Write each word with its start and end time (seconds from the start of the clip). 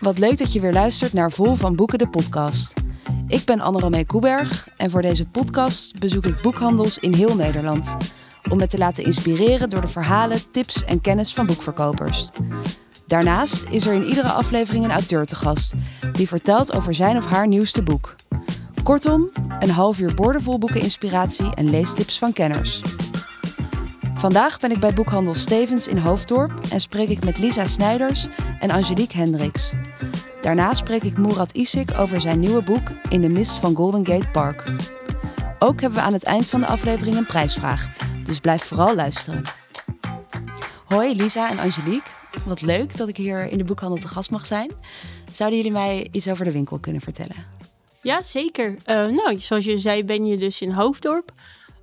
wat 0.00 0.18
leuk 0.18 0.38
dat 0.38 0.52
je 0.52 0.60
weer 0.60 0.72
luistert 0.72 1.12
naar 1.12 1.32
Vol 1.32 1.54
van 1.54 1.76
Boeken, 1.76 1.98
de 1.98 2.08
podcast. 2.08 2.72
Ik 3.28 3.44
ben 3.44 3.60
Anne-Romee 3.60 4.06
Koeberg 4.06 4.68
en 4.76 4.90
voor 4.90 5.02
deze 5.02 5.26
podcast 5.26 5.98
bezoek 5.98 6.26
ik 6.26 6.42
boekhandels 6.42 6.98
in 6.98 7.14
heel 7.14 7.36
Nederland. 7.36 7.96
Om 8.50 8.58
me 8.58 8.66
te 8.66 8.78
laten 8.78 9.04
inspireren 9.04 9.70
door 9.70 9.80
de 9.80 9.88
verhalen, 9.88 10.50
tips 10.50 10.84
en 10.84 11.00
kennis 11.00 11.34
van 11.34 11.46
boekverkopers. 11.46 12.30
Daarnaast 13.06 13.66
is 13.70 13.86
er 13.86 13.94
in 13.94 14.06
iedere 14.06 14.28
aflevering 14.28 14.84
een 14.84 14.90
auteur 14.90 15.26
te 15.26 15.36
gast 15.36 15.74
die 16.12 16.28
vertelt 16.28 16.72
over 16.72 16.94
zijn 16.94 17.16
of 17.16 17.26
haar 17.26 17.48
nieuwste 17.48 17.82
boek. 17.82 18.14
Kortom, 18.82 19.30
een 19.58 19.70
half 19.70 19.98
uur 19.98 20.14
boordevol 20.14 20.58
boekeninspiratie 20.58 21.54
en 21.54 21.70
leestips 21.70 22.18
van 22.18 22.32
kenners. 22.32 22.82
Vandaag 24.20 24.58
ben 24.58 24.70
ik 24.70 24.80
bij 24.80 24.92
boekhandel 24.92 25.34
Stevens 25.34 25.88
in 25.88 25.96
Hoofddorp 25.96 26.52
en 26.70 26.80
spreek 26.80 27.08
ik 27.08 27.24
met 27.24 27.38
Lisa 27.38 27.66
Snijders 27.66 28.26
en 28.58 28.70
Angelique 28.70 29.16
Hendricks. 29.16 29.72
Daarna 30.40 30.74
spreek 30.74 31.02
ik 31.02 31.18
Murat 31.18 31.52
Isik 31.52 31.98
over 31.98 32.20
zijn 32.20 32.40
nieuwe 32.40 32.62
boek 32.62 32.90
In 33.08 33.20
de 33.20 33.28
mist 33.28 33.58
van 33.58 33.74
Golden 33.74 34.06
Gate 34.06 34.28
Park. 34.30 34.72
Ook 35.58 35.80
hebben 35.80 35.98
we 35.98 36.04
aan 36.04 36.12
het 36.12 36.24
eind 36.24 36.48
van 36.48 36.60
de 36.60 36.66
aflevering 36.66 37.16
een 37.16 37.26
prijsvraag, 37.26 37.88
dus 38.24 38.38
blijf 38.38 38.64
vooral 38.64 38.94
luisteren. 38.94 39.42
Hoi 40.84 41.16
Lisa 41.16 41.50
en 41.50 41.58
Angelique, 41.58 42.10
wat 42.44 42.60
leuk 42.60 42.96
dat 42.96 43.08
ik 43.08 43.16
hier 43.16 43.48
in 43.48 43.58
de 43.58 43.64
boekhandel 43.64 43.98
te 43.98 44.08
gast 44.08 44.30
mag 44.30 44.46
zijn. 44.46 44.72
Zouden 45.32 45.58
jullie 45.58 45.72
mij 45.72 46.08
iets 46.10 46.28
over 46.28 46.44
de 46.44 46.52
winkel 46.52 46.78
kunnen 46.78 47.00
vertellen? 47.00 47.36
Ja, 48.02 48.22
zeker. 48.22 48.70
Uh, 48.70 48.76
nou, 48.86 49.40
zoals 49.40 49.64
je 49.64 49.78
zei, 49.78 50.04
ben 50.04 50.24
je 50.24 50.36
dus 50.36 50.60
in 50.60 50.70
Hoofddorp. 50.70 51.32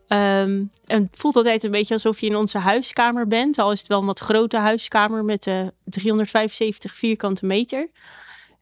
Um, 0.10 0.72
en 0.86 1.02
het 1.04 1.16
voelt 1.18 1.36
altijd 1.36 1.64
een 1.64 1.72
beetje 1.72 1.94
alsof 1.94 2.20
je 2.20 2.26
in 2.26 2.36
onze 2.36 2.58
huiskamer 2.58 3.28
bent. 3.28 3.60
Al 3.60 3.72
is 3.72 3.80
het 3.80 3.88
wel 3.88 4.00
een 4.00 4.06
wat 4.06 4.20
grote 4.20 4.58
huiskamer 4.58 5.26
met 5.26 5.48
uh, 5.48 5.68
375 5.84 6.94
vierkante 6.94 7.46
meter. 7.46 7.90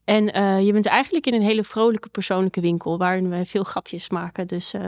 En 0.06 0.38
uh, 0.38 0.66
je 0.66 0.72
bent 0.72 0.86
eigenlijk 0.86 1.26
in 1.26 1.34
een 1.34 1.42
hele 1.42 1.64
vrolijke 1.64 2.10
persoonlijke 2.10 2.62
winkel 2.62 2.98
waarin 2.98 3.30
we 3.30 3.46
veel 3.46 3.64
grapjes 3.64 4.10
maken. 4.10 4.48
Dus 4.48 4.74
uh, 4.74 4.86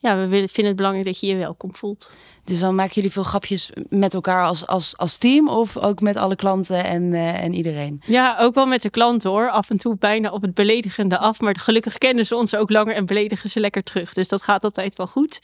ja, 0.00 0.16
we 0.16 0.28
vinden 0.28 0.66
het 0.66 0.76
belangrijk 0.76 1.06
dat 1.06 1.20
je 1.20 1.26
je 1.26 1.36
welkom 1.36 1.76
voelt. 1.76 2.10
Dus 2.44 2.60
dan 2.60 2.74
maken 2.74 2.94
jullie 2.94 3.12
veel 3.12 3.22
grapjes 3.22 3.70
met 3.88 4.14
elkaar 4.14 4.44
als, 4.44 4.66
als, 4.66 4.96
als 4.96 5.18
team 5.18 5.48
of 5.48 5.76
ook 5.76 6.00
met 6.00 6.16
alle 6.16 6.36
klanten 6.36 6.84
en, 6.84 7.02
uh, 7.02 7.42
en 7.42 7.52
iedereen? 7.52 8.02
Ja, 8.06 8.36
ook 8.38 8.54
wel 8.54 8.66
met 8.66 8.82
de 8.82 8.90
klanten 8.90 9.30
hoor. 9.30 9.50
Af 9.50 9.70
en 9.70 9.78
toe 9.78 9.96
bijna 9.96 10.30
op 10.30 10.42
het 10.42 10.54
beledigende 10.54 11.18
af. 11.18 11.40
Maar 11.40 11.56
gelukkig 11.56 11.98
kennen 11.98 12.26
ze 12.26 12.36
ons 12.36 12.54
ook 12.54 12.70
langer 12.70 12.94
en 12.94 13.06
beledigen 13.06 13.50
ze 13.50 13.60
lekker 13.60 13.82
terug. 13.82 14.12
Dus 14.12 14.28
dat 14.28 14.42
gaat 14.42 14.64
altijd 14.64 14.96
wel 14.96 15.06
goed. 15.06 15.40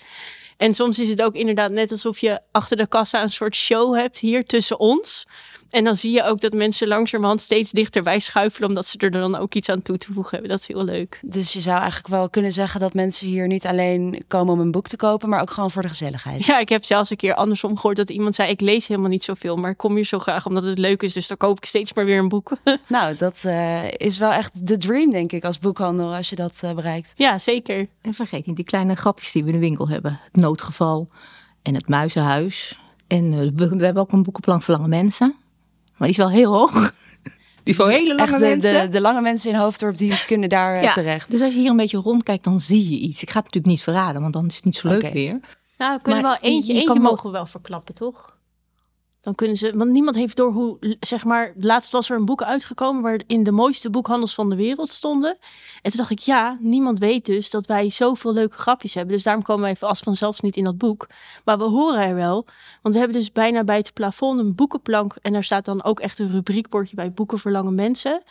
En 0.57 0.75
soms 0.75 0.99
is 0.99 1.09
het 1.09 1.23
ook 1.23 1.35
inderdaad 1.35 1.71
net 1.71 1.91
alsof 1.91 2.19
je 2.19 2.41
achter 2.51 2.77
de 2.77 2.87
kassa 2.87 3.23
een 3.23 3.33
soort 3.33 3.57
show 3.57 3.97
hebt 3.97 4.19
hier 4.19 4.47
tussen 4.47 4.79
ons. 4.79 5.25
En 5.75 5.85
dan 5.85 5.97
zie 5.97 6.13
je 6.13 6.23
ook 6.23 6.41
dat 6.41 6.53
mensen 6.53 6.89
langzamerhand 6.89 7.41
steeds 7.41 7.71
dichterbij 7.71 8.19
schuifelen, 8.19 8.69
omdat 8.69 8.87
ze 8.87 8.99
er 8.99 9.11
dan 9.11 9.37
ook 9.37 9.55
iets 9.55 9.69
aan 9.69 9.83
toe 9.83 9.97
te 9.97 10.13
voegen 10.13 10.31
hebben. 10.31 10.51
Dat 10.51 10.61
is 10.61 10.67
heel 10.67 10.85
leuk. 10.85 11.21
Dus 11.23 11.53
je 11.53 11.61
zou 11.61 11.79
eigenlijk 11.79 12.09
wel 12.09 12.31
kunnen 12.31 12.53
zeggen 12.53 12.81
dat 12.81 12.95
mensen 12.95 13.27
hier 13.27 13.47
niet 13.47 13.67
alleen 13.67 14.25
komen 14.29 14.53
om 14.53 14.61
een 14.61 14.71
boek 14.71 14.87
te 14.87 14.97
kopen, 14.97 15.29
maar 15.29 15.41
ook 15.41 15.51
gewoon 15.51 15.71
voor 15.71 15.83
de 15.83 15.89
gezelligheid. 15.89 16.47
Ja, 16.47 16.59
ik 16.59 16.69
heb 16.69 16.85
zelfs 16.85 17.11
een 17.11 17.17
keer 17.17 17.35
andersom 17.35 17.77
gehoord 17.77 17.97
dat 17.97 18.11
iemand 18.11 18.35
zei: 18.35 18.51
Ik 18.51 18.61
lees 18.61 18.87
helemaal 18.87 19.11
niet 19.11 19.25
zoveel, 19.25 19.57
maar 19.57 19.71
ik 19.71 19.77
kom 19.77 19.95
hier 19.95 20.05
zo 20.05 20.19
graag 20.19 20.47
omdat 20.47 20.63
het 20.63 20.79
leuk 20.79 21.03
is. 21.03 21.13
Dus 21.13 21.27
dan 21.27 21.37
koop 21.37 21.57
ik 21.57 21.65
steeds 21.65 21.93
maar 21.93 22.05
weer 22.05 22.19
een 22.19 22.29
boek. 22.29 22.51
Nou, 22.89 23.17
dat 23.17 23.43
uh, 23.47 23.91
is 23.91 24.19
wel 24.19 24.33
echt 24.33 24.67
de 24.67 24.77
dream, 24.77 25.11
denk 25.11 25.33
ik, 25.33 25.45
als 25.45 25.59
boekhandel, 25.59 26.15
als 26.15 26.29
je 26.29 26.37
dat 26.37 26.61
uh, 26.65 26.73
bereikt. 26.73 27.13
Ja, 27.17 27.39
zeker. 27.39 27.89
En 28.01 28.15
vergeet 28.15 28.47
niet 28.47 28.57
die 28.57 28.65
kleine 28.65 28.95
grapjes 28.95 29.33
die 29.33 29.43
we 29.43 29.49
in 29.49 29.55
de 29.55 29.61
winkel 29.61 29.89
hebben: 29.89 30.19
het 30.23 30.37
noodgeval 30.37 31.09
en 31.63 31.75
het 31.75 31.89
muizenhuis. 31.89 32.79
En 33.07 33.33
uh, 33.33 33.39
we, 33.55 33.69
we 33.69 33.85
hebben 33.85 34.03
ook 34.03 34.13
een 34.13 34.23
boekenplank 34.23 34.63
voor 34.63 34.75
lange 34.75 34.89
mensen. 34.89 35.37
Maar 35.97 36.09
die 36.09 36.17
is 36.17 36.17
wel 36.17 36.31
heel 36.31 36.53
hoog. 36.53 36.93
Die 37.63 37.75
voor 37.75 37.91
hele 37.91 38.15
lange 38.15 38.23
Echt 38.23 38.33
de, 38.33 38.39
mensen. 38.39 38.81
De, 38.81 38.89
de 38.89 39.01
lange 39.01 39.21
mensen 39.21 39.51
in 39.51 39.57
Hoofddorp 39.57 39.97
die 39.97 40.25
kunnen 40.27 40.49
daar 40.49 40.83
ja, 40.83 40.93
terecht. 40.93 41.31
Dus 41.31 41.41
als 41.41 41.53
je 41.53 41.59
hier 41.59 41.71
een 41.71 41.77
beetje 41.77 41.99
rondkijkt, 41.99 42.45
dan 42.45 42.61
zie 42.61 42.91
je 42.91 42.99
iets. 42.99 43.23
Ik 43.23 43.31
ga 43.31 43.35
het 43.41 43.45
natuurlijk 43.45 43.73
niet 43.75 43.83
verraden, 43.83 44.21
want 44.21 44.33
dan 44.33 44.47
is 44.47 44.55
het 44.55 44.65
niet 44.65 44.77
zo 44.77 44.89
leuk 44.89 45.13
weer. 45.13 45.41
Nou, 45.79 45.95
we 45.97 46.03
kunnen 46.03 46.23
Maar 46.23 46.39
wel 46.41 46.51
eentje, 46.51 46.73
je 46.73 46.81
eentje 46.81 47.01
mogen 47.01 47.27
we 47.27 47.31
wel 47.31 47.47
verklappen, 47.47 47.95
toch? 47.95 48.34
Dan 49.25 49.35
kunnen 49.35 49.57
ze, 49.57 49.73
want 49.77 49.91
niemand 49.91 50.17
heeft 50.17 50.37
door 50.37 50.53
hoe, 50.53 50.97
zeg 51.01 51.25
maar, 51.25 51.53
laatst 51.57 51.93
was 51.93 52.11
er 52.11 52.17
een 52.17 52.25
boek 52.25 52.43
uitgekomen 52.43 53.03
waarin 53.03 53.43
de 53.43 53.53
mooiste 53.53 53.91
boekhandels 53.91 54.35
van 54.35 54.51
de 54.51 54.57
wereld 54.57 54.89
stonden. 54.89 55.31
En 55.83 55.91
toen 55.91 55.97
dacht 55.97 56.11
ik, 56.11 56.19
ja, 56.19 56.57
niemand 56.61 56.99
weet 56.99 57.27
dus 57.27 57.51
dat 57.51 57.67
wij 57.67 57.91
zoveel 57.91 58.33
leuke 58.33 58.57
grapjes 58.57 58.95
hebben. 58.95 59.15
Dus 59.15 59.23
daarom 59.23 59.43
komen 59.43 59.63
wij 59.63 59.89
als 59.89 60.01
vanzelfs 60.01 60.41
niet 60.41 60.57
in 60.57 60.65
dat 60.65 60.79
boek. 60.79 61.09
Maar 61.45 61.59
we 61.59 61.65
horen 61.65 62.01
er 62.01 62.15
wel, 62.15 62.47
want 62.83 62.95
we 62.95 63.01
hebben 63.01 63.19
dus 63.19 63.33
bijna 63.33 63.65
bij 63.65 63.77
het 63.77 63.93
plafond 63.93 64.39
een 64.39 64.55
boekenplank. 64.55 65.17
En 65.23 65.33
daar 65.33 65.45
staat 65.45 65.65
dan 65.65 65.85
ook 65.85 66.01
echt 66.01 66.19
een 66.19 66.31
rubriekbordje 66.31 66.97
bij 66.97 67.13
boeken 67.13 67.39
voor 67.39 67.51
lange 67.51 67.71
mensen. 67.71 68.23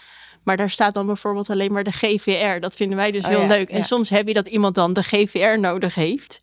Maar 0.43 0.57
daar 0.57 0.69
staat 0.69 0.93
dan 0.93 1.05
bijvoorbeeld 1.05 1.49
alleen 1.49 1.71
maar 1.71 1.83
de 1.83 1.91
GVR. 1.91 2.59
Dat 2.59 2.75
vinden 2.75 2.97
wij 2.97 3.11
dus 3.11 3.23
Oh 3.23 3.29
heel 3.29 3.39
ja, 3.41 3.47
leuk. 3.47 3.69
ja. 3.69 3.75
En 3.75 3.83
soms 3.83 4.09
heb 4.09 4.27
je 4.27 4.33
dat 4.33 4.47
iemand 4.47 4.75
dan 4.75 4.93
de 4.93 5.03
GVR 5.03 5.59
nodig 5.59 5.95
heeft. 5.95 6.39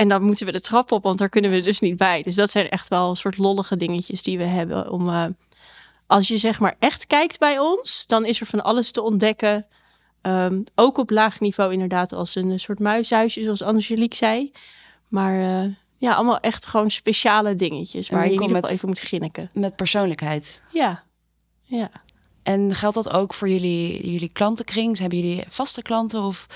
En 0.00 0.08
dan 0.08 0.22
moeten 0.22 0.46
we 0.46 0.52
de 0.52 0.60
trap 0.60 0.92
op, 0.92 1.02
want 1.02 1.18
daar 1.18 1.28
kunnen 1.28 1.50
we 1.50 1.60
dus 1.60 1.80
niet 1.80 1.96
bij. 1.96 2.22
Dus 2.22 2.34
dat 2.34 2.50
zijn 2.50 2.68
echt 2.68 2.88
wel 2.88 3.10
een 3.10 3.16
soort 3.16 3.38
lollige 3.38 3.76
dingetjes 3.76 4.22
die 4.22 4.38
we 4.38 4.44
hebben. 4.44 4.90
Om, 4.90 5.08
eh, 5.08 5.24
als 6.06 6.28
je 6.28 6.38
zeg 6.38 6.60
maar 6.60 6.76
echt 6.78 7.06
kijkt 7.06 7.38
bij 7.38 7.58
ons, 7.58 8.06
dan 8.06 8.24
is 8.24 8.40
er 8.40 8.46
van 8.46 8.62
alles 8.62 8.90
te 8.90 9.02
ontdekken. 9.02 9.66
Ehm, 10.20 10.62
ook 10.74 10.98
op 10.98 11.10
laag 11.10 11.40
niveau 11.40 11.72
inderdaad, 11.72 12.12
als 12.12 12.34
een 12.34 12.60
soort 12.60 12.78
muishuisje, 12.78 13.42
zoals 13.42 13.62
Angelique 13.62 14.16
zei. 14.16 14.52
Maar 15.08 15.40
eh, 15.40 15.70
ja, 15.96 16.14
allemaal 16.14 16.40
echt 16.40 16.66
gewoon 16.66 16.90
speciale 16.90 17.54
dingetjes 17.54 18.08
waar 18.08 18.20
je 18.26 18.32
in 18.32 18.40
ieder 18.40 18.56
geval 18.56 18.70
even 18.70 18.88
moet 18.88 18.98
grinniken. 18.98 19.50
Met 19.52 19.76
persoonlijkheid. 19.76 20.62
Ja, 20.72 21.02
ja. 21.62 21.90
En 22.42 22.74
geldt 22.74 22.94
dat 22.94 23.10
ook 23.10 23.34
voor 23.34 23.48
jullie, 23.48 24.10
jullie 24.12 24.32
klantenkring? 24.32 24.98
Hebben 24.98 25.18
jullie 25.18 25.44
vaste 25.48 25.82
klanten 25.82 26.22
of 26.22 26.46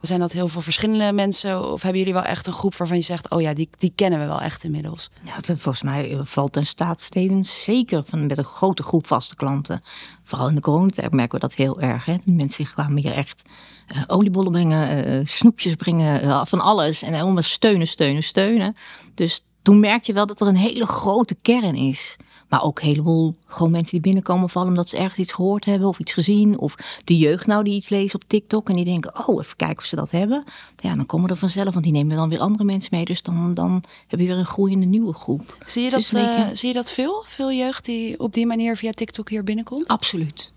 zijn 0.00 0.20
dat 0.20 0.32
heel 0.32 0.48
veel 0.48 0.60
verschillende 0.60 1.12
mensen? 1.12 1.72
Of 1.72 1.82
hebben 1.82 1.98
jullie 1.98 2.14
wel 2.14 2.24
echt 2.24 2.46
een 2.46 2.52
groep 2.52 2.76
waarvan 2.76 2.96
je 2.96 3.02
zegt, 3.02 3.30
oh 3.30 3.40
ja, 3.40 3.54
die, 3.54 3.68
die 3.76 3.92
kennen 3.94 4.18
we 4.18 4.26
wel 4.26 4.40
echt 4.40 4.64
inmiddels? 4.64 5.10
Nou, 5.20 5.40
volgens 5.44 5.82
mij 5.82 6.20
valt 6.24 6.56
en 6.56 6.66
staat 6.66 7.00
Stevens 7.00 7.64
zeker 7.64 8.04
van, 8.04 8.26
met 8.26 8.38
een 8.38 8.44
grote 8.44 8.82
groep 8.82 9.06
vaste 9.06 9.36
klanten. 9.36 9.82
Vooral 10.24 10.48
in 10.48 10.54
de 10.54 10.60
coronatijd 10.60 11.12
merken 11.12 11.34
we 11.34 11.46
dat 11.46 11.54
heel 11.54 11.80
erg. 11.80 12.04
Hè? 12.04 12.16
Mensen 12.24 12.64
kwamen 12.64 13.02
hier 13.02 13.12
echt 13.12 13.42
eh, 13.86 14.02
oliebollen 14.06 14.52
brengen, 14.52 15.04
eh, 15.04 15.20
snoepjes 15.24 15.74
brengen, 15.74 16.22
eh, 16.22 16.44
van 16.44 16.60
alles. 16.60 17.02
En 17.02 17.14
helemaal 17.14 17.42
steunen, 17.42 17.86
steunen, 17.86 18.22
steunen. 18.22 18.76
Dus 19.14 19.44
toen 19.62 19.80
merkte 19.80 20.10
je 20.10 20.12
wel 20.12 20.26
dat 20.26 20.40
er 20.40 20.46
een 20.46 20.56
hele 20.56 20.86
grote 20.86 21.36
kern 21.42 21.74
is. 21.74 22.16
Maar 22.48 22.62
ook 22.62 22.80
een 22.80 22.86
heleboel 22.86 23.34
gewoon 23.46 23.70
mensen 23.70 23.90
die 23.92 24.00
binnenkomen 24.00 24.48
vallen 24.48 24.68
omdat 24.68 24.88
ze 24.88 24.96
ergens 24.96 25.18
iets 25.18 25.32
gehoord 25.32 25.64
hebben 25.64 25.88
of 25.88 25.98
iets 25.98 26.12
gezien. 26.12 26.58
Of 26.58 26.74
de 27.04 27.16
jeugd 27.16 27.46
nou 27.46 27.64
die 27.64 27.74
iets 27.74 27.88
lezen 27.88 28.14
op 28.22 28.28
TikTok 28.28 28.68
en 28.68 28.74
die 28.74 28.84
denken, 28.84 29.26
oh, 29.28 29.42
even 29.42 29.56
kijken 29.56 29.78
of 29.78 29.84
ze 29.84 29.96
dat 29.96 30.10
hebben. 30.10 30.44
Ja, 30.76 30.94
dan 30.96 31.06
komen 31.06 31.30
er 31.30 31.36
vanzelf, 31.36 31.72
want 31.72 31.84
die 31.84 31.92
nemen 31.92 32.16
dan 32.16 32.28
weer 32.28 32.38
andere 32.40 32.64
mensen 32.64 32.90
mee. 32.92 33.04
Dus 33.04 33.22
dan, 33.22 33.54
dan 33.54 33.82
heb 34.06 34.20
je 34.20 34.26
weer 34.26 34.36
een 34.36 34.44
groeiende 34.46 34.86
nieuwe 34.86 35.14
groep. 35.14 35.56
Zie 35.66 35.82
je 35.84 35.90
dat, 35.90 36.00
Dus 36.00 36.10
beetje- 36.10 36.44
eh, 36.44 36.48
zie 36.52 36.68
je 36.68 36.74
dat 36.74 36.90
veel? 36.90 37.22
Veel 37.26 37.52
jeugd 37.52 37.84
die 37.84 38.18
op 38.20 38.32
die 38.32 38.46
manier 38.46 38.76
via 38.76 38.92
TikTok 38.92 39.28
hier 39.30 39.44
binnenkomt? 39.44 39.88
Absoluut. 39.88 40.52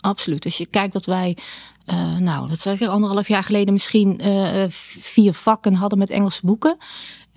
Absoluut. 0.00 0.44
Als 0.44 0.56
je 0.58 0.66
kijkt 0.66 0.92
dat 0.92 1.06
wij, 1.06 1.36
eh, 1.84 2.16
nou, 2.16 2.48
dat 2.48 2.58
zeg 2.58 2.80
ik 2.80 2.88
anderhalf 2.88 3.28
jaar 3.28 3.44
geleden 3.44 3.72
misschien 3.72 4.20
eh, 4.20 4.64
vier 4.98 5.32
vakken 5.32 5.74
hadden 5.74 5.98
met 5.98 6.10
Engelse 6.10 6.40
boeken. 6.46 6.76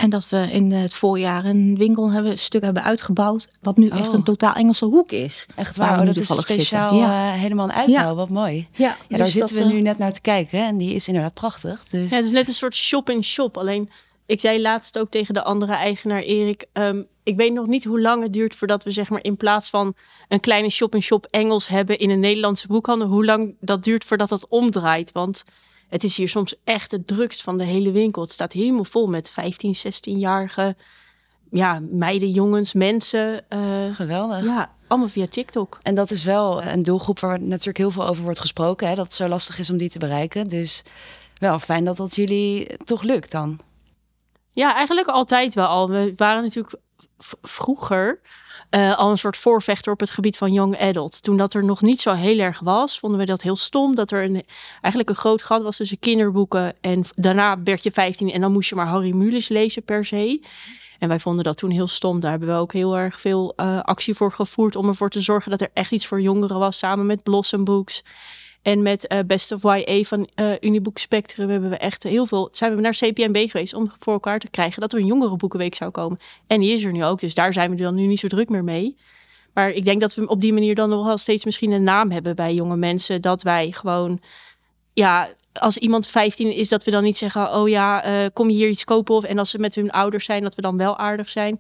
En 0.01 0.09
dat 0.09 0.29
we 0.29 0.47
in 0.51 0.72
het 0.72 0.94
voorjaar 0.94 1.45
een 1.45 1.78
winkel 1.78 2.12
hebben, 2.12 2.31
een 2.31 2.38
stuk 2.39 2.63
hebben 2.63 2.84
uitgebouwd. 2.84 3.47
Wat 3.62 3.78
nu 3.78 3.88
echt 3.89 4.07
Oh. 4.07 4.13
een 4.13 4.23
totaal 4.23 4.53
Engelse 4.53 4.85
hoek 4.85 5.12
is. 5.12 5.45
Echt 5.56 5.78
Waar 5.78 6.00
oh, 6.00 6.06
dat 6.06 6.16
is 6.16 6.28
speciaal 6.28 6.91
zitten. 6.94 7.09
Ja. 7.09 7.34
eh, 7.34 7.39
helemaal 7.39 7.66
een 7.66 7.73
uitbouw. 7.73 7.95
Ja. 7.95 8.16
Wat 8.16 8.29
mooi. 8.29 8.67
Ja, 8.73 8.85
Ja, 8.88 9.17
daar 9.17 9.25
dus 9.25 9.31
zitten 9.31 9.56
we 9.56 9.61
eh, 9.63 9.69
nu 9.69 9.81
net 9.81 9.97
naar 9.97 10.11
te 10.13 10.22
kijken 10.22 10.59
hè, 10.59 10.66
en 10.66 10.78
die 10.78 10.94
is 10.95 11.07
inderdaad 11.07 11.34
prachtig. 11.34 11.85
Dus 11.90 12.09
Ja, 12.09 12.16
het 12.16 12.25
is 12.25 12.31
net 12.31 12.47
een 12.47 12.53
soort 12.53 12.75
shop-in-shop. 12.75 13.57
Alleen, 13.57 13.90
ik 14.25 14.40
zei 14.40 14.61
laatst 14.61 15.00
ook 15.00 15.11
tegen 15.11 15.34
de 15.34 15.44
andere 15.44 15.73
eigenaar, 15.73 16.22
Erik... 16.22 16.66
ehm, 16.73 17.01
ik 17.23 17.35
weet 17.38 17.53
nog 17.53 17.67
niet 17.67 17.84
hoe 17.84 18.01
lang 18.01 18.23
het 18.23 18.34
duurt 18.34 18.56
voordat 18.56 18.84
we 18.84 18.91
zeg 18.91 19.09
maar 19.09 19.23
in 19.23 19.37
plaats 19.37 19.70
van 19.70 19.93
een 20.28 20.40
kleine 20.40 20.70
shop-in-shop 20.70 21.26
Engels 21.26 21.67
hebben 21.67 21.99
in 21.99 22.09
een 22.09 22.20
Nederlandse 22.20 22.67
boekhandel, 22.67 23.08
hoe 23.08 23.26
lang 23.26 23.55
dat 23.59 23.84
duurt 23.84 24.05
voordat 24.05 24.29
dat 24.29 24.47
omdraait. 24.49 25.11
Want 25.11 25.43
het 25.91 26.03
is 26.03 26.17
hier 26.17 26.29
soms 26.29 26.55
echt 26.64 26.91
het 26.91 27.08
drukst 27.08 27.41
van 27.41 27.58
de 27.58 27.64
hele 27.64 27.91
winkel. 27.91 28.22
Het 28.22 28.32
staat 28.32 28.52
helemaal 28.53 28.84
vol 28.84 29.08
met 29.08 29.29
15, 29.29 29.76
16-jarige 29.76 30.76
ja, 31.49 31.82
meiden, 31.90 32.29
jongens, 32.29 32.73
mensen. 32.73 33.49
eh, 33.49 33.96
geweldig. 33.96 34.43
ja, 34.43 34.76
allemaal 34.88 35.08
via 35.08 35.28
TikTok. 35.28 35.78
En 35.82 35.96
dat 35.96 36.11
is 36.11 36.23
wel 36.23 36.64
een 36.64 36.84
doelgroep 36.84 37.20
waar 37.20 37.41
natuurlijk 37.41 37.78
heel 37.78 37.91
veel 37.91 38.08
over 38.08 38.23
wordt 38.23 38.40
gesproken. 38.40 38.88
Hè, 38.88 38.96
dat 38.96 39.05
het 39.05 39.14
zo 39.14 39.28
lastig 39.28 39.59
is 39.59 39.70
om 39.70 39.78
die 39.78 39.90
te 39.90 39.99
bereiken. 39.99 40.47
Dus 40.47 40.84
wel 41.38 41.59
fijn 41.59 41.85
dat 41.85 41.97
dat 41.97 42.16
jullie 42.16 42.78
toch 42.84 43.02
lukt 43.02 43.32
dan. 43.32 43.59
Ja, 44.53 44.76
eigenlijk 44.76 45.08
altijd 45.08 45.53
wel 45.53 45.67
al. 45.67 45.90
We 45.90 46.14
waren 46.16 46.43
natuurlijk 46.43 46.76
vroeger 47.41 48.20
eh, 48.72 48.97
al 48.97 49.12
een 49.12 49.18
soort 49.18 49.38
voorvechter 49.38 49.91
op 49.91 50.00
het 50.00 50.09
gebied 50.09 50.38
van 50.38 50.53
young 50.53 50.79
adult. 50.79 51.23
Toen 51.23 51.38
dat 51.38 51.53
er 51.53 51.66
nog 51.66 51.82
niet 51.82 52.02
zo 52.02 52.14
heel 52.14 52.40
erg 52.40 52.59
was, 52.59 53.00
vonden 53.00 53.20
we 53.20 53.26
dat 53.26 53.41
heel 53.41 53.56
stom. 53.56 53.96
Dat 53.96 54.12
er 54.12 54.23
een, 54.23 54.44
eigenlijk 54.72 55.09
een 55.09 55.16
groot 55.16 55.44
gat 55.44 55.64
was 55.64 55.78
tussen 55.78 56.00
kinderboeken. 56.00 56.76
En 56.82 57.03
daarna 57.16 57.64
werd 57.64 57.84
je 57.84 57.91
15 57.91 58.32
en 58.32 58.41
dan 58.41 58.52
moest 58.52 58.70
je 58.70 58.76
maar 58.76 58.88
Harry 58.88 59.16
Mulisch 59.16 59.50
lezen 59.50 59.84
per 59.84 60.06
se. 60.06 60.41
En 61.00 61.08
wij 61.08 61.20
vonden 61.20 61.44
dat 61.44 61.58
toen 61.58 61.70
heel 61.70 61.88
stom. 61.88 62.20
Daar 62.20 62.32
hebben 62.32 62.50
we 62.50 62.56
ook 62.56 62.73
heel 62.73 62.97
erg 62.97 63.22
veel 63.22 63.53
uh, 63.58 63.79
actie 63.79 64.14
voor 64.14 64.32
gevoerd 64.32 64.76
om 64.76 64.88
ervoor 64.88 65.09
te 65.09 65.22
zorgen 65.22 65.52
dat 65.52 65.62
er 65.62 65.70
echt 65.74 65.91
iets 65.91 66.08
voor 66.08 66.22
jongeren 66.22 66.59
was, 66.59 66.78
samen 66.78 67.06
met 67.06 67.24
Blossom 67.24 67.64
Books. 67.64 68.03
En 68.61 68.81
met 68.81 69.11
uh, 69.13 69.19
Best 69.25 69.52
of 69.52 69.63
YA 69.63 70.03
van 70.03 70.29
uh, 70.35 70.52
Uniboek 70.59 70.97
Spectrum 70.97 71.49
hebben 71.49 71.69
we 71.69 71.78
echt 71.78 72.03
heel 72.03 72.25
veel. 72.25 72.47
Zijn 72.52 72.75
we 72.75 72.81
naar 72.81 72.97
CPMB 72.97 73.49
geweest 73.49 73.73
om 73.73 73.91
voor 73.99 74.13
elkaar 74.13 74.40
te 74.40 74.49
krijgen 74.49 74.81
dat 74.81 74.93
er 74.93 74.99
een 74.99 75.05
jongerenboekenweek 75.05 75.75
zou 75.75 75.91
komen. 75.91 76.19
En 76.47 76.59
die 76.59 76.73
is 76.73 76.84
er 76.84 76.91
nu 76.91 77.03
ook. 77.03 77.19
Dus 77.19 77.34
daar 77.34 77.53
zijn 77.53 77.69
we 77.69 77.75
dan 77.75 77.96
nu 77.96 78.05
niet 78.05 78.19
zo 78.19 78.28
druk 78.28 78.49
meer 78.49 78.63
mee. 78.63 78.97
Maar 79.53 79.69
ik 79.69 79.85
denk 79.85 80.02
dat 80.02 80.16
we 80.16 80.28
op 80.28 80.41
die 80.41 80.53
manier 80.53 80.75
dan 80.75 80.90
nog 80.90 81.05
wel 81.05 81.17
steeds 81.17 81.46
misschien 81.46 81.72
een 81.72 81.84
naam 81.84 82.11
hebben 82.11 82.35
bij 82.35 82.53
jonge 82.53 82.78
mensen. 82.78 83.22
Dat 83.22 83.43
wij 83.43 83.72
gewoon, 83.72 84.22
ja, 84.93 85.29
als 85.53 85.78
iemand 85.78 86.07
15 86.07 86.55
is, 86.55 86.69
dat 86.69 86.84
we 86.84 86.91
dan 86.91 87.03
niet 87.03 87.17
zeggen: 87.17 87.53
Oh 87.53 87.69
ja, 87.69 88.05
uh, 88.05 88.28
kom 88.34 88.49
je 88.49 88.55
hier 88.55 88.69
iets 88.69 88.84
kopen? 88.84 89.16
Of, 89.16 89.23
en 89.23 89.37
als 89.37 89.49
ze 89.49 89.59
met 89.59 89.75
hun 89.75 89.91
ouders 89.91 90.25
zijn, 90.25 90.41
dat 90.41 90.55
we 90.55 90.61
dan 90.61 90.78
wel 90.78 90.97
aardig 90.97 91.29
zijn. 91.29 91.59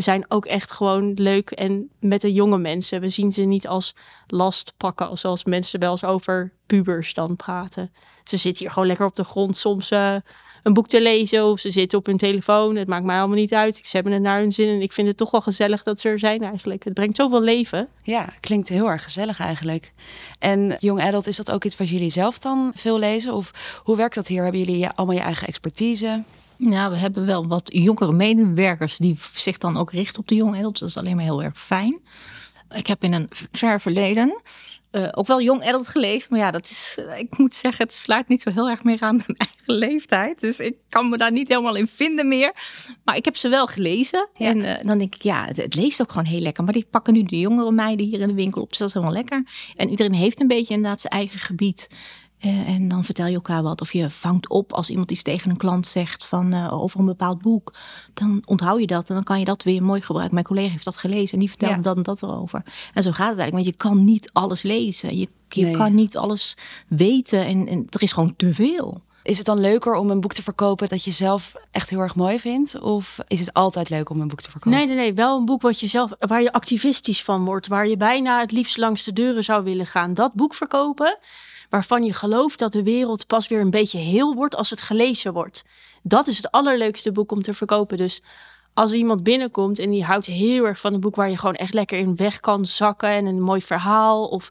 We 0.00 0.06
zijn 0.06 0.24
ook 0.28 0.46
echt 0.46 0.72
gewoon 0.72 1.12
leuk 1.14 1.50
en 1.50 1.90
met 1.98 2.20
de 2.20 2.32
jonge 2.32 2.58
mensen. 2.58 3.00
We 3.00 3.08
zien 3.08 3.32
ze 3.32 3.42
niet 3.42 3.66
als 3.66 3.94
last 4.26 4.72
pakken, 4.76 5.18
zoals 5.18 5.44
mensen 5.44 5.80
wel 5.80 5.90
eens 5.90 6.04
over 6.04 6.52
pubers 6.66 7.14
dan 7.14 7.36
praten. 7.36 7.92
Ze 8.24 8.36
zitten 8.36 8.62
hier 8.62 8.72
gewoon 8.72 8.88
lekker 8.88 9.06
op 9.06 9.16
de 9.16 9.24
grond 9.24 9.58
soms 9.58 9.90
uh, 9.90 10.14
een 10.62 10.72
boek 10.72 10.88
te 10.88 11.00
lezen 11.00 11.44
of 11.44 11.60
ze 11.60 11.70
zitten 11.70 11.98
op 11.98 12.06
hun 12.06 12.16
telefoon. 12.16 12.76
Het 12.76 12.88
maakt 12.88 13.04
mij 13.04 13.18
allemaal 13.18 13.36
niet 13.36 13.54
uit. 13.54 13.80
Ze 13.82 13.90
hebben 13.90 14.12
het 14.12 14.22
naar 14.22 14.40
hun 14.40 14.52
zin 14.52 14.68
en 14.68 14.80
ik 14.80 14.92
vind 14.92 15.08
het 15.08 15.16
toch 15.16 15.30
wel 15.30 15.40
gezellig 15.40 15.82
dat 15.82 16.00
ze 16.00 16.08
er 16.08 16.18
zijn 16.18 16.42
eigenlijk. 16.42 16.84
Het 16.84 16.94
brengt 16.94 17.16
zoveel 17.16 17.42
leven. 17.42 17.88
Ja, 18.02 18.28
klinkt 18.40 18.68
heel 18.68 18.90
erg 18.90 19.02
gezellig 19.02 19.40
eigenlijk. 19.40 19.92
En 20.38 20.76
Young 20.78 21.00
Adult, 21.00 21.26
is 21.26 21.36
dat 21.36 21.50
ook 21.50 21.64
iets 21.64 21.76
wat 21.76 21.88
jullie 21.88 22.10
zelf 22.10 22.38
dan 22.38 22.70
veel 22.74 22.98
lezen? 22.98 23.34
Of 23.34 23.80
hoe 23.82 23.96
werkt 23.96 24.14
dat 24.14 24.28
hier? 24.28 24.42
Hebben 24.42 24.62
jullie 24.62 24.88
allemaal 24.88 25.16
je 25.16 25.22
eigen 25.22 25.46
expertise? 25.46 26.22
Ja, 26.60 26.90
we 26.90 26.96
hebben 26.96 27.26
wel 27.26 27.46
wat 27.46 27.70
jongere 27.72 28.12
medewerkers 28.12 28.96
die 28.96 29.18
zich 29.34 29.58
dan 29.58 29.76
ook 29.76 29.92
richten 29.92 30.20
op 30.20 30.28
de 30.28 30.44
Adult. 30.44 30.78
Dat 30.78 30.88
is 30.88 30.96
alleen 30.96 31.16
maar 31.16 31.24
heel 31.24 31.42
erg 31.42 31.60
fijn. 31.60 32.00
Ik 32.74 32.86
heb 32.86 33.02
in 33.02 33.12
een 33.12 33.28
ver 33.52 33.80
verleden 33.80 34.42
uh, 34.92 35.08
ook 35.10 35.26
wel 35.26 35.42
jong 35.42 35.64
adult 35.64 35.88
gelezen. 35.88 36.28
Maar 36.30 36.38
ja, 36.38 36.50
dat 36.50 36.64
is, 36.64 36.98
uh, 37.00 37.18
ik 37.18 37.38
moet 37.38 37.54
zeggen, 37.54 37.84
het 37.84 37.94
sluit 37.94 38.28
niet 38.28 38.42
zo 38.42 38.50
heel 38.50 38.68
erg 38.68 38.84
meer 38.84 39.00
aan 39.00 39.16
mijn 39.26 39.38
eigen 39.38 39.74
leeftijd. 39.74 40.40
Dus 40.40 40.60
ik 40.60 40.76
kan 40.88 41.08
me 41.08 41.16
daar 41.16 41.32
niet 41.32 41.48
helemaal 41.48 41.74
in 41.74 41.86
vinden 41.86 42.28
meer. 42.28 42.52
Maar 43.04 43.16
ik 43.16 43.24
heb 43.24 43.36
ze 43.36 43.48
wel 43.48 43.66
gelezen. 43.66 44.28
Ja. 44.34 44.46
En 44.46 44.58
uh, 44.58 44.74
dan 44.82 44.98
denk 44.98 45.14
ik, 45.14 45.22
ja, 45.22 45.44
het, 45.44 45.56
het, 45.56 45.74
leest 45.74 46.00
ook 46.00 46.10
gewoon 46.10 46.26
heel 46.26 46.40
lekker. 46.40 46.64
Maar 46.64 46.72
die 46.72 46.86
pakken 46.90 47.12
nu 47.12 47.22
de 47.22 47.38
jongere 47.38 47.70
meiden 47.70 48.06
hier 48.06 48.20
in 48.20 48.28
de 48.28 48.34
winkel 48.34 48.62
op. 48.62 48.68
Dus 48.68 48.78
dat 48.78 48.88
is 48.88 48.94
helemaal 48.94 49.14
lekker. 49.14 49.44
En 49.76 49.88
iedereen 49.88 50.14
heeft 50.14 50.40
een 50.40 50.46
beetje 50.46 50.74
inderdaad 50.74 51.00
zijn 51.00 51.12
eigen 51.12 51.38
gebied. 51.38 51.88
Uh, 52.44 52.68
en 52.68 52.88
dan 52.88 53.04
vertel 53.04 53.26
je 53.26 53.34
elkaar 53.34 53.62
wat. 53.62 53.80
Of 53.80 53.92
je 53.92 54.10
vangt 54.10 54.48
op 54.48 54.72
als 54.72 54.90
iemand 54.90 55.10
iets 55.10 55.22
tegen 55.22 55.50
een 55.50 55.56
klant 55.56 55.86
zegt 55.86 56.26
van, 56.26 56.54
uh, 56.54 56.82
over 56.82 57.00
een 57.00 57.06
bepaald 57.06 57.40
boek. 57.40 57.74
Dan 58.14 58.42
onthoud 58.44 58.80
je 58.80 58.86
dat 58.86 59.08
en 59.08 59.14
dan 59.14 59.24
kan 59.24 59.38
je 59.38 59.44
dat 59.44 59.62
weer 59.62 59.82
mooi 59.82 60.00
gebruiken. 60.00 60.34
Mijn 60.34 60.46
collega 60.46 60.70
heeft 60.70 60.84
dat 60.84 60.96
gelezen 60.96 61.32
en 61.32 61.38
die 61.38 61.48
vertelt 61.48 61.74
ja. 61.74 61.80
dat 61.80 61.96
en 61.96 62.02
dat 62.02 62.22
erover. 62.22 62.62
En 62.94 63.02
zo 63.02 63.10
gaat 63.10 63.28
het 63.28 63.38
eigenlijk. 63.38 63.52
Want 63.52 63.64
je 63.64 63.76
kan 63.76 64.04
niet 64.04 64.30
alles 64.32 64.62
lezen. 64.62 65.18
Je, 65.18 65.28
je 65.48 65.64
nee. 65.64 65.76
kan 65.76 65.94
niet 65.94 66.16
alles 66.16 66.56
weten. 66.88 67.46
En, 67.46 67.68
en 67.68 67.86
er 67.90 68.02
is 68.02 68.12
gewoon 68.12 68.36
te 68.36 68.54
veel. 68.54 69.00
Is 69.22 69.36
het 69.36 69.46
dan 69.46 69.60
leuker 69.60 69.94
om 69.94 70.10
een 70.10 70.20
boek 70.20 70.32
te 70.32 70.42
verkopen 70.42 70.88
dat 70.88 71.04
je 71.04 71.10
zelf 71.10 71.54
echt 71.70 71.90
heel 71.90 71.98
erg 71.98 72.14
mooi 72.14 72.40
vindt? 72.40 72.80
Of 72.80 73.18
is 73.28 73.40
het 73.40 73.52
altijd 73.52 73.88
leuk 73.88 74.10
om 74.10 74.20
een 74.20 74.28
boek 74.28 74.40
te 74.40 74.50
verkopen? 74.50 74.78
Nee, 74.78 74.86
nee, 74.86 74.96
nee. 74.96 75.14
Wel 75.14 75.38
een 75.38 75.44
boek 75.44 75.62
wat 75.62 75.80
je 75.80 75.86
zelf, 75.86 76.12
waar 76.18 76.42
je 76.42 76.52
activistisch 76.52 77.22
van 77.22 77.44
wordt. 77.44 77.66
Waar 77.66 77.88
je 77.88 77.96
bijna 77.96 78.40
het 78.40 78.52
liefst 78.52 78.76
langs 78.76 79.04
de 79.04 79.12
deuren 79.12 79.44
zou 79.44 79.64
willen 79.64 79.86
gaan. 79.86 80.14
Dat 80.14 80.32
boek 80.34 80.54
verkopen 80.54 81.18
waarvan 81.70 82.02
je 82.02 82.12
gelooft 82.12 82.58
dat 82.58 82.72
de 82.72 82.82
wereld 82.82 83.26
pas 83.26 83.48
weer 83.48 83.60
een 83.60 83.70
beetje 83.70 83.98
heel 83.98 84.34
wordt 84.34 84.56
als 84.56 84.70
het 84.70 84.80
gelezen 84.80 85.32
wordt. 85.32 85.64
Dat 86.02 86.26
is 86.26 86.36
het 86.36 86.50
allerleukste 86.50 87.12
boek 87.12 87.32
om 87.32 87.42
te 87.42 87.54
verkopen. 87.54 87.96
Dus 87.96 88.22
als 88.74 88.92
iemand 88.92 89.22
binnenkomt 89.22 89.78
en 89.78 89.90
die 89.90 90.04
houdt 90.04 90.26
heel 90.26 90.64
erg 90.64 90.80
van 90.80 90.94
een 90.94 91.00
boek 91.00 91.16
waar 91.16 91.30
je 91.30 91.38
gewoon 91.38 91.54
echt 91.54 91.74
lekker 91.74 91.98
in 91.98 92.16
weg 92.16 92.40
kan 92.40 92.66
zakken 92.66 93.08
en 93.08 93.26
een 93.26 93.40
mooi 93.40 93.62
verhaal 93.62 94.28
of 94.28 94.50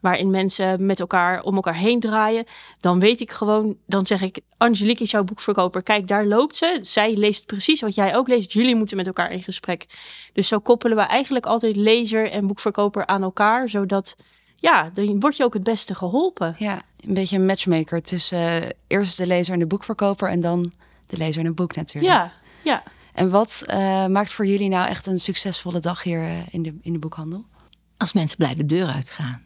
waarin 0.00 0.30
mensen 0.30 0.86
met 0.86 1.00
elkaar 1.00 1.42
om 1.42 1.54
elkaar 1.54 1.74
heen 1.74 2.00
draaien, 2.00 2.44
dan 2.80 3.00
weet 3.00 3.20
ik 3.20 3.30
gewoon, 3.30 3.76
dan 3.86 4.06
zeg 4.06 4.22
ik, 4.22 4.40
Angelique 4.56 5.02
is 5.02 5.10
jouw 5.10 5.24
boekverkoper. 5.24 5.82
Kijk, 5.82 6.08
daar 6.08 6.26
loopt 6.26 6.56
ze. 6.56 6.78
Zij 6.80 7.16
leest 7.16 7.46
precies 7.46 7.80
wat 7.80 7.94
jij 7.94 8.16
ook 8.16 8.28
leest. 8.28 8.52
Jullie 8.52 8.74
moeten 8.74 8.96
met 8.96 9.06
elkaar 9.06 9.32
in 9.32 9.42
gesprek. 9.42 9.86
Dus 10.32 10.48
zo 10.48 10.58
koppelen 10.58 10.96
we 10.96 11.02
eigenlijk 11.02 11.46
altijd 11.46 11.76
lezer 11.76 12.30
en 12.30 12.46
boekverkoper 12.46 13.06
aan 13.06 13.22
elkaar, 13.22 13.68
zodat 13.68 14.16
ja, 14.60 14.90
dan 14.92 15.20
word 15.20 15.36
je 15.36 15.44
ook 15.44 15.54
het 15.54 15.62
beste 15.62 15.94
geholpen. 15.94 16.54
Ja, 16.58 16.82
een 17.00 17.14
beetje 17.14 17.36
een 17.36 17.46
matchmaker 17.46 18.02
tussen 18.02 18.62
uh, 18.62 18.68
eerst 18.86 19.16
de 19.16 19.26
lezer 19.26 19.54
en 19.54 19.58
de 19.58 19.66
boekverkoper 19.66 20.28
en 20.28 20.40
dan 20.40 20.72
de 21.06 21.16
lezer 21.16 21.40
en 21.40 21.46
het 21.46 21.54
boek 21.54 21.76
natuurlijk. 21.76 22.12
Ja, 22.12 22.32
ja. 22.62 22.82
En 23.12 23.30
wat 23.30 23.64
uh, 23.66 24.06
maakt 24.06 24.32
voor 24.32 24.46
jullie 24.46 24.68
nou 24.68 24.88
echt 24.88 25.06
een 25.06 25.20
succesvolle 25.20 25.80
dag 25.80 26.02
hier 26.02 26.22
uh, 26.22 26.38
in, 26.50 26.62
de, 26.62 26.74
in 26.82 26.92
de 26.92 26.98
boekhandel? 26.98 27.44
Als 27.96 28.12
mensen 28.12 28.36
blij 28.36 28.54
de 28.54 28.66
deur 28.66 28.86
uitgaan. 28.86 29.42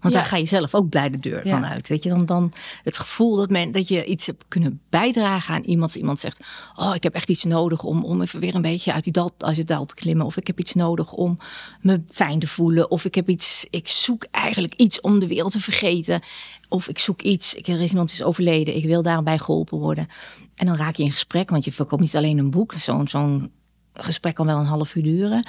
Want 0.00 0.14
ja. 0.14 0.20
daar 0.20 0.30
ga 0.30 0.36
je 0.36 0.46
zelf 0.46 0.74
ook 0.74 0.88
blij 0.88 1.10
de 1.10 1.18
deur 1.18 1.42
van 1.44 1.64
uit. 1.64 1.88
Weet 1.88 2.02
je, 2.02 2.08
dan, 2.08 2.26
dan 2.26 2.52
het 2.82 2.98
gevoel 2.98 3.36
dat, 3.36 3.50
men, 3.50 3.72
dat 3.72 3.88
je 3.88 4.04
iets 4.04 4.26
hebt 4.26 4.44
kunnen 4.48 4.80
bijdragen 4.88 5.54
aan 5.54 5.62
iemand. 5.62 5.84
Als 5.86 5.96
iemand 5.96 6.20
zegt: 6.20 6.40
Oh, 6.76 6.94
ik 6.94 7.02
heb 7.02 7.14
echt 7.14 7.28
iets 7.28 7.44
nodig 7.44 7.82
om, 7.82 8.04
om 8.04 8.22
even 8.22 8.40
weer 8.40 8.54
een 8.54 8.62
beetje 8.62 8.92
uit 8.92 9.04
die 9.04 9.12
dal, 9.12 9.30
uit 9.38 9.56
je 9.56 9.64
dal 9.64 9.86
te 9.86 9.94
klimmen. 9.94 10.26
Of 10.26 10.36
ik 10.36 10.46
heb 10.46 10.60
iets 10.60 10.74
nodig 10.74 11.12
om 11.12 11.38
me 11.80 12.02
fijn 12.08 12.38
te 12.38 12.48
voelen. 12.48 12.90
Of 12.90 13.04
ik 13.04 13.14
heb 13.14 13.28
iets, 13.28 13.66
ik 13.70 13.88
zoek 13.88 14.26
eigenlijk 14.30 14.74
iets 14.74 15.00
om 15.00 15.18
de 15.18 15.26
wereld 15.26 15.52
te 15.52 15.60
vergeten. 15.60 16.20
Of 16.68 16.88
ik 16.88 16.98
zoek 16.98 17.22
iets, 17.22 17.54
ik, 17.54 17.66
er 17.66 17.80
is 17.80 17.90
iemand 17.90 18.12
is 18.12 18.22
overleden, 18.22 18.76
ik 18.76 18.84
wil 18.84 19.02
daarbij 19.02 19.38
geholpen 19.38 19.78
worden. 19.78 20.06
En 20.54 20.66
dan 20.66 20.76
raak 20.76 20.94
je 20.94 21.02
in 21.02 21.10
gesprek, 21.10 21.50
want 21.50 21.64
je 21.64 21.72
verkoopt 21.72 22.02
niet 22.02 22.16
alleen 22.16 22.38
een 22.38 22.50
boek. 22.50 22.72
Zo'n 22.72 23.08
zo'n 23.08 23.50
gesprek 23.94 24.34
kan 24.34 24.46
wel 24.46 24.58
een 24.58 24.64
half 24.64 24.94
uur 24.94 25.02
duren. 25.02 25.46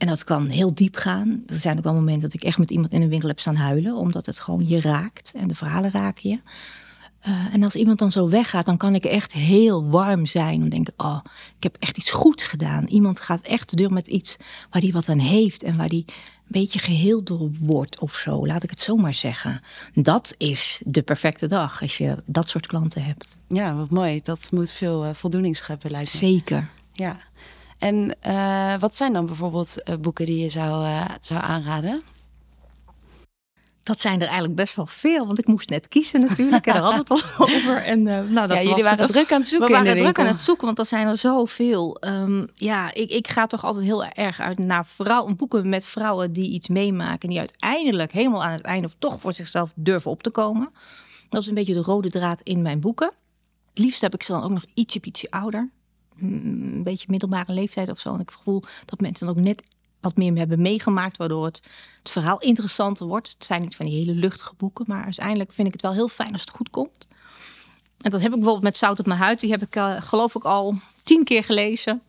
En 0.00 0.06
dat 0.06 0.24
kan 0.24 0.48
heel 0.48 0.74
diep 0.74 0.96
gaan. 0.96 1.42
Er 1.46 1.58
zijn 1.58 1.78
ook 1.78 1.84
wel 1.84 1.94
momenten 1.94 2.22
dat 2.22 2.34
ik 2.34 2.42
echt 2.42 2.58
met 2.58 2.70
iemand 2.70 2.92
in 2.92 3.02
een 3.02 3.08
winkel 3.08 3.28
heb 3.28 3.40
staan 3.40 3.56
huilen, 3.56 3.94
omdat 3.94 4.26
het 4.26 4.38
gewoon 4.38 4.68
je 4.68 4.80
raakt 4.80 5.32
en 5.36 5.48
de 5.48 5.54
verhalen 5.54 5.90
raken 5.90 6.30
je. 6.30 6.40
Uh, 7.28 7.54
en 7.54 7.62
als 7.62 7.74
iemand 7.76 7.98
dan 7.98 8.10
zo 8.10 8.28
weggaat, 8.28 8.66
dan 8.66 8.76
kan 8.76 8.94
ik 8.94 9.04
echt 9.04 9.32
heel 9.32 9.88
warm 9.88 10.26
zijn. 10.26 10.62
En 10.62 10.68
denken, 10.68 10.94
oh, 10.96 11.18
ik 11.56 11.62
heb 11.62 11.76
echt 11.78 11.98
iets 11.98 12.10
goeds 12.10 12.44
gedaan. 12.44 12.84
Iemand 12.84 13.20
gaat 13.20 13.40
echt 13.40 13.70
de 13.70 13.76
deur 13.76 13.92
met 13.92 14.06
iets 14.06 14.36
waar 14.70 14.82
hij 14.82 14.90
wat 14.90 15.08
aan 15.08 15.18
heeft 15.18 15.62
en 15.62 15.76
waar 15.76 15.88
hij 15.88 16.04
een 16.06 16.14
beetje 16.46 16.78
geheeld 16.78 17.26
door 17.26 17.50
wordt 17.58 17.98
of 17.98 18.14
zo. 18.14 18.46
Laat 18.46 18.62
ik 18.62 18.70
het 18.70 18.80
zomaar 18.80 19.14
zeggen. 19.14 19.60
Dat 19.94 20.34
is 20.38 20.80
de 20.84 21.02
perfecte 21.02 21.46
dag 21.46 21.82
als 21.82 21.98
je 21.98 22.22
dat 22.26 22.48
soort 22.48 22.66
klanten 22.66 23.02
hebt. 23.02 23.36
Ja, 23.48 23.74
wat 23.74 23.90
mooi. 23.90 24.20
Dat 24.22 24.48
moet 24.52 24.72
veel 24.72 25.06
uh, 25.06 25.10
voldoening 25.14 25.56
scheppen, 25.56 25.90
lijkt 25.90 26.12
me. 26.12 26.18
Zeker. 26.18 26.68
Ja. 26.92 27.18
En 27.80 28.16
uh, 28.26 28.74
wat 28.78 28.96
zijn 28.96 29.12
dan 29.12 29.26
bijvoorbeeld 29.26 29.76
uh, 29.84 29.96
boeken 29.96 30.26
die 30.26 30.42
je 30.42 30.48
zou, 30.48 30.84
uh, 30.84 31.04
zou 31.20 31.40
aanraden? 31.42 32.02
Dat 33.82 34.00
zijn 34.00 34.20
er 34.20 34.26
eigenlijk 34.26 34.54
best 34.54 34.76
wel 34.76 34.86
veel, 34.86 35.26
want 35.26 35.38
ik 35.38 35.46
moest 35.46 35.68
net 35.68 35.88
kiezen 35.88 36.20
natuurlijk. 36.20 36.66
En 36.66 36.72
daar 36.72 36.82
hadden 36.82 37.06
we 37.06 37.14
het 37.14 37.38
al 37.38 37.46
over. 37.46 37.76
En, 37.76 38.02
nou, 38.02 38.32
dat 38.32 38.50
ja, 38.50 38.62
jullie 38.62 38.82
waren 38.82 39.06
druk 39.06 39.32
aan 39.32 39.38
het 39.38 39.48
zoeken. 39.48 39.68
We 39.68 39.72
waren 39.72 39.96
druk 39.96 40.18
aan 40.18 40.26
het 40.26 40.36
zoeken, 40.36 40.66
want 40.66 40.78
er 40.78 40.86
zijn 40.86 41.06
er 41.06 41.16
zoveel. 41.16 41.96
Um, 42.00 42.48
ja, 42.54 42.94
ik, 42.94 43.10
ik 43.10 43.28
ga 43.28 43.46
toch 43.46 43.64
altijd 43.64 43.84
heel 43.84 44.04
erg 44.04 44.40
uit 44.40 44.58
naar 44.58 44.86
vrouwen, 44.86 45.36
boeken 45.36 45.68
met 45.68 45.84
vrouwen 45.84 46.32
die 46.32 46.50
iets 46.50 46.68
meemaken. 46.68 47.28
Die 47.28 47.38
uiteindelijk 47.38 48.12
helemaal 48.12 48.44
aan 48.44 48.52
het 48.52 48.64
einde 48.64 48.88
toch 48.98 49.20
voor 49.20 49.32
zichzelf 49.32 49.72
durven 49.74 50.10
op 50.10 50.22
te 50.22 50.30
komen. 50.30 50.70
Dat 51.28 51.42
is 51.42 51.48
een 51.48 51.54
beetje 51.54 51.74
de 51.74 51.82
rode 51.82 52.10
draad 52.10 52.40
in 52.42 52.62
mijn 52.62 52.80
boeken. 52.80 53.12
Het 53.68 53.78
liefst 53.78 54.00
heb 54.00 54.14
ik 54.14 54.22
ze 54.22 54.32
dan 54.32 54.42
ook 54.42 54.50
nog 54.50 54.64
ietsje, 54.74 54.98
ietsje 55.02 55.30
ouder 55.30 55.70
een 56.20 56.82
beetje 56.82 57.06
middelbare 57.10 57.52
leeftijd 57.52 57.90
of 57.90 57.98
zo. 58.00 58.14
En 58.14 58.20
ik 58.20 58.30
gevoel 58.30 58.62
dat 58.84 59.00
mensen 59.00 59.26
dan 59.26 59.36
ook 59.36 59.42
net 59.42 59.68
wat 60.00 60.16
meer 60.16 60.36
hebben 60.36 60.62
meegemaakt, 60.62 61.16
waardoor 61.16 61.44
het, 61.44 61.62
het 61.98 62.10
verhaal 62.10 62.38
interessanter 62.40 63.06
wordt. 63.06 63.30
Het 63.30 63.44
zijn 63.44 63.60
niet 63.60 63.76
van 63.76 63.86
die 63.86 63.94
hele 63.94 64.14
luchtige 64.14 64.54
boeken, 64.56 64.84
maar 64.88 65.04
uiteindelijk 65.04 65.52
vind 65.52 65.66
ik 65.66 65.72
het 65.72 65.82
wel 65.82 65.92
heel 65.92 66.08
fijn 66.08 66.32
als 66.32 66.40
het 66.40 66.50
goed 66.50 66.70
komt. 66.70 67.06
En 68.00 68.10
dat 68.10 68.20
heb 68.20 68.30
ik 68.30 68.36
bijvoorbeeld 68.36 68.64
met 68.64 68.76
Zout 68.76 68.98
op 68.98 69.06
mijn 69.06 69.18
huid. 69.18 69.40
Die 69.40 69.50
heb 69.50 69.62
ik 69.62 69.76
uh, 69.76 70.02
geloof 70.02 70.34
ik 70.34 70.44
al 70.44 70.74
tien 71.02 71.24
keer 71.24 71.44
gelezen. 71.44 72.02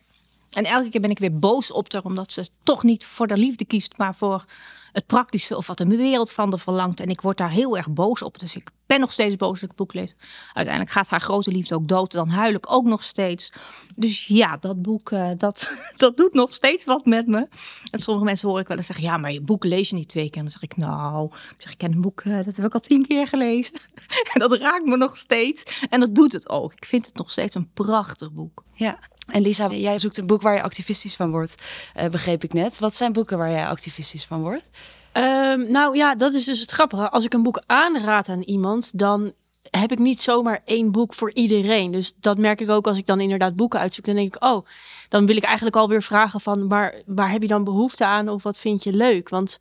En 0.51 0.65
elke 0.65 0.89
keer 0.89 1.01
ben 1.01 1.09
ik 1.09 1.19
weer 1.19 1.39
boos 1.39 1.71
op 1.71 1.93
haar, 1.93 2.03
omdat 2.03 2.31
ze 2.31 2.49
toch 2.63 2.83
niet 2.83 3.05
voor 3.05 3.27
de 3.27 3.37
liefde 3.37 3.65
kiest, 3.65 3.97
maar 3.97 4.15
voor 4.15 4.45
het 4.91 5.05
praktische 5.05 5.57
of 5.57 5.67
wat 5.67 5.77
de 5.77 5.85
wereld 5.85 6.31
van 6.31 6.49
de 6.49 6.57
verlangt. 6.57 6.99
En 6.99 7.09
ik 7.09 7.21
word 7.21 7.37
daar 7.37 7.49
heel 7.49 7.77
erg 7.77 7.89
boos 7.89 8.21
op. 8.21 8.39
Dus 8.39 8.55
ik 8.55 8.69
ben 8.85 8.99
nog 8.99 9.11
steeds 9.11 9.35
boos 9.35 9.49
als 9.49 9.61
ik 9.61 9.67
het 9.67 9.77
boek 9.77 9.93
lees. 9.93 10.13
Uiteindelijk 10.53 10.95
gaat 10.95 11.07
haar 11.07 11.21
grote 11.21 11.51
liefde 11.51 11.75
ook 11.75 11.87
dood. 11.87 12.11
Dan 12.11 12.29
huil 12.29 12.53
ik 12.53 12.71
ook 12.71 12.85
nog 12.85 13.03
steeds. 13.03 13.53
Dus 13.95 14.25
ja, 14.25 14.57
dat 14.57 14.81
boek, 14.81 15.11
uh, 15.11 15.29
dat, 15.35 15.77
dat 15.97 16.17
doet 16.17 16.33
nog 16.33 16.53
steeds 16.53 16.85
wat 16.85 17.05
met 17.05 17.27
me. 17.27 17.47
En 17.91 17.99
sommige 17.99 18.25
mensen 18.25 18.49
hoor 18.49 18.59
ik 18.59 18.67
wel 18.67 18.77
eens 18.77 18.85
zeggen... 18.85 19.05
ja, 19.05 19.17
maar 19.17 19.31
je 19.31 19.41
boek 19.41 19.63
lees 19.63 19.89
je 19.89 19.95
niet 19.95 20.09
twee 20.09 20.29
keer. 20.29 20.37
En 20.37 20.41
dan 20.41 20.51
zeg 20.51 20.61
ik, 20.61 20.77
nou, 20.77 21.25
ik, 21.25 21.55
zeg, 21.61 21.71
ik 21.71 21.77
ken 21.77 21.91
een 21.91 22.01
boek, 22.01 22.23
uh, 22.23 22.43
dat 22.43 22.55
heb 22.55 22.65
ik 22.65 22.73
al 22.73 22.79
tien 22.79 23.07
keer 23.07 23.27
gelezen. 23.27 23.73
en 24.33 24.39
dat 24.39 24.57
raakt 24.57 24.85
me 24.85 24.97
nog 24.97 25.17
steeds. 25.17 25.85
En 25.89 25.99
dat 25.99 26.15
doet 26.15 26.31
het 26.31 26.49
ook. 26.49 26.73
Ik 26.73 26.85
vind 26.85 27.05
het 27.05 27.15
nog 27.15 27.31
steeds 27.31 27.55
een 27.55 27.71
prachtig 27.73 28.31
boek. 28.31 28.63
Ja, 28.73 28.99
en 29.31 29.41
Lisa, 29.41 29.69
jij 29.69 29.99
zoekt 29.99 30.17
een 30.17 30.27
boek 30.27 30.41
waar 30.41 30.55
je 30.55 30.61
activistisch 30.61 31.15
van 31.15 31.31
wordt, 31.31 31.55
uh, 31.97 32.05
begreep 32.05 32.43
ik 32.43 32.53
net. 32.53 32.79
Wat 32.79 32.95
zijn 32.95 33.13
boeken 33.13 33.37
waar 33.37 33.51
jij 33.51 33.67
activistisch 33.67 34.25
van 34.25 34.41
wordt? 34.41 34.69
Um, 35.13 35.71
nou 35.71 35.95
ja, 35.95 36.15
dat 36.15 36.33
is 36.33 36.45
dus 36.45 36.59
het 36.59 36.71
grappige. 36.71 37.09
Als 37.09 37.25
ik 37.25 37.33
een 37.33 37.43
boek 37.43 37.61
aanraad 37.65 38.29
aan 38.29 38.41
iemand, 38.41 38.99
dan 38.99 39.33
heb 39.69 39.91
ik 39.91 39.99
niet 39.99 40.21
zomaar 40.21 40.61
één 40.65 40.91
boek 40.91 41.13
voor 41.13 41.33
iedereen. 41.33 41.91
Dus 41.91 42.13
dat 42.19 42.37
merk 42.37 42.61
ik 42.61 42.69
ook 42.69 42.87
als 42.87 42.97
ik 42.97 43.05
dan 43.05 43.19
inderdaad 43.19 43.55
boeken 43.55 43.79
uitzoek. 43.79 44.05
Dan 44.05 44.15
denk 44.15 44.35
ik, 44.35 44.43
oh, 44.43 44.65
dan 45.09 45.25
wil 45.25 45.35
ik 45.35 45.43
eigenlijk 45.43 45.75
alweer 45.75 46.03
vragen 46.03 46.41
van, 46.41 46.67
maar 46.67 47.01
waar 47.05 47.31
heb 47.31 47.41
je 47.41 47.47
dan 47.47 47.63
behoefte 47.63 48.05
aan 48.05 48.29
of 48.29 48.43
wat 48.43 48.57
vind 48.57 48.83
je 48.83 48.93
leuk? 48.93 49.29
Want 49.29 49.59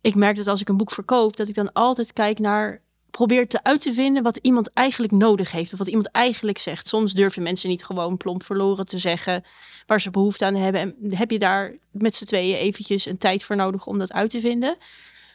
ik 0.00 0.14
merk 0.14 0.36
dat 0.36 0.46
als 0.46 0.60
ik 0.60 0.68
een 0.68 0.76
boek 0.76 0.92
verkoop, 0.92 1.36
dat 1.36 1.48
ik 1.48 1.54
dan 1.54 1.72
altijd 1.72 2.12
kijk 2.12 2.38
naar 2.38 2.80
probeer 3.12 3.48
te 3.48 3.62
uit 3.62 3.80
te 3.80 3.94
vinden 3.94 4.22
wat 4.22 4.36
iemand 4.36 4.72
eigenlijk 4.72 5.12
nodig 5.12 5.52
heeft. 5.52 5.72
Of 5.72 5.78
wat 5.78 5.88
iemand 5.88 6.10
eigenlijk 6.10 6.58
zegt. 6.58 6.88
Soms 6.88 7.12
durven 7.12 7.42
mensen 7.42 7.68
niet 7.68 7.84
gewoon 7.84 8.16
plomp 8.16 8.44
verloren 8.44 8.86
te 8.86 8.98
zeggen 8.98 9.44
waar 9.86 10.00
ze 10.00 10.10
behoefte 10.10 10.44
aan 10.44 10.54
hebben. 10.54 10.80
En 10.80 11.14
heb 11.16 11.30
je 11.30 11.38
daar 11.38 11.76
met 11.90 12.16
z'n 12.16 12.24
tweeën 12.24 12.56
eventjes 12.56 13.06
een 13.06 13.18
tijd 13.18 13.44
voor 13.44 13.56
nodig 13.56 13.86
om 13.86 13.98
dat 13.98 14.12
uit 14.12 14.30
te 14.30 14.40
vinden. 14.40 14.76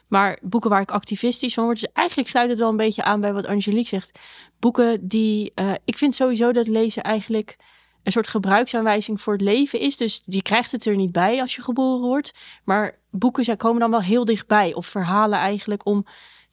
Maar 0.07 0.39
boeken 0.41 0.69
waar 0.69 0.81
ik 0.81 0.91
activistisch 0.91 1.53
van 1.53 1.63
word, 1.63 1.79
dus 1.79 1.91
eigenlijk 1.93 2.29
sluit 2.29 2.49
het 2.49 2.57
wel 2.57 2.69
een 2.69 2.77
beetje 2.77 3.03
aan 3.03 3.21
bij 3.21 3.33
wat 3.33 3.45
Angelique 3.45 3.87
zegt. 3.87 4.19
Boeken 4.59 5.07
die, 5.07 5.51
uh, 5.55 5.71
ik 5.85 5.97
vind 5.97 6.15
sowieso 6.15 6.51
dat 6.51 6.67
lezen 6.67 7.03
eigenlijk 7.03 7.57
een 8.03 8.11
soort 8.11 8.27
gebruiksaanwijzing 8.27 9.21
voor 9.21 9.33
het 9.33 9.41
leven 9.41 9.79
is. 9.79 9.97
Dus 9.97 10.21
je 10.25 10.41
krijgt 10.41 10.71
het 10.71 10.85
er 10.85 10.95
niet 10.95 11.11
bij 11.11 11.41
als 11.41 11.55
je 11.55 11.61
geboren 11.61 12.07
wordt. 12.07 12.33
Maar 12.63 12.99
boeken 13.11 13.43
zij 13.43 13.55
komen 13.55 13.79
dan 13.79 13.91
wel 13.91 14.01
heel 14.01 14.25
dichtbij. 14.25 14.73
Of 14.73 14.85
verhalen 14.85 15.39
eigenlijk 15.39 15.85
om 15.85 16.05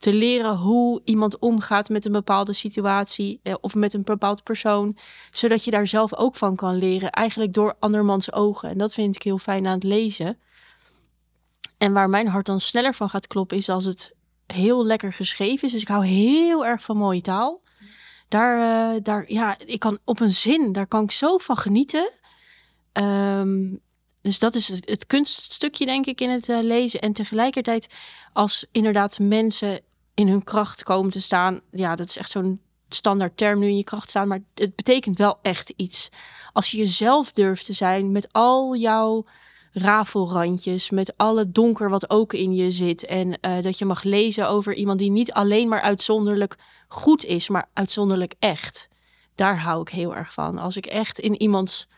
te 0.04 0.14
leren 0.14 0.56
hoe 0.56 1.00
iemand 1.04 1.38
omgaat 1.38 1.88
met 1.88 2.04
een 2.04 2.12
bepaalde 2.12 2.52
situatie 2.52 3.40
eh, 3.42 3.54
of 3.60 3.74
met 3.74 3.94
een 3.94 4.02
bepaald 4.02 4.42
persoon, 4.42 4.96
zodat 5.30 5.64
je 5.64 5.70
daar 5.70 5.86
zelf 5.86 6.14
ook 6.14 6.36
van 6.36 6.56
kan 6.56 6.76
leren, 6.76 7.10
eigenlijk 7.10 7.52
door 7.52 7.74
andermans 7.78 8.32
ogen. 8.32 8.68
En 8.68 8.78
dat 8.78 8.94
vind 8.94 9.14
ik 9.14 9.22
heel 9.22 9.38
fijn 9.38 9.66
aan 9.66 9.74
het 9.74 9.82
lezen. 9.82 10.38
En 11.78 11.92
waar 11.92 12.08
mijn 12.08 12.28
hart 12.28 12.46
dan 12.46 12.60
sneller 12.60 12.94
van 12.94 13.08
gaat 13.08 13.26
kloppen, 13.26 13.56
is 13.56 13.68
als 13.68 13.84
het 13.84 14.14
heel 14.46 14.86
lekker 14.86 15.12
geschreven 15.12 15.66
is. 15.66 15.72
Dus 15.72 15.82
ik 15.82 15.88
hou 15.88 16.06
heel 16.06 16.66
erg 16.66 16.82
van 16.82 16.96
mooie 16.96 17.20
taal. 17.20 17.62
Daar, 18.28 18.58
uh, 18.58 19.00
daar 19.02 19.24
ja, 19.26 19.58
ik 19.58 19.78
kan 19.78 19.98
op 20.04 20.20
een 20.20 20.32
zin, 20.32 20.72
daar 20.72 20.86
kan 20.86 21.02
ik 21.02 21.10
zo 21.10 21.38
van 21.38 21.56
genieten. 21.56 22.10
Um, 22.92 23.80
dus 24.22 24.38
dat 24.38 24.54
is 24.54 24.68
het, 24.68 25.06
kunststukje, 25.06 25.84
denk 25.84 26.06
ik, 26.06 26.20
in 26.20 26.30
het 26.30 26.48
uh, 26.48 26.62
lezen. 26.62 27.00
En 27.00 27.12
tegelijkertijd, 27.12 27.94
als 28.32 28.66
inderdaad 28.72 29.18
mensen 29.18 29.80
in 30.14 30.28
hun 30.28 30.44
kracht 30.44 30.82
komen 30.82 31.10
te 31.10 31.20
staan. 31.20 31.60
Ja, 31.70 31.96
dat 31.96 32.08
is 32.08 32.16
echt 32.16 32.30
zo'n 32.30 32.60
standaard 32.88 33.36
term 33.36 33.58
nu 33.58 33.66
in 33.66 33.76
je 33.76 33.84
kracht 33.84 34.08
staan. 34.08 34.28
Maar 34.28 34.40
het 34.54 34.76
betekent 34.76 35.18
wel 35.18 35.38
echt 35.42 35.72
iets. 35.76 36.08
Als 36.52 36.70
je 36.70 36.76
jezelf 36.76 37.32
durft 37.32 37.64
te 37.64 37.72
zijn 37.72 38.12
met 38.12 38.28
al 38.32 38.76
jouw 38.76 39.24
rafelrandjes, 39.72 40.90
met 40.90 41.16
alle 41.16 41.50
donker 41.50 41.90
wat 41.90 42.10
ook 42.10 42.32
in 42.32 42.54
je 42.54 42.70
zit. 42.70 43.06
En 43.06 43.38
uh, 43.40 43.62
dat 43.62 43.78
je 43.78 43.84
mag 43.84 44.02
lezen 44.02 44.48
over 44.48 44.74
iemand 44.74 44.98
die 44.98 45.10
niet 45.10 45.32
alleen 45.32 45.68
maar 45.68 45.80
uitzonderlijk 45.80 46.56
goed 46.88 47.24
is, 47.24 47.48
maar 47.48 47.68
uitzonderlijk 47.72 48.34
echt. 48.38 48.88
Daar 49.34 49.58
hou 49.58 49.80
ik 49.80 49.88
heel 49.88 50.14
erg 50.14 50.32
van. 50.32 50.58
Als 50.58 50.76
ik 50.76 50.86
echt 50.86 51.18
in 51.18 51.42
iemands 51.42 51.88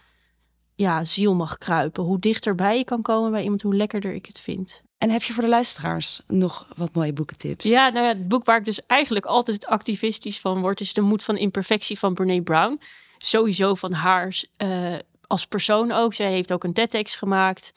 ja, 0.75 1.05
ziel 1.05 1.35
mag 1.35 1.59
kruipen. 1.59 2.03
Hoe 2.03 2.19
dichterbij 2.19 2.79
je 2.79 2.85
kan 2.85 3.03
komen 3.03 3.31
bij 3.31 3.43
iemand, 3.43 3.63
hoe 3.63 3.77
lekkerder 3.77 4.15
ik 4.15 4.27
het 4.27 4.41
vind. 4.41 4.83
En 4.99 5.11
heb 5.11 5.23
je 5.23 5.33
voor 5.33 5.43
de 5.43 5.49
luisteraars 5.49 6.21
nog 6.27 6.67
wat 6.77 6.93
mooie 6.93 7.13
boekentips? 7.13 7.65
Ja, 7.65 7.89
nou 7.89 8.05
ja, 8.05 8.13
het 8.13 8.29
boek 8.29 8.45
waar 8.45 8.59
ik 8.59 8.65
dus 8.65 8.81
eigenlijk 8.81 9.27
altijd 9.27 9.67
activistisch 9.67 10.41
van 10.41 10.61
word, 10.61 10.81
is 10.81 10.93
De 10.93 11.01
Moed 11.01 11.25
van 11.25 11.37
Imperfectie 11.37 11.99
van 11.99 12.15
Brene 12.15 12.43
Brown. 12.43 12.81
Sowieso 13.19 13.75
van 13.75 13.93
haar 13.93 14.43
uh, 14.59 14.95
als 15.27 15.47
persoon 15.47 15.93
ook. 15.93 16.15
Zij 16.15 16.31
heeft 16.31 16.53
ook 16.53 16.65
een 16.65 16.73
TED-tekst 16.73 17.17
gemaakt. 17.17 17.73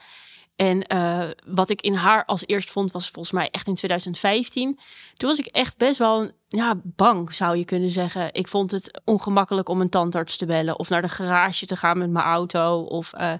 En 0.55 0.93
uh, 0.93 1.29
wat 1.45 1.69
ik 1.69 1.81
in 1.81 1.93
haar 1.93 2.25
als 2.25 2.45
eerst 2.45 2.71
vond, 2.71 2.91
was 2.91 3.09
volgens 3.09 3.33
mij 3.33 3.49
echt 3.51 3.67
in 3.67 3.75
2015. 3.75 4.79
Toen 5.13 5.29
was 5.29 5.39
ik 5.39 5.45
echt 5.45 5.77
best 5.77 5.97
wel 5.97 6.31
ja, 6.47 6.73
bang, 6.83 7.33
zou 7.33 7.57
je 7.57 7.65
kunnen 7.65 7.89
zeggen. 7.89 8.33
Ik 8.33 8.47
vond 8.47 8.71
het 8.71 9.01
ongemakkelijk 9.05 9.69
om 9.69 9.81
een 9.81 9.89
tandarts 9.89 10.37
te 10.37 10.45
bellen 10.45 10.79
of 10.79 10.89
naar 10.89 11.01
de 11.01 11.09
garage 11.09 11.65
te 11.65 11.75
gaan 11.75 11.97
met 11.97 12.09
mijn 12.09 12.25
auto 12.25 12.81
of 12.81 13.13
uh, 13.19 13.33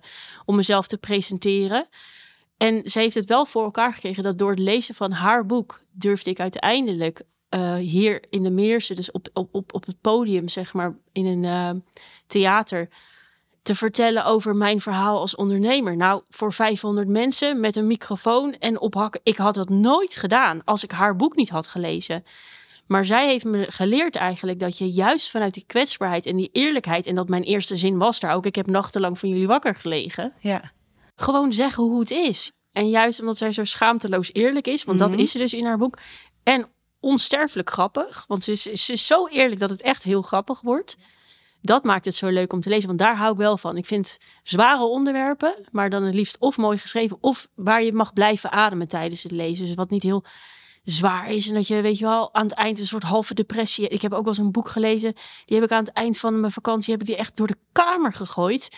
om 0.46 0.56
mezelf 0.56 0.88
te 0.88 0.98
presenteren. 0.98 1.88
En 2.60 2.90
ze 2.90 3.00
heeft 3.00 3.16
het 3.16 3.30
wel 3.30 3.46
voor 3.46 3.64
elkaar 3.64 3.94
gekregen 3.94 4.24
dat 4.24 4.38
door 4.38 4.50
het 4.50 4.60
lezen 4.60 4.96
van 4.96 5.12
haar 5.12 5.46
boek 5.46 5.82
durfde 5.92 6.30
ik 6.30 6.40
uiteindelijk 6.40 7.22
uh, 7.50 7.76
hier 7.76 8.24
in 8.30 8.44
de 8.44 8.50
Meersen, 8.50 8.96
dus 8.96 9.12
op, 9.12 9.28
op, 9.34 9.74
op, 9.74 9.86
het 9.86 10.02
podium, 10.02 10.48
zeg 10.48 10.74
maar, 10.74 10.98
in 11.12 11.26
een 11.26 11.44
uh, 11.44 11.82
theater, 12.28 12.90
te 13.62 13.76
vertellen 13.76 14.26
over 14.26 14.56
mijn 14.56 14.82
verhaal 14.82 15.20
als 15.20 15.36
ondernemer. 15.36 15.96
Nou, 15.96 16.22
voor 16.30 16.54
500 16.54 17.08
mensen 17.08 17.60
met 17.60 17.76
een 17.76 17.88
microfoon 17.88 18.54
en 18.54 18.80
ophakken. 18.80 19.22
Ik 19.24 19.38
had 19.38 19.56
dat 19.56 19.70
nooit 19.70 20.16
gedaan 20.16 20.62
als 20.64 20.84
ik 20.84 20.92
haar 20.92 21.16
boek 21.16 21.36
niet 21.36 21.50
had 21.50 21.68
gelezen. 21.68 22.24
Maar 22.88 23.06
zij 23.06 23.28
heeft 23.28 23.46
me 23.46 23.66
geleerd 23.70 24.16
eigenlijk 24.16 24.60
dat 24.60 24.78
je 24.78 24.90
juist 24.90 25.30
vanuit 25.30 25.54
die 25.54 25.64
kwetsbaarheid 25.68 26.26
en 26.26 26.36
die 26.36 26.50
eerlijkheid, 26.52 27.08
en 27.08 27.16
dat 27.16 27.30
mijn 27.30 27.44
eerste 27.44 27.76
zin 27.76 27.98
was 27.98 28.20
daar 28.20 28.36
ook, 28.36 28.46
ik 28.46 28.56
heb 28.56 28.68
nachtenlang 28.68 29.20
van 29.20 29.30
jullie 29.30 29.48
wakker 29.48 29.76
gelegen. 29.76 30.34
Ja 30.40 30.62
gewoon 31.22 31.54
zeggen 31.54 31.84
hoe 31.84 32.00
het 32.00 32.12
is. 32.12 32.52
En 32.72 32.90
juist 32.90 33.20
omdat 33.20 33.38
zij 33.38 33.52
zo 33.52 33.64
schaamteloos 33.64 34.34
eerlijk 34.34 34.68
is, 34.68 34.84
want 34.84 35.00
dat 35.00 35.10
mhm. 35.10 35.20
is 35.20 35.32
ze 35.32 35.38
dus 35.38 35.54
in 35.54 35.66
haar 35.66 35.78
boek. 35.78 35.98
En 36.44 36.68
onsterfelijk 37.00 37.70
grappig, 37.70 38.26
want 38.28 38.44
ze 38.44 38.52
is, 38.52 38.62
ze 38.62 38.94
is 38.94 39.08
zo 39.08 39.28
eerlijk 39.28 39.60
dat 39.60 39.70
het 39.70 39.82
echt 39.82 40.04
heel 40.04 40.22
grappig 40.22 40.62
wordt. 40.62 40.98
Dat 41.62 41.84
maakt 41.84 42.06
het 42.06 42.16
zo 42.16 42.28
leuk 42.28 42.54
om 42.54 42.62
te 42.62 42.70
lezen, 42.70 42.88
want 42.88 43.00
daar 43.00 43.18
hou 43.18 43.32
ik 43.32 43.38
wel 43.38 43.58
van. 43.58 43.78
Ik 43.78 43.86
vind 43.86 44.18
zware 44.44 44.84
onderwerpen, 44.84 45.68
maar 45.72 45.90
dan 45.90 46.04
het 46.04 46.14
liefst 46.14 46.38
of 46.40 46.58
mooi 46.58 46.78
geschreven, 46.78 47.18
of 47.22 47.48
waar 47.56 47.84
je 47.84 47.94
mag 47.94 48.14
blijven 48.14 48.52
ademen 48.52 48.88
tijdens 48.88 49.24
het 49.24 49.32
lezen. 49.32 49.66
Dus 49.66 49.76
wat 49.76 49.90
niet 49.90 50.04
heel 50.04 50.24
zwaar 50.84 51.32
is 51.32 51.48
en 51.48 51.54
dat 51.54 51.68
je, 51.68 51.82
weet 51.82 51.98
je 51.98 52.06
wel, 52.06 52.34
aan 52.34 52.44
het 52.44 52.54
eind 52.54 52.80
een 52.80 52.86
soort 52.86 53.04
halve 53.04 53.34
depressie. 53.34 53.88
Ik 53.88 54.02
heb 54.02 54.14
ook 54.14 54.24
wel 54.24 54.34
eens 54.34 54.38
een 54.38 54.52
boek 54.52 54.68
gelezen, 54.68 55.14
die 55.46 55.56
heb 55.56 55.66
ik 55.66 55.72
aan 55.72 55.84
het 55.84 55.94
eind 55.94 56.18
van 56.18 56.40
mijn 56.40 56.52
vakantie, 56.52 56.92
heb 56.92 57.02
ik 57.02 57.08
die 57.08 57.16
echt 57.16 57.38
door 57.38 57.48
de 57.48 57.58
kamer 57.72 58.14
gegooid. 58.14 58.70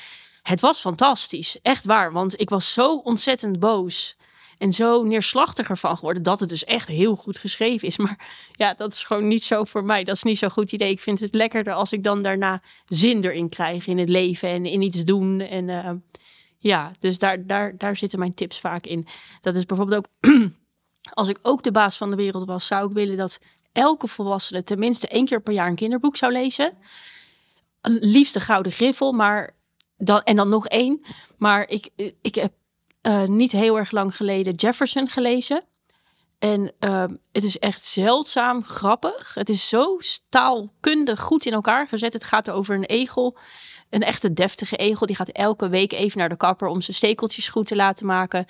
Het 0.41 0.59
was 0.59 0.79
fantastisch, 0.79 1.59
echt 1.61 1.85
waar. 1.85 2.11
Want 2.11 2.39
ik 2.39 2.49
was 2.49 2.73
zo 2.73 2.95
ontzettend 2.95 3.59
boos 3.59 4.17
en 4.57 4.73
zo 4.73 5.03
neerslachtig 5.03 5.69
ervan 5.69 5.97
geworden 5.97 6.23
dat 6.23 6.39
het 6.39 6.49
dus 6.49 6.63
echt 6.63 6.87
heel 6.87 7.15
goed 7.15 7.37
geschreven 7.37 7.87
is. 7.87 7.97
Maar 8.05 8.27
ja, 8.51 8.73
dat 8.73 8.91
is 8.91 9.03
gewoon 9.03 9.27
niet 9.27 9.43
zo 9.43 9.63
voor 9.63 9.83
mij. 9.83 10.03
Dat 10.03 10.15
is 10.15 10.23
niet 10.23 10.37
zo'n 10.37 10.49
goed 10.51 10.71
idee. 10.71 10.91
Ik 10.91 10.99
vind 10.99 11.19
het 11.19 11.35
lekkerder 11.35 11.73
als 11.73 11.91
ik 11.91 12.03
dan 12.03 12.21
daarna 12.21 12.61
zin 12.85 13.23
erin 13.23 13.49
krijg 13.49 13.87
in 13.87 13.97
het 13.97 14.09
leven 14.09 14.49
en 14.49 14.65
in 14.65 14.81
iets 14.81 15.03
doen. 15.03 15.39
En 15.39 15.67
uh, 15.67 15.91
ja, 16.57 16.91
dus 16.99 17.19
daar, 17.19 17.47
daar, 17.47 17.77
daar 17.77 17.95
zitten 17.95 18.19
mijn 18.19 18.33
tips 18.33 18.59
vaak 18.59 18.85
in. 18.85 19.07
Dat 19.41 19.55
is 19.55 19.65
bijvoorbeeld 19.65 20.05
ook, 20.05 20.31
als 21.13 21.27
ik 21.27 21.39
ook 21.41 21.63
de 21.63 21.71
baas 21.71 21.97
van 21.97 22.09
de 22.09 22.15
wereld 22.15 22.45
was, 22.45 22.67
zou 22.67 22.87
ik 22.87 22.93
willen 22.93 23.17
dat 23.17 23.39
elke 23.71 24.07
volwassene 24.07 24.63
tenminste 24.63 25.07
één 25.07 25.25
keer 25.25 25.41
per 25.41 25.53
jaar 25.53 25.67
een 25.67 25.75
kinderboek 25.75 26.17
zou 26.17 26.31
lezen. 26.31 26.77
Liefst 27.81 28.33
de 28.33 28.39
Gouden 28.39 28.71
Griffel, 28.71 29.11
maar 29.11 29.55
dan, 30.03 30.21
en 30.21 30.35
dan 30.35 30.49
nog 30.49 30.67
één. 30.67 31.01
Maar 31.37 31.67
ik, 31.67 31.89
ik 32.21 32.35
heb 32.35 32.53
uh, 33.01 33.23
niet 33.23 33.51
heel 33.51 33.77
erg 33.77 33.91
lang 33.91 34.15
geleden 34.15 34.53
Jefferson 34.53 35.07
gelezen. 35.07 35.63
En 36.39 36.71
uh, 36.79 37.03
het 37.31 37.43
is 37.43 37.59
echt 37.59 37.83
zeldzaam 37.83 38.63
grappig. 38.63 39.33
Het 39.33 39.49
is 39.49 39.69
zo 39.69 39.97
taalkundig 40.29 41.19
goed 41.19 41.45
in 41.45 41.53
elkaar 41.53 41.87
gezet. 41.87 42.13
Het 42.13 42.23
gaat 42.23 42.49
over 42.49 42.75
een 42.75 42.85
egel. 42.85 43.37
Een 43.89 44.03
echte 44.03 44.33
deftige 44.33 44.75
egel. 44.75 45.05
Die 45.05 45.15
gaat 45.15 45.29
elke 45.29 45.69
week 45.69 45.93
even 45.93 46.19
naar 46.19 46.29
de 46.29 46.37
kapper 46.37 46.67
om 46.67 46.81
zijn 46.81 46.97
stekeltjes 46.97 47.47
goed 47.47 47.67
te 47.67 47.75
laten 47.75 48.05
maken. 48.05 48.45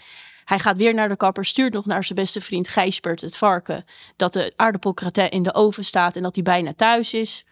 Hij 0.46 0.60
gaat 0.60 0.78
weer 0.78 0.94
naar 0.94 1.10
de 1.10 1.16
kapper, 1.16 1.46
stuurt 1.46 1.74
nog 1.74 1.86
naar 1.86 2.04
zijn 2.04 2.20
beste 2.20 2.42
vriend 2.42 2.68
Gijsbert, 2.68 3.22
het 3.22 3.38
varken, 3.38 3.86
dat 4.16 4.34
de 4.34 4.54
aardappelkratin 4.56 5.30
in 5.30 5.44
de 5.44 5.54
oven 5.54 5.86
staat 5.86 6.16
en 6.16 6.22
dat 6.22 6.36
hij 6.36 6.44
bijna 6.44 6.74
thuis 6.74 7.14
is. 7.14 7.46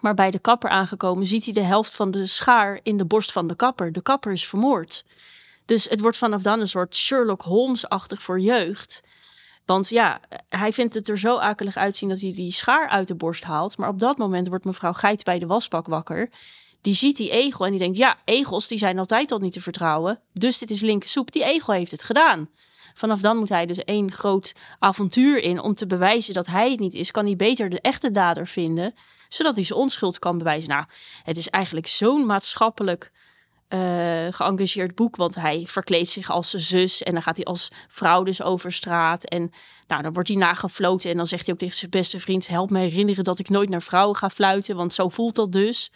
Maar 0.00 0.14
bij 0.14 0.30
de 0.30 0.38
kapper 0.38 0.70
aangekomen 0.70 1.26
ziet 1.26 1.44
hij 1.44 1.54
de 1.54 1.62
helft 1.62 1.94
van 1.94 2.10
de 2.10 2.26
schaar 2.26 2.80
in 2.82 2.96
de 2.96 3.04
borst 3.04 3.32
van 3.32 3.48
de 3.48 3.54
kapper. 3.54 3.92
De 3.92 4.02
kapper 4.02 4.32
is 4.32 4.46
vermoord. 4.46 5.04
Dus 5.64 5.88
het 5.88 6.00
wordt 6.00 6.16
vanaf 6.16 6.42
dan 6.42 6.60
een 6.60 6.68
soort 6.68 6.96
Sherlock 6.96 7.42
Holmes-achtig 7.42 8.22
voor 8.22 8.40
jeugd. 8.40 9.02
Want 9.66 9.88
ja, 9.88 10.20
hij 10.48 10.72
vindt 10.72 10.94
het 10.94 11.08
er 11.08 11.18
zo 11.18 11.38
akelig 11.38 11.76
uitzien 11.76 12.08
dat 12.08 12.20
hij 12.20 12.32
die 12.32 12.52
schaar 12.52 12.88
uit 12.88 13.08
de 13.08 13.14
borst 13.14 13.44
haalt. 13.44 13.76
Maar 13.76 13.88
op 13.88 13.98
dat 13.98 14.18
moment 14.18 14.48
wordt 14.48 14.64
mevrouw 14.64 14.92
Geit 14.92 15.24
bij 15.24 15.38
de 15.38 15.46
wasbak 15.46 15.86
wakker. 15.86 16.30
Die 16.80 16.94
ziet 16.94 17.16
die 17.16 17.30
egel 17.30 17.64
en 17.64 17.70
die 17.70 17.80
denkt, 17.80 17.96
ja, 17.96 18.16
egels 18.24 18.68
die 18.68 18.78
zijn 18.78 18.98
altijd 18.98 19.32
al 19.32 19.38
niet 19.38 19.52
te 19.52 19.60
vertrouwen. 19.60 20.20
Dus 20.32 20.58
dit 20.58 20.70
is 20.70 20.80
linker 20.80 21.08
soep. 21.08 21.32
Die 21.32 21.44
egel 21.44 21.72
heeft 21.72 21.90
het 21.90 22.02
gedaan. 22.02 22.48
Vanaf 22.94 23.20
dan 23.20 23.36
moet 23.36 23.48
hij 23.48 23.66
dus 23.66 23.84
één 23.84 24.12
groot 24.12 24.52
avontuur 24.78 25.38
in 25.38 25.60
om 25.60 25.74
te 25.74 25.86
bewijzen 25.86 26.34
dat 26.34 26.46
hij 26.46 26.70
het 26.70 26.80
niet 26.80 26.94
is. 26.94 27.10
Kan 27.10 27.24
hij 27.24 27.36
beter 27.36 27.70
de 27.70 27.80
echte 27.80 28.10
dader 28.10 28.46
vinden 28.46 28.94
zodat 29.34 29.54
hij 29.54 29.64
zijn 29.64 29.78
onschuld 29.78 30.18
kan 30.18 30.38
bewijzen. 30.38 30.68
Nou, 30.68 30.84
het 31.22 31.36
is 31.36 31.48
eigenlijk 31.48 31.86
zo'n 31.86 32.26
maatschappelijk 32.26 33.12
uh, 33.68 34.26
geëngageerd 34.30 34.94
boek, 34.94 35.16
want 35.16 35.34
hij 35.34 35.64
verkleedt 35.66 36.08
zich 36.08 36.30
als 36.30 36.50
zijn 36.50 36.62
zus 36.62 37.02
en 37.02 37.12
dan 37.12 37.22
gaat 37.22 37.36
hij 37.36 37.44
als 37.44 37.70
vrouw 37.88 38.22
dus 38.22 38.42
over 38.42 38.72
straat 38.72 39.24
en 39.24 39.50
nou, 39.86 40.02
dan 40.02 40.12
wordt 40.12 40.28
hij 40.28 40.36
nagefloten 40.38 41.10
en 41.10 41.16
dan 41.16 41.26
zegt 41.26 41.44
hij 41.44 41.52
ook 41.52 41.60
tegen 41.60 41.76
zijn 41.76 41.90
beste 41.90 42.20
vriend, 42.20 42.48
help 42.48 42.70
me 42.70 42.78
herinneren 42.78 43.24
dat 43.24 43.38
ik 43.38 43.48
nooit 43.48 43.68
naar 43.68 43.82
vrouwen 43.82 44.16
ga 44.16 44.30
fluiten, 44.30 44.76
want 44.76 44.92
zo 44.92 45.08
voelt 45.08 45.34
dat 45.34 45.52
dus. 45.52 45.90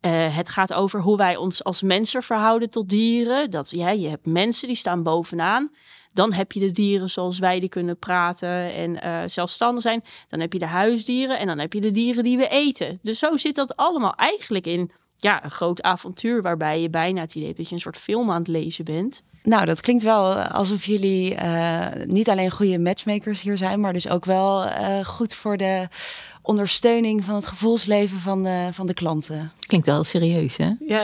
Eh, 0.00 0.36
het 0.36 0.48
gaat 0.48 0.72
over 0.72 1.00
hoe 1.00 1.16
wij 1.16 1.36
ons 1.36 1.64
als 1.64 1.82
mensen 1.82 2.22
verhouden 2.22 2.70
tot 2.70 2.88
dieren. 2.88 3.50
Dat 3.50 3.70
ja, 3.70 3.90
je 3.90 4.08
hebt 4.08 4.26
mensen 4.26 4.66
die 4.66 4.76
staan 4.76 5.02
bovenaan. 5.02 5.70
Dan 6.18 6.32
heb 6.32 6.52
je 6.52 6.60
de 6.60 6.70
dieren 6.70 7.10
zoals 7.10 7.38
wij 7.38 7.60
die 7.60 7.68
kunnen 7.68 7.98
praten 7.98 8.74
en 8.74 8.90
uh, 8.90 9.22
zelfstandig 9.26 9.82
zijn. 9.82 10.02
Dan 10.28 10.40
heb 10.40 10.52
je 10.52 10.58
de 10.58 10.66
huisdieren 10.66 11.38
en 11.38 11.46
dan 11.46 11.58
heb 11.58 11.72
je 11.72 11.80
de 11.80 11.90
dieren 11.90 12.24
die 12.24 12.36
we 12.36 12.48
eten. 12.48 12.98
Dus 13.02 13.18
zo 13.18 13.36
zit 13.36 13.54
dat 13.54 13.76
allemaal 13.76 14.14
eigenlijk 14.14 14.66
in 14.66 14.90
ja, 15.16 15.44
een 15.44 15.50
groot 15.50 15.82
avontuur 15.82 16.42
waarbij 16.42 16.80
je 16.80 16.90
bijna 16.90 17.20
het 17.20 17.34
idee 17.34 17.46
hebt 17.46 17.58
dat 17.58 17.68
je 17.68 17.74
een 17.74 17.80
soort 17.80 17.96
film 17.96 18.30
aan 18.30 18.38
het 18.38 18.48
lezen 18.48 18.84
bent. 18.84 19.22
Nou, 19.42 19.64
dat 19.64 19.80
klinkt 19.80 20.02
wel 20.02 20.34
alsof 20.34 20.84
jullie 20.84 21.34
uh, 21.34 21.86
niet 22.04 22.28
alleen 22.28 22.50
goede 22.50 22.78
matchmakers 22.78 23.42
hier 23.42 23.56
zijn, 23.56 23.80
maar 23.80 23.92
dus 23.92 24.08
ook 24.08 24.24
wel 24.24 24.64
uh, 24.64 25.04
goed 25.04 25.34
voor 25.34 25.56
de 25.56 25.88
ondersteuning 26.42 27.24
van 27.24 27.34
het 27.34 27.46
gevoelsleven 27.46 28.18
van 28.18 28.44
de, 28.44 28.68
van 28.72 28.86
de 28.86 28.94
klanten. 28.94 29.52
Klinkt 29.66 29.86
wel 29.86 30.04
serieus, 30.04 30.56
hè? 30.56 30.70
Ja, 30.78 31.02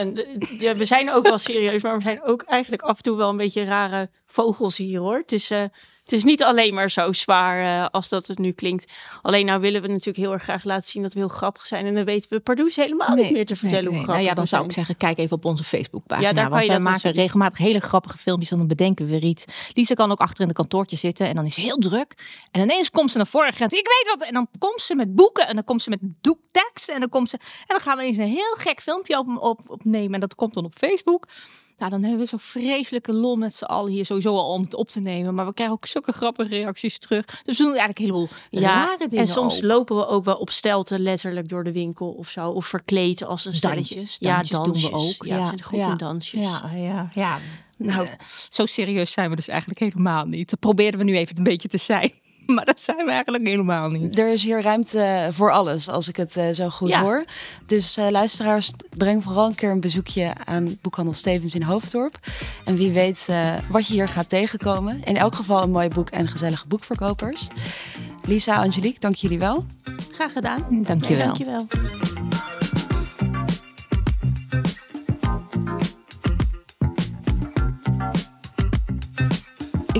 ja, 0.58 0.74
we 0.74 0.84
zijn 0.84 1.12
ook 1.12 1.22
wel 1.22 1.38
serieus, 1.38 1.82
maar 1.82 1.96
we 1.96 2.02
zijn 2.02 2.22
ook 2.22 2.42
eigenlijk 2.42 2.82
af 2.82 2.96
en 2.96 3.02
toe 3.02 3.16
wel 3.16 3.28
een 3.28 3.36
beetje 3.36 3.64
rare 3.64 4.10
vogels 4.26 4.76
hier, 4.76 5.00
hoor. 5.00 5.16
Het 5.16 5.32
is, 5.32 5.50
uh, 5.50 5.64
het 6.04 6.12
is 6.12 6.24
niet 6.24 6.42
alleen 6.42 6.74
maar 6.74 6.90
zo 6.90 7.12
zwaar 7.12 7.82
uh, 7.82 7.86
als 7.90 8.08
dat 8.08 8.26
het 8.26 8.38
nu 8.38 8.52
klinkt. 8.52 8.92
Alleen 9.22 9.46
nou 9.46 9.60
willen 9.60 9.82
we 9.82 9.88
natuurlijk 9.88 10.16
heel 10.16 10.32
erg 10.32 10.42
graag 10.42 10.64
laten 10.64 10.90
zien 10.90 11.02
dat 11.02 11.12
we 11.12 11.18
heel 11.18 11.28
grappig 11.28 11.66
zijn. 11.66 11.86
En 11.86 11.94
dan 11.94 12.04
weten 12.04 12.30
we 12.30 12.40
Pardoes 12.40 12.76
helemaal 12.76 13.14
nee, 13.14 13.24
niet 13.24 13.32
meer 13.32 13.46
te 13.46 13.56
vertellen 13.56 13.84
nee, 13.84 13.92
nee. 13.92 14.00
hoe 14.00 14.04
grappig 14.04 14.24
nou 14.24 14.36
ja, 14.36 14.40
dan 14.40 14.46
zou 14.46 14.64
ik 14.64 14.72
zeggen, 14.72 14.96
kijk 14.96 15.18
even 15.18 15.36
op 15.36 15.44
onze 15.44 15.64
Facebookpagina. 15.64 16.28
Ja, 16.28 16.34
daar 16.34 16.42
kan 16.44 16.52
want 16.52 16.66
wij 16.66 16.76
wel 16.76 16.84
maken 16.84 17.00
zien. 17.00 17.12
regelmatig 17.12 17.58
hele 17.58 17.80
grappige 17.80 18.18
filmpjes. 18.18 18.50
En 18.50 18.58
dan 18.58 18.66
bedenken 18.66 19.04
we 19.04 19.10
weer 19.10 19.22
iets. 19.22 19.44
Lisa 19.72 19.94
kan 19.94 20.10
ook 20.10 20.20
achter 20.20 20.42
in 20.42 20.48
de 20.48 20.54
kantoortje 20.54 20.96
zitten. 20.96 21.28
En 21.28 21.34
dan 21.34 21.44
is 21.44 21.54
ze 21.54 21.60
heel 21.60 21.76
druk. 21.76 22.14
En 22.50 22.60
ineens 22.60 22.90
komt 22.90 23.10
ze 23.10 23.16
naar 23.16 23.26
voren 23.26 23.52
en 23.54 23.64
ik 23.64 23.70
weet 23.70 24.14
wat. 24.16 24.28
En 24.28 24.34
dan 24.34 24.48
komt 24.58 24.82
ze 24.82 24.94
met 24.94 25.14
boeken. 25.14 25.48
En 25.48 25.54
dan 25.54 25.64
komt 25.64 25.82
ze 25.82 25.90
met 25.90 25.98
doektekst. 26.02 26.88
En 26.88 27.00
dan 27.00 27.08
komt 27.08 27.30
ze. 27.30 27.36
En 27.40 27.64
dan 27.66 27.80
gaan 27.80 27.96
we 27.96 28.02
eens 28.02 28.16
een 28.16 28.28
heel 28.28 28.54
gek 28.56 28.80
filmpje 28.80 29.18
op, 29.18 29.38
op, 29.38 29.60
opnemen. 29.66 30.14
En 30.14 30.20
dat 30.20 30.34
komt 30.34 30.54
dan 30.54 30.64
op 30.64 30.74
Facebook. 30.74 31.26
Nou, 31.78 31.90
dan 31.90 32.02
hebben 32.02 32.20
we 32.20 32.26
zo'n 32.26 32.38
vreselijke 32.38 33.12
lol 33.12 33.36
met 33.36 33.54
z'n 33.54 33.64
allen 33.64 33.92
hier 33.92 34.04
sowieso 34.04 34.36
al 34.36 34.52
om 34.52 34.62
het 34.62 34.74
op 34.74 34.88
te 34.88 35.00
nemen. 35.00 35.34
Maar 35.34 35.46
we 35.46 35.54
krijgen 35.54 35.76
ook 35.76 35.86
zulke 35.86 36.12
grappige 36.12 36.48
reacties 36.48 36.98
terug. 36.98 37.24
Dus 37.24 37.58
we 37.58 37.64
doen 37.64 37.76
eigenlijk 37.76 37.98
een 37.98 38.04
heleboel 38.04 38.28
Ja, 38.50 38.60
rare 38.60 39.08
dingen 39.08 39.18
en 39.18 39.32
soms 39.32 39.62
lopen 39.62 39.96
we 39.96 40.06
ook 40.06 40.24
wel 40.24 40.36
op 40.36 40.50
stelten 40.50 41.00
letterlijk 41.00 41.48
door 41.48 41.64
de 41.64 41.72
winkel 41.72 42.08
of 42.08 42.28
zo. 42.28 42.50
Of 42.50 42.66
verkleed 42.66 43.24
als 43.24 43.44
een 43.44 43.54
stelletje. 43.54 43.94
Dansjes, 43.94 44.16
ja, 44.20 44.42
dansjes 44.42 44.90
doen 44.90 44.90
we 44.90 45.06
ook. 45.06 45.26
Ja, 45.26 45.36
Ja, 45.36 45.40
we 45.40 45.46
zijn 45.46 45.62
goed 45.62 45.78
ja. 45.78 45.90
in 45.90 45.96
dansjes. 45.96 46.40
Ja, 46.40 46.70
ja, 46.74 47.10
ja. 47.14 47.38
Nou, 47.78 48.08
Zo 48.48 48.66
serieus 48.66 49.12
zijn 49.12 49.30
we 49.30 49.36
dus 49.36 49.48
eigenlijk 49.48 49.80
helemaal 49.80 50.24
niet. 50.24 50.50
Dat 50.50 50.58
probeerden 50.58 50.98
we 50.98 51.06
nu 51.06 51.16
even 51.16 51.36
een 51.36 51.42
beetje 51.42 51.68
te 51.68 51.78
zijn. 51.78 52.12
Maar 52.54 52.64
dat 52.64 52.80
zijn 52.80 52.96
we 53.04 53.10
eigenlijk 53.10 53.46
helemaal 53.46 53.88
niet. 53.90 54.18
er 54.18 54.28
is 54.32 54.42
hier 54.42 54.62
ruimte 54.62 55.28
voor 55.32 55.50
alles, 55.52 55.88
als 55.88 56.08
ik 56.08 56.16
het 56.16 56.36
eh, 56.36 56.44
zo 56.52 56.68
goed 56.68 56.90
Ja. 56.90 57.00
hoor. 57.00 57.24
Dus 57.66 57.96
eh, 57.96 58.08
luisteraars, 58.10 58.72
breng 58.96 59.22
vooral 59.22 59.46
een 59.46 59.54
keer 59.54 59.70
een 59.70 59.80
bezoekje 59.80 60.32
aan 60.44 60.78
Boekhandel 60.80 61.14
Stevens 61.14 61.54
in 61.54 61.62
Hoofddorp. 61.62 62.18
En 62.64 62.76
wie 62.76 62.90
weet 62.90 63.26
eh, 63.28 63.54
wat 63.68 63.86
je 63.86 63.92
hier 63.92 64.08
gaat 64.08 64.28
tegenkomen. 64.28 65.00
In 65.04 65.16
elk 65.16 65.34
geval 65.34 65.62
een 65.62 65.70
mooi 65.70 65.88
boek 65.88 66.10
en 66.10 66.28
gezellige 66.28 66.66
boekverkopers. 66.66 67.48
Lisa, 68.22 68.56
Angelique, 68.56 68.98
dank 69.00 69.14
jullie 69.14 69.38
wel. 69.38 69.64
Graag 70.12 70.32
gedaan. 70.32 70.64
Dankjewel. 70.70 71.24
Dankjewel. 71.24 71.66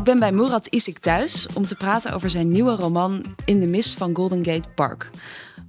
Ik 0.04 0.10
ben 0.10 0.18
bij 0.18 0.32
Murat 0.32 0.66
Isik 0.66 0.98
thuis 0.98 1.46
om 1.54 1.66
te 1.66 1.74
praten 1.74 2.12
over 2.12 2.30
zijn 2.30 2.50
nieuwe 2.50 2.74
roman 2.74 3.24
In 3.44 3.60
de 3.60 3.66
mist 3.66 3.96
van 3.96 4.14
Golden 4.14 4.44
Gate 4.44 4.68
Park. 4.74 5.10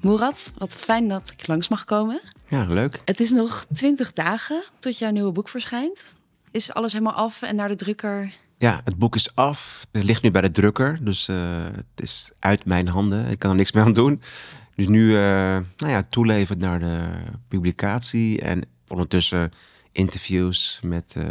Murat, 0.02 0.54
wat 0.58 0.76
fijn 0.76 1.08
dat 1.08 1.34
ik 1.38 1.48
langs 1.48 1.68
mag 1.68 1.84
komen. 1.84 2.22
Ja, 2.48 2.66
leuk. 2.66 3.02
Het 3.06 3.20
is 3.20 3.32
nog 3.32 3.66
twintig 3.74 4.14
dagen 4.14 4.64
tot 4.80 4.98
jouw 4.98 5.12
nieuwe 5.12 5.32
boek 5.32 5.50
verschijnt. 5.50 6.16
Is 6.52 6.74
alles 6.74 6.94
helemaal 6.94 7.14
af 7.14 7.42
en 7.42 7.56
naar 7.56 7.68
de 7.68 7.76
drukker? 7.76 8.34
Ja, 8.58 8.82
het 8.84 8.98
boek 8.98 9.16
is 9.16 9.36
af. 9.36 9.88
Het 9.92 10.04
ligt 10.04 10.22
nu 10.22 10.32
bij 10.32 10.42
de 10.42 10.52
drukker. 10.52 10.98
Dus 11.02 11.28
eh, 11.28 11.38
het 11.76 11.86
is 11.96 12.32
uit 12.40 12.66
mijn 12.66 12.88
handen. 12.88 13.28
Ik 13.28 13.40
kan 13.40 13.50
er 13.50 13.56
niks 13.56 13.72
meer 13.72 13.84
aan 13.84 13.94
doen. 13.94 14.22
Dus 14.76 14.88
nu 14.88 15.10
eh 15.16 15.58
nou 15.78 15.92
ja, 15.92 16.06
toeleverd 16.10 16.60
naar 16.60 16.80
de 16.80 17.08
publicatie. 17.48 18.42
En 18.42 18.64
ondertussen 18.88 19.52
interviews 19.96 20.80
met 20.84 21.14
eh, 21.18 21.24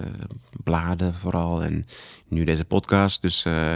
bladen 0.65 1.15
vooral. 1.15 1.63
En 1.63 1.87
nu 2.29 2.45
deze 2.45 2.65
podcast. 2.65 3.23
Dus 3.23 3.45
eh 3.45 3.75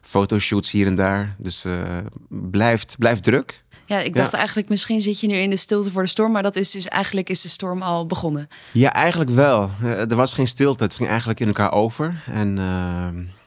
fotoshoots 0.00 0.70
hier 0.70 0.86
en 0.86 0.94
daar. 0.94 1.34
Dus 1.38 1.64
eh, 1.64 1.98
blijft, 2.28 2.96
blijft 2.98 3.22
druk. 3.22 3.64
Ja, 3.86 3.98
ik 3.98 4.16
dacht 4.16 4.32
eigenlijk 4.32 4.68
misschien 4.68 5.00
zit 5.00 5.20
je 5.20 5.26
nu 5.26 5.34
in 5.34 5.50
de 5.50 5.56
stilte 5.56 5.90
voor 5.90 6.02
de 6.02 6.08
storm, 6.08 6.32
maar 6.32 6.42
dat 6.42 6.56
is 6.56 6.70
dus 6.70 6.88
eigenlijk 6.88 7.28
is 7.28 7.40
de 7.40 7.48
storm 7.48 7.82
al 7.82 8.06
begonnen. 8.06 8.48
Ja, 8.72 8.92
eigenlijk 8.92 9.30
wel. 9.30 9.70
Er 9.82 10.16
was 10.16 10.32
geen 10.32 10.46
stilte. 10.46 10.82
Het 10.82 10.94
ging 10.94 11.08
eigenlijk 11.08 11.40
in 11.40 11.46
elkaar 11.46 11.72
over. 11.72 12.22
En 12.26 12.56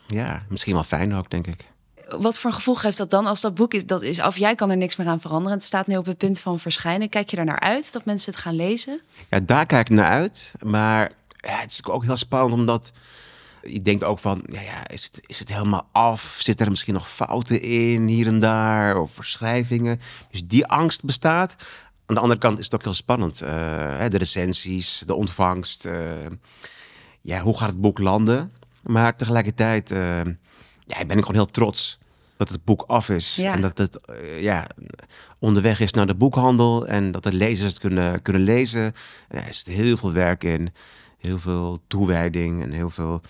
ja, 0.07 0.45
misschien 0.49 0.73
wel 0.73 0.83
fijn 0.83 1.13
ook, 1.13 1.29
denk 1.29 1.47
ik. 1.47 1.72
Wat 2.09 2.39
voor 2.39 2.53
gevoel 2.53 2.75
geeft 2.75 2.97
dat 2.97 3.09
dan 3.09 3.25
als 3.25 3.41
dat 3.41 3.55
boek 3.55 3.73
is, 3.73 3.85
dat 3.85 4.01
is 4.01 4.19
af? 4.19 4.37
Jij 4.37 4.55
kan 4.55 4.69
er 4.69 4.77
niks 4.77 4.95
meer 4.95 5.07
aan 5.07 5.19
veranderen. 5.19 5.57
Het 5.57 5.65
staat 5.65 5.87
nu 5.87 5.97
op 5.97 6.05
het 6.05 6.17
punt 6.17 6.39
van 6.39 6.59
verschijnen. 6.59 7.09
Kijk 7.09 7.29
je 7.29 7.37
er 7.37 7.45
naar 7.45 7.59
uit 7.59 7.93
dat 7.93 8.05
mensen 8.05 8.31
het 8.33 8.41
gaan 8.41 8.55
lezen? 8.55 9.01
Ja, 9.29 9.39
daar 9.39 9.65
kijk 9.65 9.89
ik 9.89 9.95
naar 9.95 10.11
uit. 10.11 10.53
Maar 10.63 11.11
het 11.37 11.71
is 11.71 11.85
ook 11.85 12.03
heel 12.03 12.15
spannend, 12.15 12.53
omdat 12.53 12.91
je 13.61 13.81
denkt 13.81 14.03
ook 14.03 14.19
van, 14.19 14.43
ja, 14.45 14.61
ja, 14.61 14.87
is, 14.87 15.03
het, 15.03 15.21
is 15.25 15.39
het 15.39 15.53
helemaal 15.53 15.87
af? 15.91 16.37
Zit 16.39 16.61
er 16.61 16.69
misschien 16.69 16.93
nog 16.93 17.09
fouten 17.09 17.61
in, 17.61 18.07
hier 18.07 18.27
en 18.27 18.39
daar, 18.39 18.97
of 18.97 19.11
verschrijvingen? 19.11 19.99
Dus 20.31 20.45
die 20.45 20.65
angst 20.65 21.03
bestaat. 21.03 21.55
Aan 22.05 22.15
de 22.15 22.21
andere 22.21 22.39
kant 22.39 22.59
is 22.59 22.65
het 22.65 22.73
ook 22.73 22.83
heel 22.83 22.93
spannend. 22.93 23.41
Eh, 23.41 23.49
de 24.09 24.17
recensies, 24.17 25.03
de 25.05 25.13
ontvangst. 25.15 25.85
eh, 25.85 26.01
ja, 27.21 27.41
hoe 27.41 27.57
gaat 27.57 27.69
het 27.69 27.81
boek 27.81 27.99
landen? 27.99 28.51
Maar 28.81 29.15
tegelijkertijd 29.15 29.91
eh, 29.91 30.21
ja, 30.85 31.05
ben 31.05 31.17
ik 31.17 31.25
gewoon 31.25 31.41
heel 31.41 31.51
trots 31.51 31.99
dat 32.37 32.49
het 32.49 32.63
boek 32.63 32.83
af 32.87 33.09
is. 33.09 33.35
Ja. 33.35 33.53
En 33.53 33.61
dat 33.61 33.77
het 33.77 34.05
eh, 34.05 34.41
ja, 34.41 34.67
onderweg 35.39 35.79
is 35.79 35.91
naar 35.91 36.05
de 36.05 36.15
boekhandel. 36.15 36.87
En 36.87 37.11
dat 37.11 37.23
de 37.23 37.33
lezers 37.33 37.69
het 37.73 37.79
kunnen, 37.81 38.21
kunnen 38.21 38.41
lezen. 38.41 38.93
Er 39.27 39.43
zit 39.49 39.65
heel 39.75 39.97
veel 39.97 40.11
werk 40.11 40.43
in. 40.43 40.73
Heel 41.17 41.39
veel 41.39 41.79
toewijding 41.87 42.63
en 42.63 42.71
heel 42.71 42.89
veel... 42.89 43.21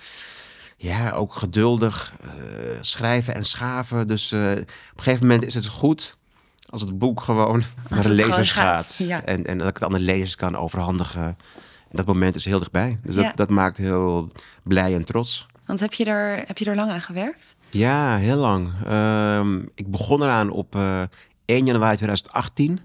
Ja, 0.77 1.11
ook 1.11 1.33
geduldig 1.33 2.13
eh, 2.21 2.29
schrijven 2.81 3.35
en 3.35 3.45
schaven. 3.45 4.07
Dus 4.07 4.31
eh, 4.31 4.39
op 4.51 4.57
een 4.97 5.03
gegeven 5.03 5.27
moment 5.27 5.45
is 5.45 5.53
het 5.53 5.67
goed 5.67 6.17
als 6.69 6.81
het 6.81 6.97
boek 6.97 7.21
gewoon 7.21 7.63
naar 7.89 8.01
de 8.01 8.09
lezers 8.09 8.51
gaat, 8.51 8.85
gaat. 8.85 9.07
ja. 9.07 9.23
En, 9.23 9.45
en 9.45 9.57
dat 9.57 9.67
ik 9.67 9.73
het 9.73 9.83
aan 9.83 9.91
de 9.91 9.99
lezers 9.99 10.35
kan 10.35 10.55
overhandigen. 10.55 11.23
En 11.23 11.35
dat 11.91 12.05
moment 12.05 12.35
is 12.35 12.45
heel 12.45 12.59
dichtbij. 12.59 12.99
Dus 13.03 13.15
Ja. 13.15 13.21
dat, 13.21 13.37
dat 13.37 13.49
maakt 13.49 13.77
heel 13.77 14.31
blij 14.63 14.93
en 14.93 15.05
trots. 15.05 15.45
Want 15.65 15.79
heb 15.79 15.93
je 15.93 16.05
er, 16.05 16.43
heb 16.47 16.57
je 16.57 16.65
er 16.65 16.75
lang 16.75 16.91
aan 16.91 17.01
gewerkt? 17.01 17.55
Ja, 17.69 18.17
heel 18.17 18.37
lang. 18.37 18.71
Ehm, 18.85 19.59
ik 19.75 19.91
begon 19.91 20.21
eraan 20.21 20.49
op 20.49 20.75
eh 20.75 21.01
1 21.45 21.65
januari 21.65 21.95
2018. 21.95 22.79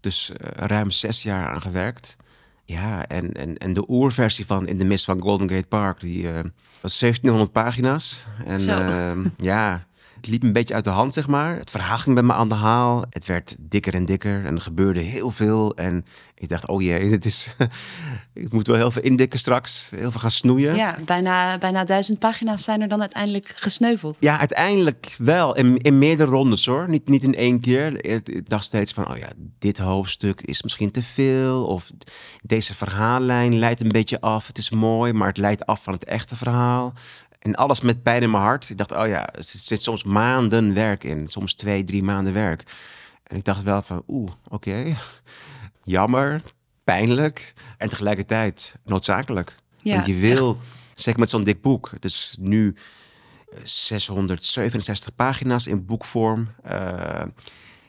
Dus 0.00 0.32
eh, 0.32 0.66
ruim 0.66 0.90
zes 0.90 1.22
jaar 1.22 1.48
aan 1.48 1.62
gewerkt. 1.62 2.16
Ja, 2.64 3.06
en, 3.06 3.32
en, 3.32 3.56
en 3.58 3.72
de 3.72 3.84
oerversie 3.88 4.46
van 4.46 4.66
In 4.66 4.78
de 4.78 4.84
Mist 4.84 5.04
van 5.04 5.20
Golden 5.20 5.48
Gate 5.48 5.66
Park, 5.66 6.00
die 6.00 6.32
eh, 6.32 6.44
was 6.80 6.98
1700 6.98 7.52
pagina's. 7.52 8.26
En 8.44 8.68
ehm, 8.68 9.28
ja, 9.36 9.86
het 10.20 10.30
liep 10.30 10.42
een 10.42 10.52
beetje 10.52 10.74
uit 10.74 10.84
de 10.84 10.90
hand, 10.90 11.14
zeg 11.14 11.28
maar. 11.28 11.56
Het 11.56 11.70
verhaal 11.70 11.98
ging 11.98 12.14
bij 12.14 12.24
me 12.24 12.32
aan 12.32 12.48
de 12.48 12.54
haal. 12.54 13.04
Het 13.10 13.26
werd 13.26 13.56
dikker 13.58 13.94
en 13.94 14.04
dikker 14.04 14.46
en 14.46 14.54
er 14.54 14.60
gebeurde 14.60 15.00
heel 15.00 15.30
veel. 15.30 15.74
En 15.74 16.04
ik 16.34 16.48
dacht, 16.48 16.66
oh 16.68 16.82
jee, 16.82 17.10
dit 17.10 17.24
is, 17.24 17.54
ik 18.34 18.52
moet 18.52 18.66
wel 18.66 18.76
heel 18.76 18.90
veel 18.90 19.02
indikken 19.02 19.38
straks. 19.38 19.90
Heel 19.96 20.10
veel 20.10 20.20
gaan 20.20 20.30
snoeien. 20.30 20.74
Ja, 20.74 20.98
bijna, 21.04 21.58
bijna 21.58 21.84
duizend 21.84 22.18
pagina's 22.18 22.64
zijn 22.64 22.80
er 22.80 22.88
dan 22.88 23.00
uiteindelijk 23.00 23.52
gesneuveld. 23.54 24.16
Ja, 24.20 24.38
uiteindelijk 24.38 25.14
wel. 25.18 25.56
In, 25.56 25.76
in 25.76 25.98
meerdere 25.98 26.30
rondes 26.30 26.66
hoor. 26.66 26.88
Niet, 26.88 27.08
niet 27.08 27.24
in 27.24 27.34
één 27.34 27.60
keer. 27.60 28.04
Ik, 28.04 28.28
ik 28.28 28.48
dacht 28.48 28.64
steeds 28.64 28.92
van, 28.92 29.10
oh 29.10 29.16
ja, 29.16 29.28
dit 29.58 29.78
hoofdstuk 29.78 30.40
is 30.40 30.62
misschien 30.62 30.90
te 30.90 31.02
veel. 31.02 31.66
Of 31.66 31.90
deze 32.42 32.74
verhaallijn 32.74 33.58
leidt 33.58 33.80
een 33.80 33.88
beetje 33.88 34.20
af. 34.20 34.46
Het 34.46 34.58
is 34.58 34.70
mooi, 34.70 35.12
maar 35.12 35.28
het 35.28 35.36
leidt 35.36 35.66
af 35.66 35.82
van 35.82 35.92
het 35.92 36.04
echte 36.04 36.36
verhaal. 36.36 36.92
En 37.40 37.54
alles 37.54 37.80
met 37.80 38.02
pijn 38.02 38.22
in 38.22 38.30
mijn 38.30 38.42
hart. 38.42 38.70
Ik 38.70 38.76
dacht, 38.76 38.92
oh 38.92 39.06
ja, 39.06 39.32
er 39.34 39.44
zit, 39.44 39.82
soms 39.82 40.04
maanden 40.04 40.74
werk 40.74 41.04
in. 41.04 41.28
Soms 41.28 41.54
twee, 41.54 41.84
drie 41.84 42.02
maanden 42.02 42.32
werk. 42.32 42.62
En 43.22 43.36
ik 43.36 43.44
dacht 43.44 43.62
wel 43.62 43.82
van, 43.82 44.02
oeh, 44.08 44.30
oké. 44.48 44.96
Jammer, 45.82 46.42
pijnlijk 46.84 47.52
en 47.78 47.88
tegelijkertijd 47.88 48.76
noodzakelijk. 48.84 49.56
Ja, 49.82 49.94
Want 49.94 50.06
je 50.06 50.14
wil, 50.14 50.56
zeker 50.94 51.20
met 51.20 51.30
zo'n 51.30 51.44
dik 51.44 51.62
boek. 51.62 51.90
Het 51.90 52.04
is 52.04 52.36
nu 52.40 52.74
eh, 53.52 53.58
667 53.62 55.14
pagina's 55.14 55.66
in 55.66 55.84
boekvorm. 55.84 56.48
Eh, 56.62 57.22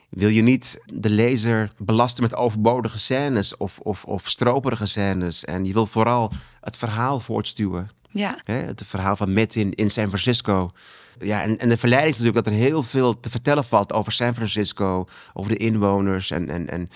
wil 0.08 0.28
je 0.28 0.42
niet 0.42 0.80
de 0.86 1.10
lezer 1.10 1.72
belasten 1.78 2.22
met 2.22 2.34
overbodige 2.34 2.98
scènes 2.98 3.56
of, 3.56 3.78
of, 3.78 4.04
of 4.04 4.28
stroperige 4.28 4.86
scènes. 4.86 5.44
En 5.44 5.64
je 5.64 5.72
wil 5.72 5.86
vooral 5.86 6.32
het 6.60 6.76
verhaal 6.76 7.20
voortstuwen. 7.20 7.90
Ja, 8.12 8.38
Hè? 8.44 8.54
Het 8.54 8.82
verhaal 8.86 9.16
van 9.16 9.32
Metin 9.32 9.74
in 9.74 9.90
San 9.90 10.06
Francisco. 10.06 10.72
Ja, 11.18 11.42
en, 11.42 11.58
en 11.58 11.68
de 11.68 11.76
verleiding 11.76 12.14
is 12.14 12.20
natuurlijk 12.20 12.44
dat 12.44 12.54
er 12.54 12.60
heel 12.60 12.82
veel 12.82 13.20
te 13.20 13.30
vertellen 13.30 13.64
valt 13.64 13.92
over 13.92 14.12
San 14.12 14.34
Francisco, 14.34 15.08
over 15.32 15.50
de 15.50 15.56
inwoners. 15.56 16.30
En, 16.30 16.48
en, 16.48 16.68
en 16.68 16.90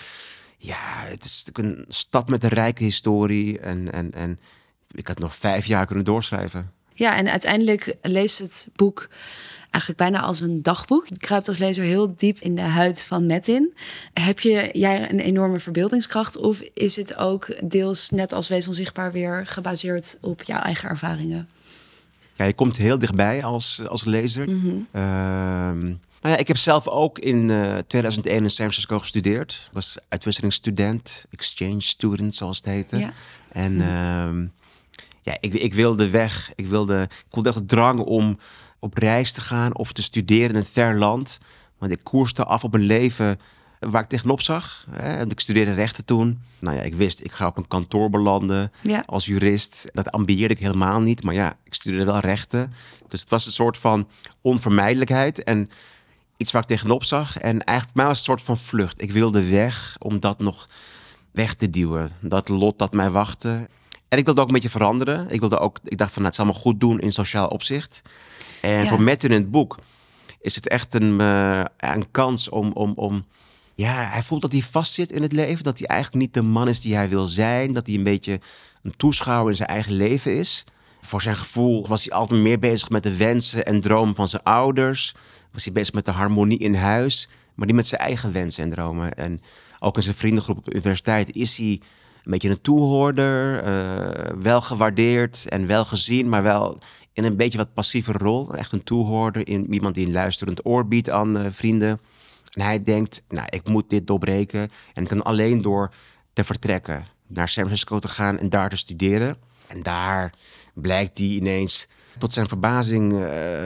ja, 0.59 1.03
het 1.05 1.25
is 1.25 1.45
natuurlijk 1.45 1.79
een 1.79 1.85
stad 1.89 2.29
met 2.29 2.43
een 2.43 2.49
rijke 2.49 2.85
historie. 2.85 3.59
En, 3.59 3.93
en, 3.93 4.13
en 4.13 4.41
ik 4.91 5.07
had 5.07 5.19
nog 5.19 5.37
vijf 5.37 5.67
jaar 5.67 5.87
kunnen 5.87 6.05
doorschrijven. 6.05 6.73
Ja, 6.95 7.17
en 7.17 7.31
uiteindelijk 7.31 7.97
leest 8.03 8.39
het 8.39 8.69
boek 8.75 9.09
eigenlijk 9.77 9.99
bijna 9.99 10.21
als 10.21 10.41
een 10.41 10.63
dagboek. 10.63 11.07
Je 11.07 11.19
kruipt 11.19 11.49
als 11.49 11.59
lezer 11.59 11.85
heel 11.85 12.15
diep 12.15 12.39
in 12.39 12.55
de 12.55 12.63
huid 12.63 13.03
van 13.03 13.27
Metin. 13.27 13.75
Heb 14.13 14.41
je 14.41 14.69
jij 14.73 15.11
een 15.11 15.21
enorme 15.21 15.59
verbeeldingskracht? 15.59 16.37
Of 16.37 16.61
is 16.75 16.97
het 16.97 17.17
ook 17.17 17.71
deels 17.71 18.11
net 18.11 18.33
als 18.33 18.49
Wees 18.49 18.69
Onzichtbaar 18.69 19.13
weer 19.13 19.47
gebaseerd 19.47 20.19
op 20.21 20.43
jouw 20.43 20.61
eigen 20.61 20.89
ervaringen? 20.89 21.49
Ja, 22.35 22.45
je 22.45 22.55
komt 22.55 22.77
heel 22.77 22.99
dichtbij 22.99 23.45
als, 23.45 23.83
als 23.89 24.05
lezer. 24.05 24.49
Ehm, 24.93 25.85
nou 26.21 26.35
ja, 26.35 26.37
ik 26.37 26.49
heb 26.49 26.57
zelf 26.57 26.89
ook 26.89 27.19
in 27.19 27.51
eh 27.51 27.79
2001 27.87 28.43
in 28.43 28.51
San 28.51 28.57
Francisco 28.57 28.99
gestudeerd. 28.99 29.53
Ik 29.53 29.73
was 29.73 29.97
uitwisselingsstudent, 30.09 31.27
exchange 31.31 31.81
student 31.81 32.37
zoals 32.37 32.57
het 32.57 32.67
heette. 32.67 32.99
Ja. 32.99 33.13
En 33.53 33.81
ehm, 33.81 34.47
ja, 35.23 35.37
ik, 35.41 35.55
ik 35.55 35.75
wilde 35.75 36.11
weg. 36.11 36.53
Ik 36.55 36.67
wilde, 36.67 37.03
ik 37.03 37.27
voelde 37.31 37.49
echt 37.49 37.59
de 37.59 37.65
drang 37.65 38.01
om 38.01 38.39
op 38.79 38.97
reis 38.99 39.33
te 39.33 39.41
gaan 39.41 39.77
of 39.77 39.93
te 39.93 40.03
studeren 40.03 40.49
in 40.51 40.57
een 40.57 40.65
ver 40.65 40.99
land. 40.99 41.39
Want 41.79 41.93
ik 41.93 42.01
koerste 42.03 42.45
af 42.45 42.65
op 42.65 42.75
een 42.75 42.81
leven 42.87 43.39
waar 43.79 44.03
ik 44.03 44.09
tegenop 44.09 44.41
zag. 44.41 44.87
Hè. 44.91 45.17
En 45.17 45.31
Ik 45.31 45.41
studeerde 45.41 45.75
rechten 45.75 46.05
toen. 46.05 46.43
Nou 46.61 46.77
ja, 46.77 46.83
ik 46.83 46.95
wist, 46.95 47.25
ik 47.25 47.33
ga 47.33 47.47
op 47.47 47.57
een 47.57 47.69
kantoor 47.69 48.11
belanden 48.11 48.73
Ja. 48.83 49.03
als 49.07 49.27
jurist. 49.27 49.85
Dat 49.93 50.11
ambieerde 50.11 50.55
ik 50.55 50.61
helemaal 50.61 51.01
niet. 51.01 51.23
Maar 51.23 51.35
ja, 51.35 51.57
ik 51.65 51.75
studeerde 51.75 52.05
wel 52.05 52.19
rechten. 52.19 52.73
Dus 53.09 53.21
het 53.21 53.31
was 53.31 53.47
een 53.47 53.53
soort 53.53 53.79
van 53.79 54.09
onvermijdelijkheid. 54.41 55.45
En 55.45 55.71
iets 56.37 56.53
waar 56.53 56.63
ik 56.63 56.69
tegenop 56.69 57.05
zag. 57.05 57.39
En 57.39 57.65
eigenlijk 57.65 57.97
mij 57.97 58.07
was 58.07 58.19
het 58.19 58.29
een 58.29 58.35
soort 58.35 58.47
van 58.47 58.67
vlucht. 58.67 59.03
Ik 59.03 59.13
wilde 59.13 59.49
weg 59.49 59.97
om 59.99 60.21
dat 60.21 60.39
nog 60.39 60.69
weg 61.31 61.55
te 61.55 61.71
duwen. 61.71 62.11
Dat 62.21 62.49
lot 62.49 62.79
dat 62.79 62.93
mij 62.93 63.11
wachtte. 63.11 63.69
En 64.09 64.19
ik 64.19 64.25
wilde 64.25 64.41
ook 64.41 64.47
een 64.47 64.53
beetje 64.53 64.69
veranderen. 64.71 65.29
Ik, 65.31 65.41
wilde 65.41 65.59
ook, 65.59 65.79
ik 65.85 65.99
dacht 65.99 66.13
van, 66.13 66.23
nou, 66.23 66.35
het 66.35 66.45
zal 66.45 66.47
me 66.55 66.61
goed 66.61 66.81
doen 66.81 67.01
in 67.01 67.13
sociaal 67.13 67.49
opzicht. 67.49 68.03
En 68.67 68.83
Ja. 68.83 68.89
voor 68.89 69.03
Metin 69.03 69.31
in 69.31 69.41
het 69.41 69.51
boek 69.51 69.79
is 70.41 70.55
het 70.55 70.69
echt 70.69 70.95
een, 70.95 71.21
eh, 71.21 71.65
een 71.77 72.11
kans 72.11 72.49
om, 72.49 72.73
om, 72.73 72.93
om... 72.97 73.25
Ja, 73.75 73.93
hij 73.93 74.23
voelt 74.23 74.43
dat 74.43 74.53
hij 74.53 74.61
vastzit 74.61 75.11
in 75.13 75.23
het 75.23 75.33
leven. 75.33 75.65
Dat 75.65 75.79
hij 75.79 75.87
eigenlijk 75.89 76.23
niet 76.23 76.35
de 76.35 76.43
man 76.43 76.69
is 76.69 76.81
die 76.81 76.95
hij 76.95 77.09
wil 77.09 77.27
zijn. 77.27 77.73
Dat 77.73 77.87
hij 77.87 77.97
een 77.97 78.03
beetje 78.03 78.41
een 78.83 78.95
toeschouwer 78.97 79.51
in 79.51 79.57
zijn 79.57 79.69
eigen 79.69 79.93
leven 79.93 80.39
is. 80.39 80.65
Voor 81.01 81.23
zijn 81.23 81.37
gevoel 81.37 81.87
was 81.89 82.05
hij 82.05 82.13
altijd 82.19 82.41
meer 82.41 82.59
bezig 82.59 82.89
met 82.91 83.03
de 83.03 83.17
wensen 83.17 83.65
en 83.65 83.81
dromen 83.81 84.15
van 84.15 84.29
zijn 84.29 84.43
ouders. 84.43 85.15
Was 85.53 85.65
hij 85.65 85.73
bezig 85.73 85.95
met 85.95 86.05
de 86.05 86.11
harmonie 86.11 86.59
in 86.59 86.75
huis. 86.75 87.29
Maar 87.55 87.67
niet 87.67 87.77
met 87.77 87.87
zijn 87.87 88.01
eigen 88.01 88.33
wensen 88.33 88.63
en 88.65 88.71
dromen. 88.71 89.15
En 89.15 89.41
ook 89.79 89.97
in 89.97 90.03
zijn 90.03 90.15
vriendengroep 90.15 90.57
op 90.57 90.65
de 90.65 90.75
universiteit 90.75 91.35
is 91.35 91.57
hij 91.57 91.67
een 92.23 92.31
beetje 92.31 92.51
een 92.51 92.61
toehoorder. 92.61 93.63
eh, 93.63 94.33
wel 94.43 94.61
gewaardeerd 94.61 95.45
en 95.49 95.67
wel 95.67 95.85
gezien, 95.85 96.29
maar 96.29 96.43
wel 96.43 96.79
in 97.17 97.25
een 97.25 97.37
beetje 97.37 97.59
wat 97.59 97.75
passieve 97.75 98.13
rol. 98.13 98.55
Echt 98.55 98.73
een 98.73 98.85
toehoorder, 98.85 99.49
in, 99.49 99.75
iemand 99.75 99.95
die 99.95 100.07
een 100.07 100.13
luisterend 100.13 100.67
oor 100.67 100.89
biedt 100.89 101.11
aan 101.11 101.39
eh, 101.39 101.47
vrienden. 101.51 102.01
En 102.53 102.63
hij 102.63 102.83
denkt, 102.83 103.23
nou, 103.29 103.47
ik 103.51 103.69
moet 103.69 103.91
dit 103.91 104.07
doorbreken. 104.07 104.71
En 104.93 105.03
ik 105.03 105.09
kan 105.09 105.23
alleen 105.23 105.63
door 105.63 105.93
te 106.33 106.45
vertrekken. 106.45 107.07
Naar 107.27 107.49
San 107.49 107.65
Francisco 107.65 107.99
te 107.99 108.09
gaan 108.09 108.39
en 108.39 108.51
daar 108.51 108.69
te 108.69 108.77
studeren. 108.77 109.37
En 109.67 109.83
daar 109.83 110.35
blijkt 110.75 111.19
hij 111.19 111.27
ineens 111.27 111.89
tot 112.19 112.33
zijn 112.33 112.49
verbazing 112.49 113.13
eh, 113.13 113.19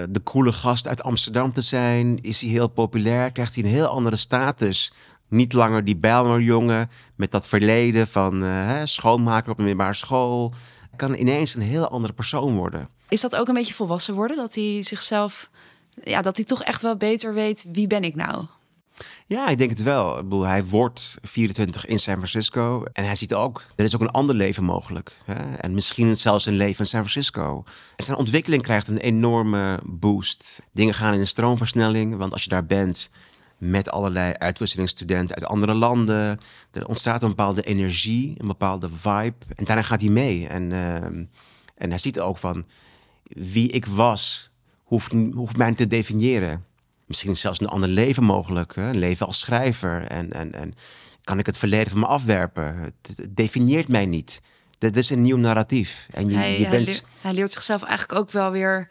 de 0.09 0.21
coole 0.25 0.53
gast 0.53 0.89
uit 0.89 1.03
Amsterdam 1.03 1.53
te 1.53 1.61
zijn. 1.61 2.23
Is 2.23 2.41
hij 2.41 2.51
heel 2.51 2.69
populair, 2.69 3.33
krijgt 3.33 3.55
hij 3.55 3.65
een 3.65 3.71
heel 3.71 3.87
andere 3.87 4.17
status. 4.17 4.93
Niet 5.29 5.53
langer 5.53 5.85
die 5.85 5.97
Bijlmer-jongen 5.97 6.91
met 7.17 7.31
dat 7.31 7.47
verleden 7.47 8.09
van 8.09 8.45
eh, 8.45 8.81
schoonmaker 8.85 9.51
op 9.51 9.59
een 9.59 9.65
middelbare 9.65 9.97
school. 9.97 10.55
Kan 10.97 11.15
ineens 11.15 11.55
een 11.55 11.63
heel 11.63 11.89
andere 11.89 12.13
persoon 12.13 12.57
worden. 12.57 12.89
Is 13.11 13.21
dat 13.21 13.37
ook 13.37 13.49
een 13.49 13.55
beetje 13.55 13.75
volwassen 13.75 14.15
worden? 14.15 14.37
Dat 14.37 14.55
hij 14.55 14.83
zichzelf, 14.83 15.51
ja, 16.05 16.23
dat 16.23 16.37
hij 16.37 16.45
toch 16.45 16.63
echt 16.63 16.83
wel 16.83 16.97
beter 16.97 17.35
weet 17.35 17.67
wie 17.73 17.87
ben 17.87 18.05
ik 18.05 18.15
nou? 18.15 18.45
Ja, 19.27 19.49
ik 19.49 19.59
denk 19.59 19.71
het 19.71 19.83
wel. 19.83 20.17
Ik 20.19 20.23
bedoel, 20.23 20.43
hij 20.43 20.65
wordt 20.65 21.19
24 21.23 21.87
in 21.87 21.99
San 21.99 22.15
Francisco. 22.15 22.85
En 22.93 23.05
hij 23.05 23.15
ziet 23.15 23.35
ook, 23.35 23.65
er 23.77 23.85
is 23.85 23.95
ook 23.95 24.01
een 24.01 24.11
ander 24.11 24.35
leven 24.35 24.65
mogelijk. 24.65 25.13
Hè? 25.25 25.55
En 25.55 25.75
misschien 25.75 26.17
zelfs 26.17 26.47
een 26.47 26.57
leven 26.57 26.79
in 26.79 26.87
San 26.87 27.01
Francisco. 27.01 27.65
En 27.97 28.05
zijn 28.05 28.17
ontwikkeling 28.17 28.63
krijgt 28.63 28.89
een 28.89 28.99
enorme 28.99 29.81
boost. 29.85 30.63
Dingen 30.73 30.95
gaan 30.95 31.15
in 31.15 31.21
een 31.21 31.27
stroomversnelling. 31.27 32.17
Want 32.17 32.33
als 32.33 32.43
je 32.43 32.49
daar 32.49 32.67
bent 32.67 33.11
met 33.59 33.91
allerlei 33.91 34.33
uitwisselingsstudenten 34.33 35.37
uit 35.37 35.45
andere 35.45 35.75
landen... 35.75 36.39
er 36.71 36.87
ontstaat 36.87 37.23
een 37.23 37.29
bepaalde 37.29 37.63
energie, 37.63 38.35
een 38.39 38.47
bepaalde 38.47 38.89
vibe. 38.89 39.37
En 39.57 39.65
daarna 39.65 39.83
gaat 39.83 40.01
hij 40.01 40.11
mee. 40.11 40.47
En, 40.47 40.73
ehm, 40.73 41.25
en 41.77 41.89
hij 41.89 41.99
ziet 41.99 42.21
ook 42.21 42.39
van 42.39 42.65
wie 43.35 43.69
ik 43.69 43.87
was, 43.87 44.51
hoeft, 44.85 45.13
hoeft 45.35 45.57
mij 45.57 45.75
te 45.75 45.87
definiëren. 45.87 46.65
Misschien 47.07 47.31
is 47.31 47.41
zelfs 47.41 47.61
een 47.61 47.67
ander 47.69 47.89
leven 47.89 48.23
mogelijk. 48.25 48.75
Hè? 48.75 48.89
Een 48.89 48.99
leven 48.99 49.27
als 49.27 49.39
schrijver. 49.39 50.07
En, 50.07 50.33
en, 50.33 50.53
en 50.55 50.75
kan 51.25 51.39
ik 51.39 51.47
het 51.47 51.57
verleden 51.57 51.91
van 51.91 52.01
me 52.01 52.07
afwerpen? 52.07 52.77
Het, 52.79 53.17
het 53.17 53.37
definieert 53.37 53.89
mij 53.89 54.07
niet. 54.07 54.41
Dit 54.79 54.97
is 54.97 55.11
een 55.11 55.23
nieuw 55.23 55.37
narratief. 55.37 56.09
En 56.11 56.29
je, 56.29 56.37
hij, 56.37 56.53
je 56.53 56.61
hij 56.63 56.71
bent... 56.71 56.87
leert, 56.87 57.05
hij 57.21 57.33
leert 57.33 57.53
zichzelf 57.53 57.83
eigenlijk 57.83 58.21
ook 58.21 58.31
wel 58.31 58.51
weer 58.51 58.89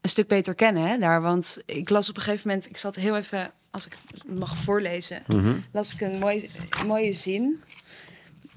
een 0.00 0.08
stuk 0.10 0.28
beter 0.28 0.54
kennen 0.54 0.88
hè, 0.88 0.98
daar. 0.98 1.22
Want 1.22 1.58
ik 1.66 1.90
las 1.90 2.08
op 2.08 2.16
een 2.16 2.22
gegeven 2.22 2.48
moment, 2.48 2.68
ik 2.68 2.76
zat 2.76 2.94
heel 2.94 3.16
even, 3.16 3.50
als 3.70 3.86
ik 3.86 3.96
het 4.10 4.38
mag 4.38 4.56
voorlezen, 4.56 5.22
Mhm. 5.26 5.52
las 5.72 5.92
ik 5.94 6.00
een 6.00 6.18
mooie, 6.18 6.48
mooie 6.86 7.12
zin. 7.12 7.62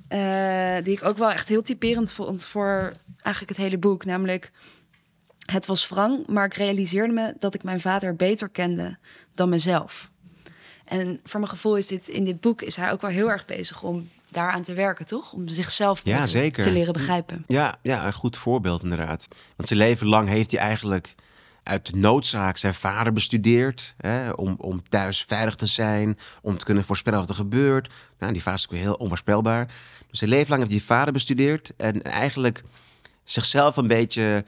eh, 0.07 0.75
die 0.83 0.93
ik 0.93 1.03
ook 1.03 1.17
wel 1.17 1.31
echt 1.31 1.47
heel 1.47 1.61
typerend 1.61 2.11
vond 2.13 2.45
voor 2.45 2.93
eigenlijk 3.21 3.57
het 3.57 3.65
hele 3.65 3.77
boek. 3.77 4.05
Namelijk, 4.05 4.51
het 5.45 5.65
was 5.65 5.87
wrang, 5.87 6.27
maar 6.27 6.45
ik 6.45 6.53
realiseerde 6.53 7.13
me 7.13 7.33
dat 7.39 7.53
ik 7.53 7.63
mijn 7.63 7.81
vader 7.81 8.15
beter 8.15 8.49
kende 8.49 8.97
dan 9.33 9.49
mezelf. 9.49 10.09
En 10.85 11.19
voor 11.23 11.39
mijn 11.39 11.51
gevoel 11.51 11.77
is 11.77 11.87
dit 11.87 12.07
in 12.07 12.23
dit 12.23 12.39
boek 12.39 12.61
is 12.61 12.75
hij 12.75 12.91
ook 12.91 13.01
wel 13.01 13.09
heel 13.11 13.29
erg 13.31 13.45
bezig 13.45 13.83
om 13.83 14.09
daaraan 14.31 14.63
te 14.63 14.73
werken, 14.73 15.05
toch? 15.05 15.33
Om 15.33 15.47
zichzelf 15.47 16.01
Ja, 16.03 16.13
beter 16.13 16.29
zeker. 16.29 16.63
te 16.63 16.71
leren 16.71 16.93
begrijpen. 16.93 17.43
Ja, 17.47 17.75
ja, 17.81 18.05
een 18.05 18.13
goed 18.13 18.37
voorbeeld 18.37 18.83
inderdaad. 18.83 19.27
Want 19.55 19.67
zijn 19.67 19.79
leven 19.79 20.07
lang 20.07 20.29
heeft 20.29 20.51
hij 20.51 20.59
eigenlijk 20.59 21.15
uit 21.63 21.91
de 21.91 21.97
noodzaak 21.97 22.57
zijn 22.57 22.73
vader 22.73 23.13
bestudeerd. 23.13 23.93
Hè, 23.97 24.29
om, 24.31 24.55
om 24.57 24.89
thuis 24.89 25.23
veilig 25.27 25.55
te 25.55 25.65
zijn, 25.65 26.17
om 26.41 26.57
te 26.57 26.65
kunnen 26.65 26.83
voorspellen 26.83 27.19
wat 27.19 27.29
er 27.29 27.35
gebeurt. 27.35 27.89
Nou, 28.19 28.33
die 28.33 28.41
fase 28.41 28.57
is 28.57 28.65
ook 28.65 28.71
weer 28.71 28.81
heel 28.81 28.93
onvoorspelbaar. 28.93 29.65
Dus 30.09 30.19
zijn 30.19 30.29
leven 30.29 30.49
lang 30.49 30.61
heeft 30.61 30.75
hij 30.75 30.97
vader 30.97 31.13
bestudeerd. 31.13 31.71
En 31.77 32.01
eigenlijk 32.01 32.63
zichzelf 33.23 33.77
een 33.77 33.87
beetje, 33.87 34.43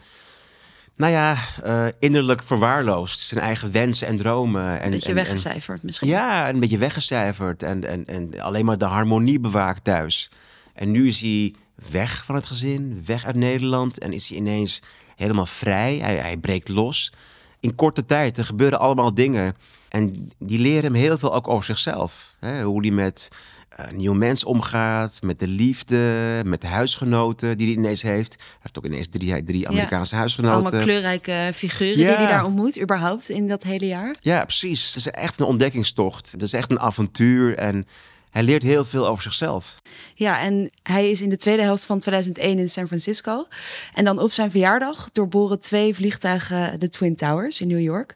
nou 0.98 1.12
ja, 1.12 1.36
eh, 1.64 1.88
innerlijk 2.00 2.44
verwaarloosd. 2.44 3.20
Zijn 3.20 3.42
eigen 3.42 3.72
wensen 3.72 4.08
en 4.08 4.18
dromen. 4.18 4.80
En, 4.80 4.86
Een 4.86 4.90
beetje 4.92 5.10
en- 5.10 5.18
en- 5.18 5.24
weggecijferd 5.24 5.84
misschien. 5.84 6.10
ja, 6.10 6.50
een 6.50 6.60
beetje 6.60 6.78
weggecijferd 6.78 7.64
en, 7.64 7.84
en, 7.88 8.06
en 8.06 8.40
alleen 8.42 8.66
maar 8.66 8.78
de 8.78 8.86
harmonie 8.86 9.40
bewaakt 9.40 9.84
thuis. 9.84 10.30
En 10.74 10.92
nu 10.92 11.08
is 11.08 11.22
hij 11.22 11.54
weg 11.90 12.24
van 12.26 12.36
het 12.36 12.46
gezin, 12.46 13.04
weg 13.06 13.26
uit 13.26 13.36
Nederland 13.36 14.00
en 14.00 14.14
is 14.14 14.30
hij 14.30 14.38
ineens 14.38 14.82
helemaal 15.16 15.46
vrij. 15.46 15.98
Hij, 15.98 16.16
hij 16.16 16.38
breekt 16.38 16.70
los. 16.70 17.12
In 17.60 17.76
korte 17.76 18.06
tijd, 18.06 18.38
er 18.38 18.46
gebeuren 18.46 18.80
allemaal 18.80 19.14
dingen. 19.14 19.56
En 19.90 20.28
die 20.40 20.60
leren 20.60 20.84
hem 20.84 20.94
heel 20.94 21.18
veel 21.18 21.34
ook 21.34 21.48
over 21.48 21.66
zichzelf. 21.66 22.36
Hè? 22.40 22.64
Hoe 22.64 22.82
hij 22.82 22.92
met 22.92 23.28
eh, 23.70 23.86
een 23.90 23.98
nieuw 23.98 24.14
mens 24.14 24.44
omgaat, 24.44 25.20
met 25.22 25.40
de 25.40 25.48
liefde, 25.48 26.42
met 26.46 26.62
de 26.62 26.68
huisgenoten 26.68 27.58
die 27.58 27.68
hij 27.68 27.76
ineens 27.76 28.02
heeft. 28.02 28.34
Hij 28.38 28.46
heeft 28.62 28.78
ook 28.78 28.86
ineens 28.86 29.08
drie, 29.10 29.44
drie 29.44 29.68
Amerikaanse 29.68 30.16
huisgenoten. 30.16 30.62
Allemaal 30.62 30.82
kleurrijke 30.82 31.52
figuren 31.54 31.96
die 31.96 32.06
Ja. 32.06 32.16
hij 32.16 32.28
daar 32.28 32.46
ontmoet, 32.46 32.82
überhaupt 32.82 33.30
in 33.30 33.48
dat 33.48 33.64
hele 33.64 33.86
jaar. 33.88 34.16
Ja, 34.22 34.44
precies. 34.44 34.86
Het 34.88 34.96
is 34.96 35.08
echt 35.10 35.40
een 35.40 35.46
ontdekkingstocht. 35.46 36.32
Het 36.32 36.42
is 36.42 36.54
echt 36.54 36.72
een 36.72 36.80
avontuur 36.80 37.58
en 37.58 37.88
hij 38.32 38.44
leert 38.44 38.64
heel 38.64 38.86
veel 38.86 39.08
over 39.08 39.24
zichzelf. 39.24 39.82
Ja, 40.16 40.40
en 40.42 40.70
hij 40.84 41.10
is 41.12 41.22
in 41.22 41.30
de 41.30 41.38
tweede 41.38 41.64
helft 41.64 41.86
van 41.86 42.00
2001 42.00 42.60
in 42.60 42.70
San 42.70 42.88
Francisco. 42.88 43.48
En 43.94 44.06
dan 44.06 44.20
op 44.20 44.32
zijn 44.32 44.52
verjaardag 44.52 45.10
doorboren 45.12 45.60
twee 45.60 45.96
vliegtuigen 45.96 46.80
de 46.80 46.90
Twin 46.90 47.16
Towers 47.16 47.62
in 47.62 47.68
New 47.68 47.82
York. 47.82 48.16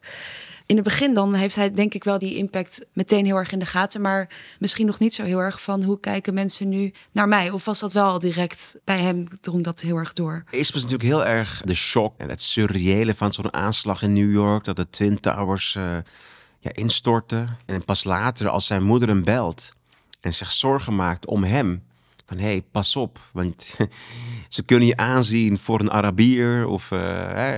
In 0.72 0.78
het 0.78 0.86
begin 0.86 1.14
dan 1.14 1.34
heeft 1.34 1.56
hij 1.56 1.74
denk 1.74 1.94
ik 1.94 2.04
wel 2.04 2.20
die 2.20 2.36
impact 2.36 2.86
meteen 2.94 3.26
heel 3.26 3.36
erg 3.36 3.52
in 3.52 3.60
de 3.60 3.66
gaten. 3.66 4.02
Maar 4.02 4.30
misschien 4.60 4.86
nog 4.86 5.00
niet 5.00 5.14
zo 5.14 5.24
heel 5.24 5.40
erg 5.40 5.62
van 5.62 5.84
hoe 5.84 6.00
kijken 6.00 6.34
mensen 6.34 6.70
nu 6.70 6.94
naar 7.12 7.28
mij. 7.28 7.50
Of 7.50 7.66
was 7.66 7.80
dat 7.80 7.94
wel 7.94 8.06
al 8.06 8.20
direct 8.20 8.80
bij 8.84 9.00
hem, 9.00 9.28
drong 9.42 9.64
dat 9.64 9.82
heel 9.82 9.96
erg 9.96 10.14
door? 10.14 10.44
Is 10.50 10.72
was 10.72 10.82
natuurlijk 10.82 11.10
heel 11.10 11.26
erg 11.26 11.62
de 11.66 11.74
shock 11.74 12.14
en 12.18 12.30
het 12.30 12.42
surreële 12.42 13.14
van 13.14 13.34
zo'n 13.34 13.54
aanslag 13.54 14.02
in 14.02 14.14
New 14.14 14.32
York. 14.32 14.64
Dat 14.64 14.76
de 14.76 14.90
Twin 14.90 15.20
Towers 15.20 15.76
eh, 15.76 15.98
ja, 16.60 16.74
instortten. 16.74 17.58
En 17.66 17.86
pas 17.86 18.04
later, 18.04 18.50
als 18.50 18.66
zijn 18.66 18.84
moeder 18.84 19.08
hem 19.08 19.24
belt 19.24 19.72
en 20.22 20.34
zich 20.34 20.52
zorgen 20.52 20.96
maakt 20.96 21.26
om 21.26 21.44
hem. 21.44 21.84
Van 22.32 22.40
hé, 22.40 22.46
hey, 22.46 22.62
pas 22.72 22.96
op, 22.96 23.20
want 23.34 23.76
ze 24.50 24.64
kunnen 24.64 24.88
je 24.88 24.98
aanzien 24.98 25.60
voor 25.60 25.80
een 25.80 25.92
Arabier. 25.92 26.68
Of 26.68 26.92
eh, 26.92 27.00
hè, 27.28 27.58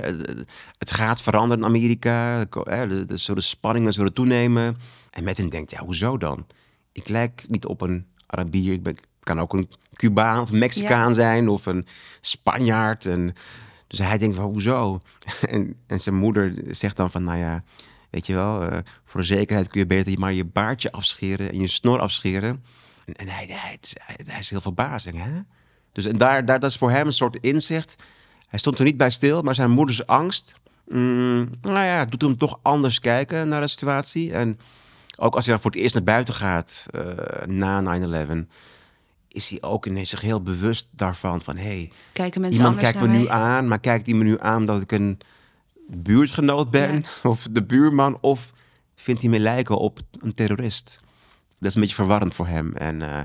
het 0.78 0.92
gaat 0.92 1.22
veranderen 1.22 1.64
in 1.64 1.70
Amerika. 1.70 2.46
Hè, 2.64 2.88
de, 2.88 3.06
de, 3.06 3.42
spanningen 3.42 3.94
zullen 3.94 4.14
toenemen. 4.14 4.78
En 5.10 5.24
Metin 5.24 5.50
denkt, 5.50 5.72
ja, 5.72 5.80
hoezo 5.80 6.18
dan? 6.18 6.46
Ik 6.92 7.08
lijk 7.08 7.46
niet 7.48 7.66
op 7.66 7.82
een 7.82 8.06
Arabier, 8.26 8.74
ik 8.74 8.84
ben, 8.84 8.98
kan 9.20 9.40
ook 9.40 9.54
een 9.54 9.70
Cubaan 9.96 10.42
of 10.42 10.52
een 10.52 10.58
Mexicaan 10.58 11.14
zijn 11.14 11.50
of 11.50 11.66
een 11.66 11.86
Spanjaard. 12.22 13.06
En, 13.06 13.34
dus 13.88 14.00
hij 14.00 14.18
denkt 14.18 14.36
van, 14.36 14.46
hoezo? 14.46 15.02
En, 15.42 15.76
en 15.88 16.00
zijn 16.00 16.16
moeder 16.16 16.54
zegt 16.68 16.96
dan 16.96 17.12
van, 17.12 17.24
nou 17.24 17.38
ja, 17.38 17.64
weet 18.10 18.28
je 18.28 18.34
wel, 18.34 18.64
eh, 18.64 18.78
voor 19.06 19.20
de 19.20 19.28
zekerheid 19.28 19.68
kun 19.68 19.80
je 19.80 19.88
beter 19.88 20.20
maar 20.20 20.34
je 20.34 20.46
baardje 20.46 20.92
afscheren 20.92 21.52
en 21.52 21.60
je 21.60 21.68
snor 21.68 22.00
afscheren. 22.00 22.64
En, 23.06 23.14
en 23.14 23.28
hij, 23.28 23.46
hij, 23.46 23.80
hij, 23.98 24.20
hij 24.26 24.40
is 24.40 24.50
heel 24.50 24.62
verbaasd. 24.62 25.06
Denk, 25.06 25.24
hè? 25.24 25.42
Dus 25.92 26.06
en 26.06 26.18
daar, 26.18 26.46
daar, 26.46 26.60
dat 26.60 26.70
is 26.70 26.78
voor 26.78 26.92
hem 26.92 27.08
een 27.08 27.14
soort 27.14 27.38
inzicht. 27.42 27.96
Hij 28.48 28.60
stond 28.60 28.80
er 28.80 28.86
niet 28.86 28.98
bij 28.98 29.10
stil, 29.10 29.42
maar 29.42 29.56
zijn 29.56 29.72
moeders 29.72 30.08
angst, 30.08 30.56
mm, 30.88 31.50
nou 31.62 31.86
ja, 31.86 32.06
doet 32.06 32.22
hem 32.22 32.38
toch 32.38 32.60
anders 32.62 33.00
kijken 33.00 33.48
naar 33.48 33.62
de 33.62 33.68
situatie. 33.68 34.34
En 34.34 34.60
ook 35.18 35.36
als 35.36 35.46
hij 35.46 35.60
voor 35.60 35.72
het 35.72 35.80
eerst 35.80 35.94
naar 35.94 36.04
buiten 36.04 36.34
gaat 36.34 36.86
eh, 36.90 37.02
na 37.46 38.00
9-11, 38.36 38.48
is 39.28 39.50
hij 39.50 39.62
ook 39.62 39.86
ineens 39.86 40.10
zich 40.10 40.22
heel 40.22 40.42
bewust 40.42 40.88
daarvan. 40.92 41.42
Van 41.42 41.58
hey, 41.58 41.92
Kijken 42.14 42.42
mensen 42.42 42.62
iemand 42.62 42.82
kijkt 42.82 43.02
me 43.02 43.08
nu 43.08 43.30
aan, 43.30 43.68
maar 43.68 43.80
kijkt 43.80 44.06
hij 44.06 44.16
me 44.16 44.24
nu 44.24 44.40
aan 44.40 44.66
dat 44.66 44.82
ik 44.82 44.92
een 44.92 45.20
buurtgenoot 45.88 46.70
ben? 46.70 47.06
Of 47.24 47.48
de 47.52 47.64
buurman? 47.64 48.18
Of 48.22 48.52
vindt 48.96 49.22
hij 49.22 49.30
me 49.30 49.40
lijken 49.40 49.78
op 49.78 50.00
een 50.20 50.34
terrorist? 50.34 51.00
Dat 51.64 51.72
is 51.72 51.76
een 51.76 51.82
beetje 51.82 51.96
verwarrend 51.96 52.36
voor 52.36 52.48
hem. 52.48 52.74
En, 52.76 53.02
eh, 53.02 53.20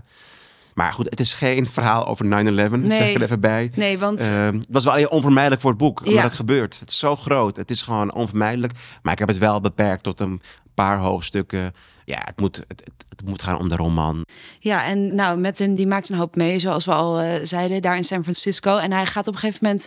maar 0.75 0.93
goed, 0.93 1.07
het 1.11 1.21
is 1.21 1.33
geen 1.35 1.67
verhaal 1.67 2.07
over 2.07 2.25
9-11, 2.25 2.91
zeg 2.93 3.09
ik 3.09 3.15
er 3.15 3.23
even 3.23 3.41
bij. 3.41 3.71
Nee, 3.75 3.99
want 3.99 4.19
Eh, 4.21 4.45
het 4.47 4.67
was 4.71 4.85
wel 4.85 4.95
heel 4.95 5.09
onvermijdelijk 5.09 5.61
voor 5.61 5.71
het 5.71 5.79
boek, 5.79 5.99
omdat 5.99 6.15
Ja. 6.15 6.23
het 6.23 6.33
gebeurt. 6.33 6.81
Het 6.81 6.91
is 6.91 6.99
zo 6.99 7.17
groot, 7.17 7.57
het 7.57 7.71
is 7.71 7.83
gewoon 7.83 8.13
onvermijdelijk. 8.15 8.73
Maar 9.03 9.13
ik 9.13 9.19
heb 9.19 9.29
het 9.29 9.39
wel 9.39 9.61
beperkt 9.61 10.03
tot 10.03 10.21
een 10.21 10.41
paar 10.75 10.99
hoofdstukken. 10.99 11.73
Ja, 12.09 12.21
het 12.25 12.41
moet, 12.41 12.57
het, 12.57 12.83
het, 13.09 13.25
moet 13.25 13.43
gaan 13.43 13.59
om 13.59 13.69
de 13.69 13.77
roman. 13.77 14.27
Ja, 14.59 14.85
en 14.85 15.15
nou, 15.15 15.39
Metin 15.39 15.75
die 15.75 15.87
maakt 15.87 16.09
een 16.09 16.17
hoop 16.17 16.37
mee, 16.37 16.59
zoals 16.59 16.85
we 16.85 16.93
al 16.93 17.21
eh, 17.21 17.41
zeiden, 17.43 17.83
daar 17.83 17.97
in 17.97 18.05
San 18.05 18.23
Francisco. 18.23 18.77
En 18.77 18.93
hij 18.93 19.07
gaat 19.07 19.29
op 19.29 19.35
een 19.35 19.41
gegeven 19.41 19.65
moment 19.65 19.87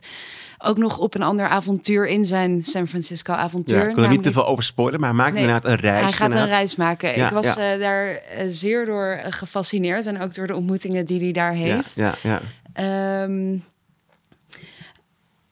ook 0.58 0.78
nog 0.78 0.98
op 0.98 1.16
een 1.16 1.22
ander 1.22 1.48
avontuur 1.48 2.08
in 2.08 2.26
zijn 2.26 2.64
San 2.64 2.88
Francisco 2.88 3.34
avontuur. 3.34 3.84
Ja, 3.84 3.90
ik 3.90 3.96
wil 3.96 4.04
er 4.04 4.10
niet 4.10 4.24
te 4.24 4.32
veel 4.32 4.48
over 4.48 4.64
spoilen, 4.64 5.00
maar 5.00 5.10
hij 5.10 5.18
maakt 5.18 5.34
Nee, 5.34 5.42
inderdaad 5.42 5.72
een 5.72 5.80
reis. 5.80 6.04
Hij 6.04 6.12
gaat 6.12 6.32
een 6.32 6.48
reis 6.48 6.76
maken. 6.76 7.18
Ja, 7.18 7.26
ik 7.26 7.34
was 7.34 7.54
ja. 7.54 7.74
eh, 7.74 7.80
daar 7.80 8.08
eh, 8.08 8.46
zeer 8.50 8.86
door 8.86 9.22
gefascineerd 9.30 10.06
en 10.06 10.22
ook 10.22 10.36
door 10.36 10.48
de 10.48 10.56
ontmoetingen 10.56 11.06
die 11.06 11.20
hij 11.20 11.32
daar 11.32 11.54
heeft. 11.54 11.96
Ja, 11.96 12.14
ja, 12.22 12.42
ja. 12.74 13.20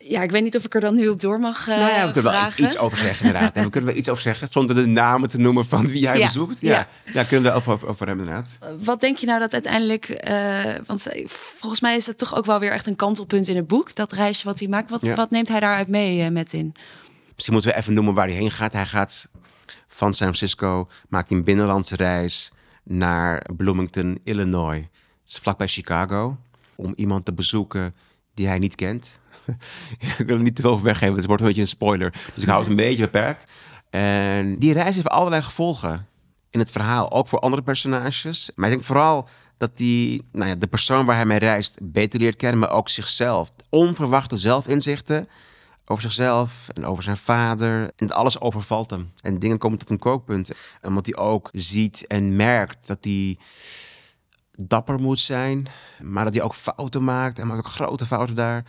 Ja, 0.04 0.22
ik 0.22 0.32
weet 0.32 0.44
niet 0.44 0.56
of 0.56 0.66
ik 0.66 0.76
er 0.76 0.82
dan 0.82 0.96
nu 0.96 1.08
op 1.08 1.22
door 1.22 1.40
mag 1.40 1.68
eh 1.68 1.78
nou 1.78 1.92
ja, 1.92 2.06
we 2.08 2.12
kunnen 2.14 2.32
wel 2.32 2.50
iets, 2.58 2.78
over 2.78 2.98
zeggen 2.98 3.26
inderdaad. 3.26 3.54
En 3.56 3.64
we 3.64 3.70
kunnen 3.70 3.90
wel 3.90 4.00
iets 4.00 4.10
over 4.10 4.22
zeggen, 4.22 4.48
zonder 4.52 4.76
de 4.76 4.86
namen 4.86 5.30
te 5.30 5.38
noemen 5.38 5.66
van 5.66 5.88
wie 5.88 6.08
hij 6.08 6.18
Ja, 6.18 6.26
bezoekt. 6.26 6.62
Ja, 6.62 6.70
ja. 6.72 6.88
ja. 7.14 7.24
kunnen 7.24 7.52
we 7.52 7.58
over, 7.58 7.88
over 7.88 8.08
hem 8.08 8.20
inderdaad. 8.20 8.48
Wat 8.80 9.00
denk 9.00 9.18
je 9.18 9.26
nou 9.26 9.40
dat 9.40 9.54
uiteindelijk, 9.54 10.10
eh, 10.10 10.64
want 10.86 11.08
eh, 11.08 11.28
volgens 11.58 11.82
mij 11.82 11.96
is 11.96 12.06
het 12.06 12.18
toch 12.18 12.36
ook 12.36 12.46
wel 12.46 12.60
weer 12.60 12.72
echt 12.72 12.88
een 12.88 12.96
kantelpunt 12.96 13.48
in 13.48 13.56
het 13.56 13.68
boek, 13.68 13.96
dat 13.96 14.12
reisje 14.12 14.46
wat 14.46 14.60
hij 14.60 14.68
maakt. 14.68 14.90
Wat, 14.90 15.06
Ja. 15.06 15.16
wat 15.16 15.30
neemt 15.30 15.48
hij 15.48 15.60
daaruit 15.60 15.88
mee 15.88 16.22
eh, 16.22 16.30
met 16.32 16.54
in? 16.54 16.74
Misschien 17.34 17.54
moeten 17.54 17.72
we 17.72 17.78
even 17.78 17.94
noemen 17.94 18.14
waar 18.14 18.28
hij 18.28 18.36
heen 18.36 18.52
gaat. 18.52 18.74
Hij 18.74 18.86
gaat 18.86 19.30
van 19.88 20.14
San 20.14 20.28
Francisco, 20.28 20.88
maakt 21.10 21.32
een 21.32 21.44
binnenlandse 21.44 21.96
reis 21.96 22.52
naar 22.84 23.46
Bloomington, 23.58 24.20
Illinois. 24.24 24.78
Het 25.22 25.30
is 25.30 25.38
vlakbij 25.38 25.68
Chicago. 25.68 26.38
Om 26.76 26.94
iemand 26.96 27.26
te 27.26 27.34
bezoeken 27.34 27.96
die 28.34 28.48
hij 28.48 28.60
niet 28.60 28.76
kent. 28.76 29.20
ik 30.18 30.28
wil 30.28 30.36
er 30.36 30.44
niet 30.44 30.56
te 30.56 30.62
veel 30.62 30.82
weggeven, 30.82 31.16
het 31.16 31.26
wordt 31.26 31.42
een 31.42 31.48
beetje 31.48 31.62
een 31.62 31.68
spoiler. 31.68 32.12
Dus 32.34 32.44
ik 32.44 32.50
hou 32.50 32.60
het 32.60 32.70
een 32.70 32.76
beetje 32.76 33.04
beperkt. 33.04 33.46
En 33.90 34.60
die 34.60 34.74
reis 34.74 34.96
heeft 34.96 35.08
allerlei 35.08 35.42
gevolgen 35.42 36.08
in 36.50 36.60
het 36.60 36.72
verhaal. 36.72 37.12
Ook 37.12 37.28
voor 37.28 37.40
andere 37.40 37.62
personages. 37.62 38.52
Maar 38.56 38.66
ik 38.66 38.74
denk 38.74 38.86
vooral 38.86 39.28
dat 39.58 39.78
die, 39.78 40.28
nou 40.32 40.50
ja, 40.50 40.56
de 40.56 40.68
persoon 40.68 41.06
waar 41.06 41.16
hij 41.16 41.26
mee 41.26 41.40
reist 41.40 41.80
beter 41.82 42.20
leert 42.20 42.36
kennen. 42.36 42.60
Maar 42.60 42.72
ook 42.72 42.90
zichzelf. 42.90 43.52
Onverwachte 43.70 44.38
zelfinzichten 44.38 45.28
over 45.86 46.04
zichzelf 46.04 46.70
en 46.74 46.86
over 46.86 47.04
zijn 47.04 47.18
vader. 47.18 47.92
En 47.96 48.12
alles 48.12 48.40
overvalt 48.40 48.90
hem. 48.90 49.12
En 49.22 49.40
dingen 49.40 49.58
komen 49.58 49.78
tot 49.78 49.90
een 49.90 50.00
kookpunt. 50.00 50.52
Omdat 50.82 51.06
hij 51.06 51.16
ook 51.16 51.50
ziet 51.52 52.08
en 52.08 52.36
merkt 52.36 52.88
dat 52.88 52.98
hij 53.02 53.38
dapper 54.56 55.00
moet 55.00 55.20
zijn. 55.20 55.68
Maar 56.02 56.24
dat 56.24 56.34
hij 56.34 56.44
ook 56.44 56.56
fouten 56.56 57.04
maakt. 57.04 57.40
En 57.40 57.48
maakt 57.48 57.60
ook 57.60 57.72
grote 57.72 58.06
fouten 58.06 58.36
daar. 58.36 58.66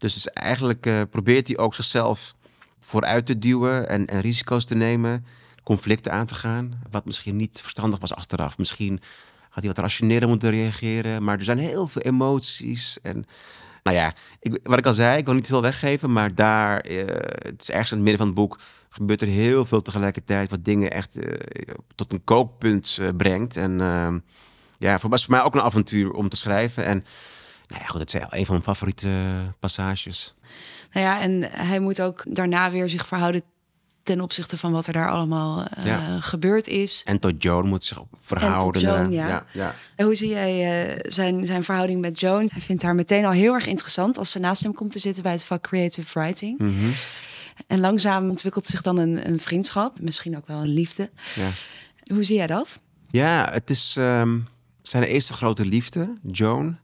Dus, 0.00 0.14
dus 0.14 0.30
eigenlijk 0.30 0.86
eh, 0.86 1.00
probeert 1.10 1.46
hij 1.46 1.58
ook 1.58 1.74
zichzelf 1.74 2.34
vooruit 2.80 3.26
te 3.26 3.38
duwen 3.38 3.88
en, 3.88 4.20
risico's 4.20 4.64
te 4.64 4.74
nemen. 4.74 5.24
Conflicten 5.62 6.12
aan 6.12 6.26
te 6.26 6.34
gaan. 6.34 6.82
Wat 6.90 7.04
misschien 7.04 7.36
niet 7.36 7.60
verstandig 7.62 8.00
was 8.00 8.14
achteraf. 8.14 8.58
Misschien 8.58 9.00
had 9.50 9.62
hij 9.64 9.72
wat 9.72 9.78
rationeler 9.78 10.28
moeten 10.28 10.50
reageren. 10.50 11.24
Maar 11.24 11.38
er 11.38 11.44
zijn 11.44 11.58
heel 11.58 11.86
veel 11.86 12.02
emoties. 12.02 13.00
En 13.02 13.24
nou 13.82 13.96
ja, 13.96 14.14
ik, 14.40 14.58
wat 14.62 14.78
ik 14.78 14.86
al 14.86 14.92
zei, 14.92 15.18
ik 15.18 15.24
wil 15.24 15.34
niet 15.34 15.46
veel 15.46 15.62
weggeven. 15.62 16.12
Maar 16.12 16.34
daar, 16.34 16.80
eh, 16.80 17.06
het 17.42 17.62
is 17.62 17.70
ergens 17.70 17.90
in 17.90 17.96
het 17.96 18.06
midden 18.06 18.16
van 18.16 18.26
het 18.26 18.34
boek, 18.34 18.60
gebeurt 18.88 19.20
er 19.20 19.26
heel 19.26 19.64
veel 19.64 19.82
tegelijkertijd. 19.82 20.50
Wat 20.50 20.64
dingen 20.64 20.90
echt 20.90 21.16
eh, 21.16 21.74
tot 21.94 22.12
een 22.12 22.24
kookpunt 22.24 22.98
brengt. 23.16 23.56
En 23.56 23.80
ehm, 23.80 24.18
ja, 24.78 24.98
voor, 24.98 25.10
was 25.10 25.24
voor 25.24 25.34
mij 25.34 25.42
ook 25.42 25.54
een 25.54 25.62
avontuur 25.62 26.12
om 26.12 26.28
te 26.28 26.36
schrijven. 26.36 26.84
En 26.84 27.04
nou 27.70 27.82
ja, 27.82 27.88
goed, 27.88 28.00
het 28.00 28.14
is 28.14 28.20
een 28.20 28.44
van 28.46 28.54
mijn 28.54 28.62
favoriete 28.62 29.10
passages. 29.58 30.34
Nou 30.92 31.06
ja, 31.06 31.20
en 31.20 31.42
hij 31.42 31.78
moet 31.80 32.00
ook 32.02 32.24
daarna 32.28 32.70
weer 32.70 32.88
zich 32.88 33.06
verhouden 33.06 33.42
ten 34.02 34.20
opzichte 34.20 34.58
van 34.58 34.72
wat 34.72 34.86
er 34.86 34.92
daar 34.92 35.10
allemaal 35.10 35.64
eh, 35.64 35.84
Ja. 35.84 36.20
gebeurd 36.20 36.66
is. 36.68 37.02
En 37.04 37.18
tot 37.18 37.42
Joan 37.42 37.66
moet 37.66 37.84
zich 37.84 38.02
verhouden. 38.20 38.82
Joan, 38.82 39.06
eh, 39.06 39.12
ja. 39.12 39.28
ja, 39.28 39.46
ja. 39.52 39.74
En 39.96 40.04
hoe 40.04 40.14
zie 40.14 40.28
jij 40.28 40.84
eh, 40.88 40.98
zijn, 41.12 41.46
zijn 41.46 41.64
verhouding 41.64 42.00
met 42.00 42.20
Joan? 42.20 42.48
Hij 42.52 42.60
vindt 42.60 42.82
haar 42.82 42.94
meteen 42.94 43.24
al 43.24 43.30
heel 43.30 43.54
erg 43.54 43.66
interessant 43.66 44.18
als 44.18 44.30
ze 44.30 44.38
naast 44.38 44.62
hem 44.62 44.74
komt 44.74 44.92
te 44.92 44.98
zitten 44.98 45.22
bij 45.22 45.32
het 45.32 45.42
vak 45.44 45.62
Creative 45.62 46.18
Writing. 46.18 46.58
Mhm. 46.58 46.90
En 47.66 47.80
langzaam 47.80 48.30
ontwikkelt 48.30 48.66
zich 48.66 48.82
dan 48.82 48.96
een, 48.96 49.28
een 49.28 49.40
vriendschap, 49.40 50.00
misschien 50.00 50.36
ook 50.36 50.46
wel 50.46 50.58
een 50.58 50.72
liefde. 50.72 51.10
ja. 51.34 51.48
Hoe 52.14 52.24
zie 52.24 52.36
jij 52.36 52.46
dat? 52.46 52.80
Ja, 53.10 53.48
het 53.52 53.70
is 53.70 53.94
ehm, 53.98 54.38
zijn 54.82 55.02
eerste 55.02 55.32
grote 55.32 55.64
liefde, 55.64 56.12
Joan. 56.22 56.78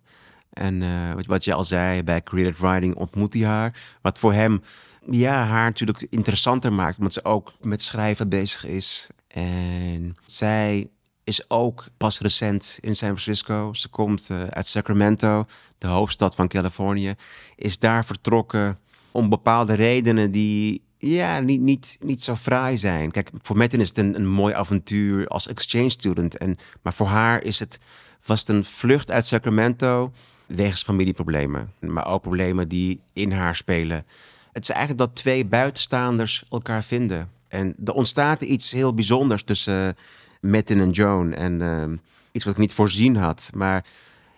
En 0.59 0.83
eh, 0.83 1.15
wat- 1.15 1.27
wat 1.27 1.45
je 1.45 1.55
al 1.55 1.65
zei, 1.65 2.03
bij 2.03 2.23
Creative 2.23 2.67
Writing 2.67 2.95
ontmoet 2.95 3.33
hij 3.33 3.43
haar. 3.43 3.97
Wat 4.03 4.19
voor 4.19 4.33
hem 4.33 4.63
ja, 5.11 5.45
haar 5.45 5.65
natuurlijk 5.65 6.07
interessanter 6.11 6.73
maakt, 6.73 6.99
omdat 6.99 7.13
ze 7.13 7.25
ook 7.25 7.53
met 7.61 7.83
schrijven 7.83 8.29
bezig 8.29 8.65
is. 8.67 9.11
En 9.29 10.17
zij 10.25 10.89
is 11.25 11.51
ook 11.51 11.85
pas 11.97 12.21
recent 12.21 12.79
in 12.81 12.97
San 12.97 13.09
Francisco. 13.09 13.73
Ze 13.73 13.89
komt 13.89 14.31
eh, 14.31 14.45
uit 14.45 14.67
Sacramento, 14.67 15.45
de 15.79 15.87
hoofdstad 15.87 16.35
van 16.35 16.49
Californië. 16.49 17.15
Is 17.57 17.79
daar 17.79 18.05
vertrokken 18.05 18.79
om 19.11 19.29
bepaalde 19.29 19.75
redenen 19.75 20.31
die 20.31 20.85
ja, 20.99 21.39
niet, 21.41 21.61
niet, 21.61 21.99
niet 22.01 22.25
zo 22.25 22.35
fraai 22.35 22.79
zijn. 22.79 23.11
Kijk, 23.11 23.31
voor 23.43 23.57
Metin 23.57 23.81
is 23.81 23.89
het 23.89 23.99
een, 23.99 24.15
een 24.17 24.29
mooi 24.29 24.55
avontuur 24.55 25.27
als 25.27 25.49
exchange 25.49 25.89
student. 25.89 26.37
En, 26.37 26.57
maar 26.83 26.95
voor 26.95 27.07
haar 27.07 27.43
is 27.43 27.59
het, 27.59 27.79
was 28.25 28.41
het 28.41 28.49
een 28.49 28.65
vlucht 28.65 29.11
uit 29.11 29.27
Sacramento 29.27 30.13
wegens 30.47 30.83
familieproblemen. 30.83 31.73
Maar 31.79 32.07
ook 32.07 32.23
problemen 32.23 32.69
die 32.69 33.01
in 33.13 33.33
haar 33.33 33.57
spelen. 33.57 34.05
Het 34.53 34.63
is 34.63 34.71
eigenlijk 34.71 34.99
dat 34.99 35.15
twee 35.15 35.45
buitenstaanders 35.45 36.45
elkaar 36.51 36.85
vinden. 36.85 37.31
En 37.49 37.75
er 37.85 37.93
ontstaat 37.93 38.41
iets 38.41 38.73
heel 38.73 38.95
bijzonders 38.95 39.43
tussen 39.43 39.89
eh, 39.89 40.03
Metin 40.41 40.81
en 40.81 40.91
Joan. 40.91 41.33
En 41.33 41.63
ehm, 41.63 41.97
iets 42.33 42.45
wat 42.45 42.53
ik 42.55 42.61
niet 42.61 42.73
voorzien 42.73 43.17
had. 43.17 43.51
Maar 43.55 43.85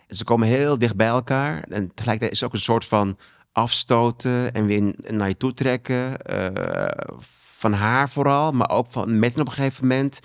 ze 0.09 0.25
komen 0.25 0.49
heel 0.49 0.79
dicht 0.79 0.97
bij 0.97 1.07
elkaar. 1.07 1.63
En 1.63 1.91
tegelijkertijd 1.95 2.33
is 2.33 2.41
het 2.41 2.49
ook 2.49 2.55
een 2.55 2.61
soort 2.61 2.85
van 2.85 3.19
afstoten 3.53 4.55
en 4.55 4.67
weer 4.67 4.95
naar 5.09 5.29
je 5.29 5.37
toe 5.37 5.55
trekken. 5.55 6.23
eh, 6.23 7.17
van 7.59 7.73
haar 7.73 8.09
vooral, 8.11 8.53
maar 8.53 8.71
ook 8.71 8.87
van 8.91 9.19
Metin 9.19 9.41
op 9.41 9.47
een 9.47 9.53
gegeven 9.53 9.87
moment. 9.87 10.21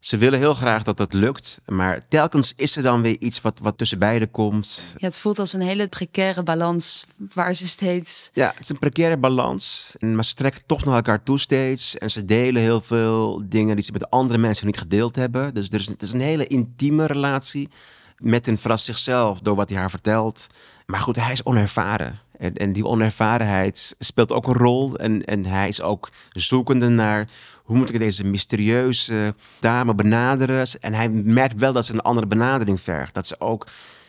Ze 0.00 0.16
willen 0.16 0.38
heel 0.38 0.54
graag 0.54 0.82
dat 0.82 0.96
dat 0.96 1.12
lukt. 1.12 1.60
Maar 1.66 2.08
telkens 2.08 2.52
is 2.56 2.76
er 2.76 2.82
dan 2.82 3.02
weer 3.02 3.16
iets 3.18 3.40
wat, 3.40 3.58
wat 3.62 3.78
tussen 3.78 3.98
beiden 3.98 4.30
komt. 4.30 4.94
Ja, 4.96 5.06
het 5.06 5.18
voelt 5.18 5.38
als 5.38 5.52
een 5.52 5.60
hele 5.60 5.88
precaire 5.88 6.42
balans 6.42 7.04
waar 7.34 7.54
ze 7.54 7.66
steeds. 7.66 8.30
Ja, 8.32 8.48
het 8.54 8.60
is 8.60 8.68
een 8.68 8.78
precaire 8.78 9.16
balans. 9.16 9.94
Maar 9.98 10.24
ze 10.24 10.34
trekken 10.34 10.62
toch 10.66 10.84
naar 10.84 10.94
elkaar 10.94 11.22
toe 11.22 11.38
steeds. 11.38 11.98
En 11.98 12.10
ze 12.10 12.24
delen 12.24 12.62
heel 12.62 12.80
veel 12.80 13.42
dingen 13.48 13.74
die 13.74 13.84
ze 13.84 13.92
met 13.92 14.10
andere 14.10 14.38
mensen 14.38 14.66
niet 14.66 14.78
gedeeld 14.78 15.16
hebben. 15.16 15.54
Dus 15.54 15.68
er 15.68 15.80
is, 15.80 15.88
het 15.88 16.02
is 16.02 16.12
een 16.12 16.20
hele 16.20 16.46
intieme 16.46 17.06
relatie. 17.06 17.68
Metin 18.16 18.58
verrast 18.58 18.84
zichzelf 18.84 19.40
door 19.40 19.56
wat 19.56 19.68
hij 19.68 19.78
haar 19.78 19.90
vertelt. 19.90 20.46
Maar 20.86 21.00
goed, 21.00 21.16
hij 21.16 21.32
is 21.32 21.44
onervaren. 21.44 22.18
En, 22.40 22.54
en 22.54 22.72
die 22.72 22.86
onervarenheid 22.86 23.94
speelt 23.98 24.32
ook 24.32 24.46
een 24.46 24.54
rol. 24.54 24.96
En, 24.96 25.24
en 25.24 25.46
hij 25.46 25.68
is 25.68 25.82
ook 25.82 26.08
zoekende 26.32 26.88
naar 26.88 27.28
hoe 27.64 27.76
moet 27.76 27.88
ik 27.88 27.98
deze 27.98 28.24
mysterieuze 28.24 29.34
dame 29.58 29.94
benaderen. 29.94 30.66
En 30.80 30.94
hij 30.94 31.08
merkt 31.08 31.58
wel 31.58 31.72
dat 31.72 31.86
ze 31.86 31.92
een 31.92 32.00
andere 32.00 32.26
benadering 32.26 32.80
vergt. 32.80 33.14
Dat 33.14 33.26
ze 33.26 33.40
ook 33.40 33.66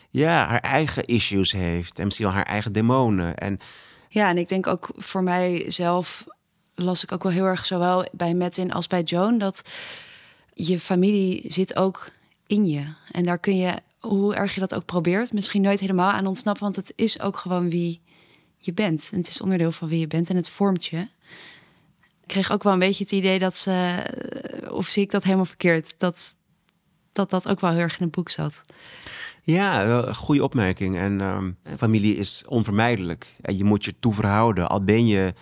ja, 0.10 0.48
haar 0.48 0.60
eigen 0.60 1.06
issues 1.06 1.52
heeft. 1.52 2.00
En 2.00 2.06
misschien 2.06 2.26
wel 2.26 2.36
haar 2.36 2.46
eigen 2.46 2.74
demonen. 2.74 3.38
En 3.38 3.60
Ja, 4.10 4.30
en 4.30 4.38
ik 4.38 4.50
denk 4.50 4.68
ook 4.68 4.90
voor 4.96 5.24
mijzelf 5.24 6.26
las 6.76 7.04
ik 7.04 7.12
ook 7.12 7.24
wel 7.24 7.32
heel 7.32 7.46
erg 7.46 7.66
zowel 7.66 8.06
bij 8.12 8.34
Metin 8.34 8.72
als 8.72 8.88
bij 8.88 9.02
Joan 9.02 9.38
dat 9.38 9.62
je 10.54 10.80
familie 10.80 11.42
zit 11.48 11.76
ook 11.76 12.12
in 12.48 12.66
je. 12.66 12.94
En 13.12 13.26
daar 13.26 13.40
kun 13.40 13.58
je 13.58 13.74
hoe 14.00 14.36
erg 14.36 14.54
je 14.54 14.60
dat 14.60 14.74
ook 14.74 14.86
probeert, 14.86 15.34
misschien 15.34 15.62
nooit 15.62 15.80
helemaal 15.80 16.12
aan 16.12 16.28
ontsnappen, 16.28 16.64
want 16.64 16.76
het 16.76 16.94
is 16.96 17.22
ook 17.22 17.38
gewoon 17.38 17.70
wie 17.70 18.02
je 18.66 18.74
bent. 18.74 19.10
En 19.12 19.18
het 19.18 19.28
is 19.28 19.42
onderdeel 19.42 19.72
van 19.72 19.88
wie 19.88 20.00
je 20.00 20.08
bent 20.08 20.30
en 20.30 20.36
het 20.36 20.50
vormt 20.50 20.86
je. 20.86 20.98
Ik 22.22 22.38
kreeg 22.38 22.52
ook 22.52 22.64
wel 22.64 22.74
een 22.74 22.80
beetje 22.80 23.04
het 23.04 23.14
idee 23.14 23.40
dat 23.40 23.58
ze, 23.58 24.04
of 24.72 24.88
zie 24.88 25.04
ik 25.04 25.12
dat 25.12 25.24
helemaal 25.24 25.46
verkeerd, 25.46 25.94
dat 25.98 26.36
dat, 27.12 27.30
dat 27.30 27.48
ook 27.48 27.60
wel 27.60 27.72
heel 27.72 27.80
erg 27.80 27.98
in 27.98 28.06
het 28.06 28.16
boek 28.16 28.30
zat. 28.30 28.64
Ja, 29.44 30.14
goede 30.14 30.44
opmerking. 30.44 30.98
En 30.98 31.22
ehm, 31.22 31.52
familie 31.78 32.16
is 32.16 32.44
onvermijdelijk. 32.48 33.36
En 33.42 33.58
je 33.58 33.64
moet 33.64 33.86
je 33.86 34.00
toe 34.00 34.14
verhouden. 34.14 34.70
Al 34.70 34.84
ben 34.84 35.08
je 35.08 35.34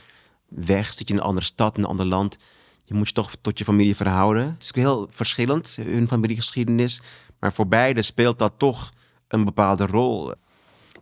weg, 0.48 0.94
zit 0.94 1.08
je 1.08 1.14
in 1.14 1.20
een 1.20 1.26
andere 1.26 1.46
stad, 1.46 1.78
in 1.78 1.84
een 1.84 1.90
ander 1.90 2.06
land. 2.06 2.38
Je 2.84 2.94
moet 2.94 3.08
je 3.08 3.14
toch 3.14 3.36
tot 3.42 3.58
je 3.58 3.64
familie 3.64 3.96
verhouden. 3.96 4.44
Het 4.44 4.64
is 4.64 4.72
heel 4.74 5.08
verschillend, 5.10 5.78
hun 5.82 6.08
familiegeschiedenis. 6.08 7.02
Maar 7.40 7.54
voor 7.54 7.68
beide 7.68 8.02
speelt 8.02 8.40
dat 8.40 8.54
toch 8.58 8.94
een 9.28 9.46
bepaalde 9.46 9.86
rol. 9.86 10.34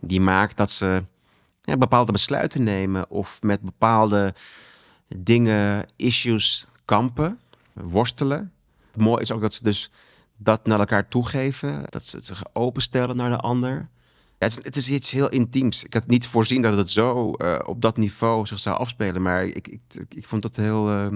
Die 0.00 0.20
maakt 0.20 0.56
dat 0.56 0.70
ze 0.70 1.04
bepaalde 1.76 2.12
besluiten 2.12 2.62
nemen 2.62 3.10
of 3.10 3.38
met 3.42 3.60
bepaalde 3.60 4.34
dingen, 5.16 5.84
issues 5.96 6.66
kampen, 6.84 7.40
worstelen. 7.72 8.52
Mooi 8.94 9.22
is 9.22 9.32
ook 9.32 9.40
dat 9.40 9.54
ze 9.54 9.62
dus 9.62 9.90
dat 10.36 10.66
naar 10.66 10.78
elkaar 10.78 11.08
toegeven, 11.08 11.84
dat 11.88 12.04
ze 12.04 12.20
zich 12.20 12.42
openstellen 12.52 13.16
naar 13.16 13.30
de 13.30 13.36
ander. 13.36 13.88
Ja, 14.38 14.46
het, 14.46 14.58
is, 14.58 14.64
het, 14.64 14.76
is, 14.76 14.90
iets 14.90 15.10
heel 15.10 15.28
intiems. 15.28 15.84
Ik 15.84 15.94
had 15.94 16.06
niet 16.06 16.26
voorzien 16.26 16.62
dat 16.62 16.76
het 16.76 16.90
zo 16.90 17.34
uh, 17.36 17.58
op 17.64 17.80
dat 17.80 17.96
niveau 17.96 18.46
zich 18.46 18.58
zou 18.58 18.78
afspelen, 18.78 19.22
maar 19.22 19.44
ik, 19.44 19.68
ik, 19.68 19.80
ik, 20.08 20.26
vond 20.26 20.44
het 20.44 20.56
heel. 20.56 20.92
Uh, 20.92 21.12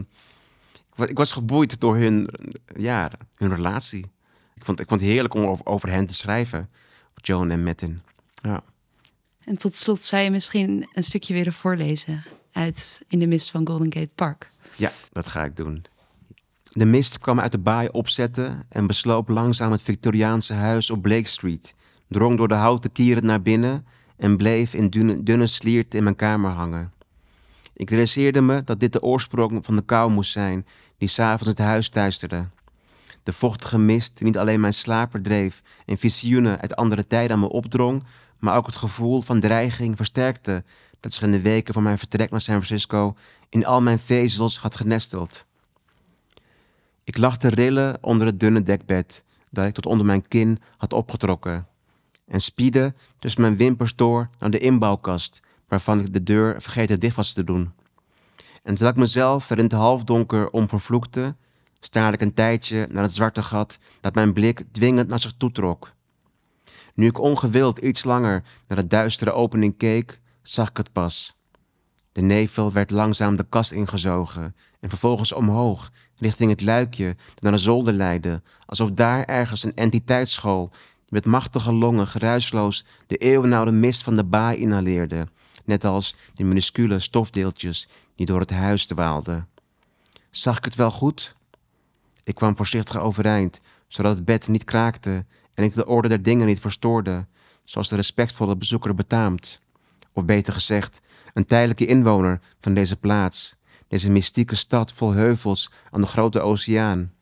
ik 1.08 1.18
was 1.18 1.32
geboeid 1.32 1.80
door 1.80 1.96
hun, 1.96 2.28
ja, 2.76 3.10
hun 3.34 3.54
relatie. 3.54 4.10
Ik 4.54 4.64
vond, 4.64 4.80
ik 4.80 4.88
vond 4.88 5.00
het 5.00 5.10
heerlijk 5.10 5.34
om 5.34 5.44
over, 5.44 5.66
over 5.66 5.90
hen 5.90 6.06
te 6.06 6.14
schrijven, 6.14 6.70
Joan 7.14 7.50
en 7.50 7.62
Metin. 7.62 8.02
Ja. 8.34 8.62
En 9.44 9.56
tot 9.56 9.76
slot 9.76 10.04
zou 10.04 10.22
je 10.22 10.30
misschien 10.30 10.88
een 10.92 11.02
stukje 11.02 11.34
willen 11.34 11.52
voorlezen 11.52 12.24
uit 12.52 13.02
In 13.08 13.18
de 13.18 13.26
mist 13.26 13.50
van 13.50 13.66
Golden 13.66 13.92
Gate 13.92 14.10
Park. 14.14 14.50
Ja, 14.76 14.90
dat 15.12 15.26
ga 15.26 15.44
ik 15.44 15.56
doen. 15.56 15.84
De 16.72 16.84
mist 16.84 17.18
kwam 17.18 17.40
uit 17.40 17.52
de 17.52 17.58
baai 17.58 17.88
opzetten 17.88 18.66
en 18.68 18.86
besloop 18.86 19.28
langzaam 19.28 19.72
het 19.72 19.82
Victoriaanse 19.82 20.54
huis 20.54 20.90
op 20.90 21.02
Blake 21.02 21.28
Street, 21.28 21.74
drong 22.08 22.36
door 22.36 22.48
de 22.48 22.54
houten 22.54 22.92
kieren 22.92 23.26
naar 23.26 23.42
binnen 23.42 23.86
en 24.16 24.36
bleef 24.36 24.74
in 24.74 24.90
dunne, 24.90 25.22
dunne 25.22 25.46
sliert 25.46 25.94
in 25.94 26.02
mijn 26.02 26.16
kamer 26.16 26.50
hangen. 26.50 26.92
Ik 27.74 27.90
realiseerde 27.90 28.40
me 28.40 28.64
dat 28.64 28.80
dit 28.80 28.92
de 28.92 29.02
oorsprong 29.02 29.64
van 29.64 29.76
de 29.76 29.82
kou 29.82 30.10
moest 30.10 30.32
zijn 30.32 30.66
die 30.98 31.08
s'avonds 31.08 31.48
het 31.48 31.58
huis 31.58 31.90
duisterde. 31.90 32.48
De 33.22 33.32
vochtige 33.32 33.78
mist 33.78 34.16
die 34.16 34.26
niet 34.26 34.38
alleen 34.38 34.60
mijn 34.60 34.74
slaap 34.74 35.10
verdreef 35.10 35.62
en 35.86 35.98
visioenen 35.98 36.60
uit 36.60 36.76
andere 36.76 37.06
tijden 37.06 37.32
aan 37.32 37.40
me 37.40 37.48
opdrong, 37.48 38.02
maar 38.42 38.56
ook 38.56 38.66
het 38.66 38.76
gevoel 38.76 39.20
van 39.20 39.40
dreiging 39.40 39.96
versterkte 39.96 40.64
dat 41.00 41.12
zich 41.12 41.22
in 41.22 41.32
de 41.32 41.40
weken 41.40 41.74
van 41.74 41.82
mijn 41.82 41.98
vertrek 41.98 42.30
naar 42.30 42.40
San 42.40 42.64
Francisco 42.64 43.16
in 43.48 43.66
al 43.66 43.80
mijn 43.80 43.98
vezels 43.98 44.58
had 44.58 44.74
genesteld. 44.74 45.46
Ik 47.04 47.18
lag 47.18 47.36
te 47.36 47.48
rillen 47.48 47.98
onder 48.00 48.26
het 48.26 48.40
dunne 48.40 48.62
dekbed 48.62 49.24
dat 49.50 49.64
ik 49.64 49.74
tot 49.74 49.86
onder 49.86 50.06
mijn 50.06 50.28
kin 50.28 50.58
had 50.76 50.92
opgetrokken 50.92 51.66
en 52.26 52.40
spiedde 52.40 52.94
tussen 53.18 53.40
mijn 53.40 53.56
wimpers 53.56 53.96
door 53.96 54.30
naar 54.38 54.50
de 54.50 54.58
inbouwkast 54.58 55.40
waarvan 55.68 56.00
ik 56.00 56.12
de 56.12 56.22
deur 56.22 56.62
vergeten 56.62 57.00
dicht 57.00 57.16
was 57.16 57.32
te 57.32 57.44
doen. 57.44 57.72
En 58.62 58.74
terwijl 58.74 58.90
ik 58.90 58.96
mezelf 58.96 59.50
er 59.50 59.58
in 59.58 59.64
het 59.64 59.72
halfdonker 59.72 60.50
om 60.50 60.68
vervloekte, 60.68 61.36
staarde 61.80 62.16
ik 62.16 62.22
een 62.22 62.34
tijdje 62.34 62.88
naar 62.92 63.02
het 63.02 63.14
zwarte 63.14 63.42
gat 63.42 63.78
dat 64.00 64.14
mijn 64.14 64.32
blik 64.32 64.64
dwingend 64.72 65.08
naar 65.08 65.20
zich 65.20 65.32
toetrok. 65.36 65.92
Nu 66.94 67.06
ik 67.06 67.20
ongewild 67.20 67.78
iets 67.78 68.04
langer 68.04 68.42
naar 68.68 68.78
de 68.78 68.86
duistere 68.86 69.32
opening 69.32 69.76
keek, 69.76 70.20
zag 70.42 70.68
ik 70.68 70.76
het 70.76 70.92
pas. 70.92 71.36
De 72.12 72.20
nevel 72.20 72.72
werd 72.72 72.90
langzaam 72.90 73.36
de 73.36 73.46
kast 73.48 73.72
ingezogen 73.72 74.56
en 74.80 74.88
vervolgens 74.88 75.32
omhoog, 75.32 75.90
richting 76.16 76.50
het 76.50 76.60
luikje 76.60 77.16
dat 77.34 77.42
naar 77.42 77.52
de 77.52 77.58
zolder 77.58 77.92
leidde, 77.92 78.42
alsof 78.66 78.90
daar 78.90 79.24
ergens 79.24 79.64
een 79.64 79.74
entiteit 79.74 80.30
school 80.30 80.70
met 81.08 81.24
machtige 81.24 81.72
longen 81.72 82.06
geruisloos 82.06 82.84
de 83.06 83.16
eeuwenoude 83.16 83.70
mist 83.70 84.02
van 84.02 84.14
de 84.14 84.24
baai 84.24 84.58
inhaleerde, 84.58 85.26
net 85.64 85.84
als 85.84 86.14
de 86.34 86.44
minuscule 86.44 86.98
stofdeeltjes 86.98 87.88
die 88.16 88.26
door 88.26 88.40
het 88.40 88.50
huis 88.50 88.86
dwaalden. 88.86 89.48
Zag 90.30 90.56
ik 90.56 90.64
het 90.64 90.74
wel 90.74 90.90
goed? 90.90 91.36
Ik 92.24 92.34
kwam 92.34 92.56
voorzichtig 92.56 92.96
overeind, 92.96 93.60
zodat 93.88 94.16
het 94.16 94.24
bed 94.24 94.48
niet 94.48 94.64
kraakte 94.64 95.24
en 95.54 95.64
ik 95.64 95.74
de 95.74 95.86
orde 95.86 96.08
der 96.08 96.22
dingen 96.22 96.46
niet 96.46 96.60
verstoorde, 96.60 97.26
zoals 97.64 97.88
de 97.88 97.96
respectvolle 97.96 98.56
bezoeker 98.56 98.94
betaamt. 98.94 99.60
Of 100.12 100.24
beter 100.24 100.52
gezegd, 100.52 101.00
een 101.34 101.44
tijdelijke 101.44 101.86
inwoner 101.86 102.40
van 102.60 102.74
deze 102.74 102.96
plaats, 102.96 103.56
deze 103.88 104.10
mystieke 104.10 104.54
stad 104.54 104.92
vol 104.92 105.12
heuvels 105.12 105.70
aan 105.90 106.00
de 106.00 106.06
grote 106.06 106.40
oceaan. 106.40 107.12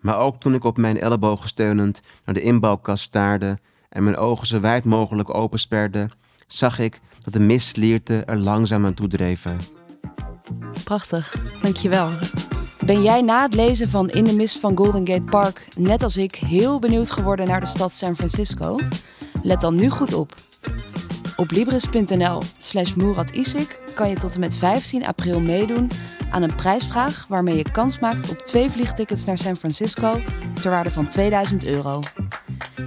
Maar 0.00 0.18
ook 0.18 0.40
toen 0.40 0.54
ik 0.54 0.64
op 0.64 0.76
mijn 0.76 1.00
ellebogen 1.00 1.48
steunend 1.48 2.02
naar 2.24 2.34
de 2.34 2.42
inbouwkast 2.42 3.02
staarde 3.02 3.58
en 3.88 4.02
mijn 4.02 4.16
ogen 4.16 4.46
zo 4.46 4.60
wijd 4.60 4.84
mogelijk 4.84 5.34
opensperde, 5.34 6.10
zag 6.46 6.78
ik 6.78 7.00
dat 7.20 7.32
de 7.32 7.40
mistlierte 7.40 8.24
er 8.24 8.38
langzaam 8.38 8.86
aan 8.86 8.94
toedreven. 8.94 9.58
Prachtig, 10.84 11.36
dankjewel. 11.60 12.10
Ben 12.86 13.02
jij 13.02 13.20
na 13.20 13.42
het 13.42 13.54
lezen 13.54 13.88
van 13.88 14.10
In 14.10 14.24
de 14.24 14.32
Mist 14.32 14.58
van 14.58 14.76
Golden 14.76 15.06
Gate 15.06 15.22
Park, 15.22 15.68
net 15.76 16.02
als 16.02 16.16
ik, 16.16 16.34
heel 16.34 16.78
benieuwd 16.78 17.10
geworden 17.10 17.46
naar 17.46 17.60
de 17.60 17.66
stad 17.66 17.92
San 17.92 18.16
Francisco? 18.16 18.78
Let 19.42 19.60
dan 19.60 19.74
nu 19.74 19.90
goed 19.90 20.12
op. 20.12 20.34
Op 21.36 21.50
libris.nl 21.50 22.42
slash 22.58 22.92
kan 23.94 24.08
je 24.08 24.16
tot 24.16 24.34
en 24.34 24.40
met 24.40 24.56
15 24.56 25.06
april 25.06 25.40
meedoen 25.40 25.90
aan 26.30 26.42
een 26.42 26.54
prijsvraag 26.54 27.24
waarmee 27.28 27.56
je 27.56 27.70
kans 27.72 27.98
maakt 27.98 28.30
op 28.30 28.38
twee 28.38 28.70
vliegtickets 28.70 29.24
naar 29.24 29.38
San 29.38 29.56
Francisco 29.56 30.20
ter 30.60 30.70
waarde 30.70 30.90
van 30.90 31.08
2000 31.08 31.64
euro. 31.64 32.00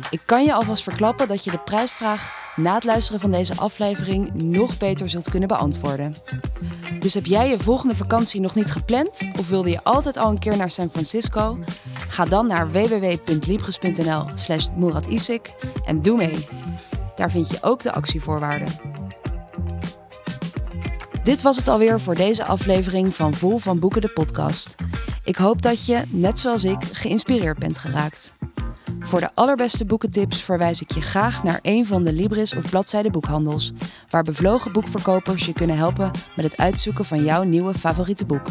Ik 0.10 0.22
kan 0.26 0.44
je 0.44 0.54
alvast 0.54 0.84
verklappen 0.84 1.28
dat 1.28 1.44
je 1.44 1.52
de 1.52 1.60
prijsvraag 1.60 2.45
na 2.56 2.74
het 2.74 2.84
luisteren 2.84 3.20
van 3.20 3.32
deze 3.32 3.56
aflevering 3.56 4.34
nog 4.34 4.78
beter 4.78 5.10
zult 5.10 5.30
kunnen 5.30 5.48
beantwoorden. 5.48 6.16
Dus 7.00 7.14
heb 7.14 7.26
jij 7.26 7.50
je 7.50 7.60
volgende 7.60 7.96
vakantie 7.96 8.42
nog 8.42 8.56
niet 8.56 8.72
gepland 8.72 9.22
of 9.40 9.50
wilde 9.50 9.70
je 9.70 9.84
altijd 9.84 10.18
al 10.18 10.30
een 10.30 10.40
keer 10.40 10.58
naar 10.58 10.70
San 10.70 10.90
Francisco? 10.90 11.60
Ga 12.08 12.26
dan 12.26 12.48
naar 12.48 12.72
www.libris.nl/slash 12.72 14.68
en 15.86 16.02
doe 16.02 16.18
mee. 16.18 16.48
Daar 17.16 17.32
vind 17.32 17.50
je 17.50 17.58
ook 17.62 17.82
de 17.82 17.94
actievoorwaarden. 17.94 18.68
Dit 21.24 21.42
was 21.42 21.58
het 21.58 21.68
alweer 21.68 22.00
voor 22.00 22.16
deze 22.16 22.46
aflevering 22.46 23.16
van 23.16 23.34
Vol 23.34 23.58
van 23.58 23.80
Boeken 23.80 24.02
de 24.02 24.10
podcast. 24.10 24.76
Ik 25.24 25.36
hoop 25.36 25.62
dat 25.62 25.86
je, 25.86 26.02
net 26.10 26.40
zoals 26.40 26.64
ik, 26.64 26.84
geïnspireerd 26.92 27.58
bent 27.58 27.78
geraakt. 27.78 28.34
Voor 29.06 29.20
de 29.20 29.30
allerbeste 29.34 29.86
boekentips 29.86 30.44
verwijs 30.44 30.82
ik 30.82 30.92
je 30.92 31.02
graag 31.02 31.44
naar 31.44 31.60
een 31.62 31.86
van 31.86 32.04
de 32.04 32.14
Libris 32.14 32.56
of 32.56 32.70
bladzijde 32.70 33.10
boekhandels, 33.10 33.74
waar 34.10 34.24
bevlogen 34.24 34.72
boekverkopers 34.72 35.46
je 35.46 35.54
kunnen 35.54 35.78
helpen 35.78 36.12
met 36.36 36.46
het 36.46 36.58
uitzoeken 36.58 37.06
van 37.06 37.24
jouw 37.24 37.44
nieuwe 37.44 37.74
favoriete 37.74 38.26
boek. 38.26 38.48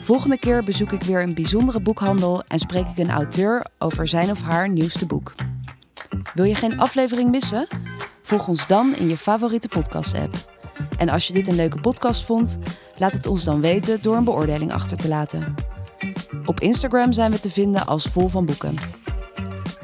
Volgende 0.00 0.38
keer 0.38 0.64
bezoek 0.64 0.92
ik 0.92 1.02
weer 1.02 1.22
een 1.22 1.34
bijzondere 1.34 1.80
boekhandel 1.80 2.42
en 2.48 2.58
spreek 2.58 2.86
ik 2.86 2.98
een 2.98 3.10
auteur 3.10 3.66
over 3.78 4.08
zijn 4.08 4.30
of 4.30 4.42
haar 4.42 4.68
nieuwste 4.68 5.06
boek. 5.06 5.34
Wil 6.34 6.44
je 6.44 6.54
geen 6.54 6.80
aflevering 6.80 7.30
missen? 7.30 7.68
Volg 8.22 8.48
ons 8.48 8.66
dan 8.66 8.94
in 8.94 9.08
je 9.08 9.16
favoriete 9.16 9.68
podcast-app. 9.68 10.34
En 10.98 11.08
als 11.08 11.26
je 11.26 11.32
dit 11.32 11.46
een 11.46 11.54
leuke 11.54 11.80
podcast 11.80 12.24
vond, 12.24 12.58
laat 12.96 13.12
het 13.12 13.26
ons 13.26 13.44
dan 13.44 13.60
weten 13.60 14.02
door 14.02 14.16
een 14.16 14.24
beoordeling 14.24 14.72
achter 14.72 14.96
te 14.96 15.08
laten. 15.08 15.54
Op 16.44 16.60
Instagram 16.60 17.12
zijn 17.12 17.30
we 17.30 17.38
te 17.38 17.50
vinden 17.50 17.86
als 17.86 18.04
Vol 18.04 18.28
van 18.28 18.46
Boeken. 18.46 18.74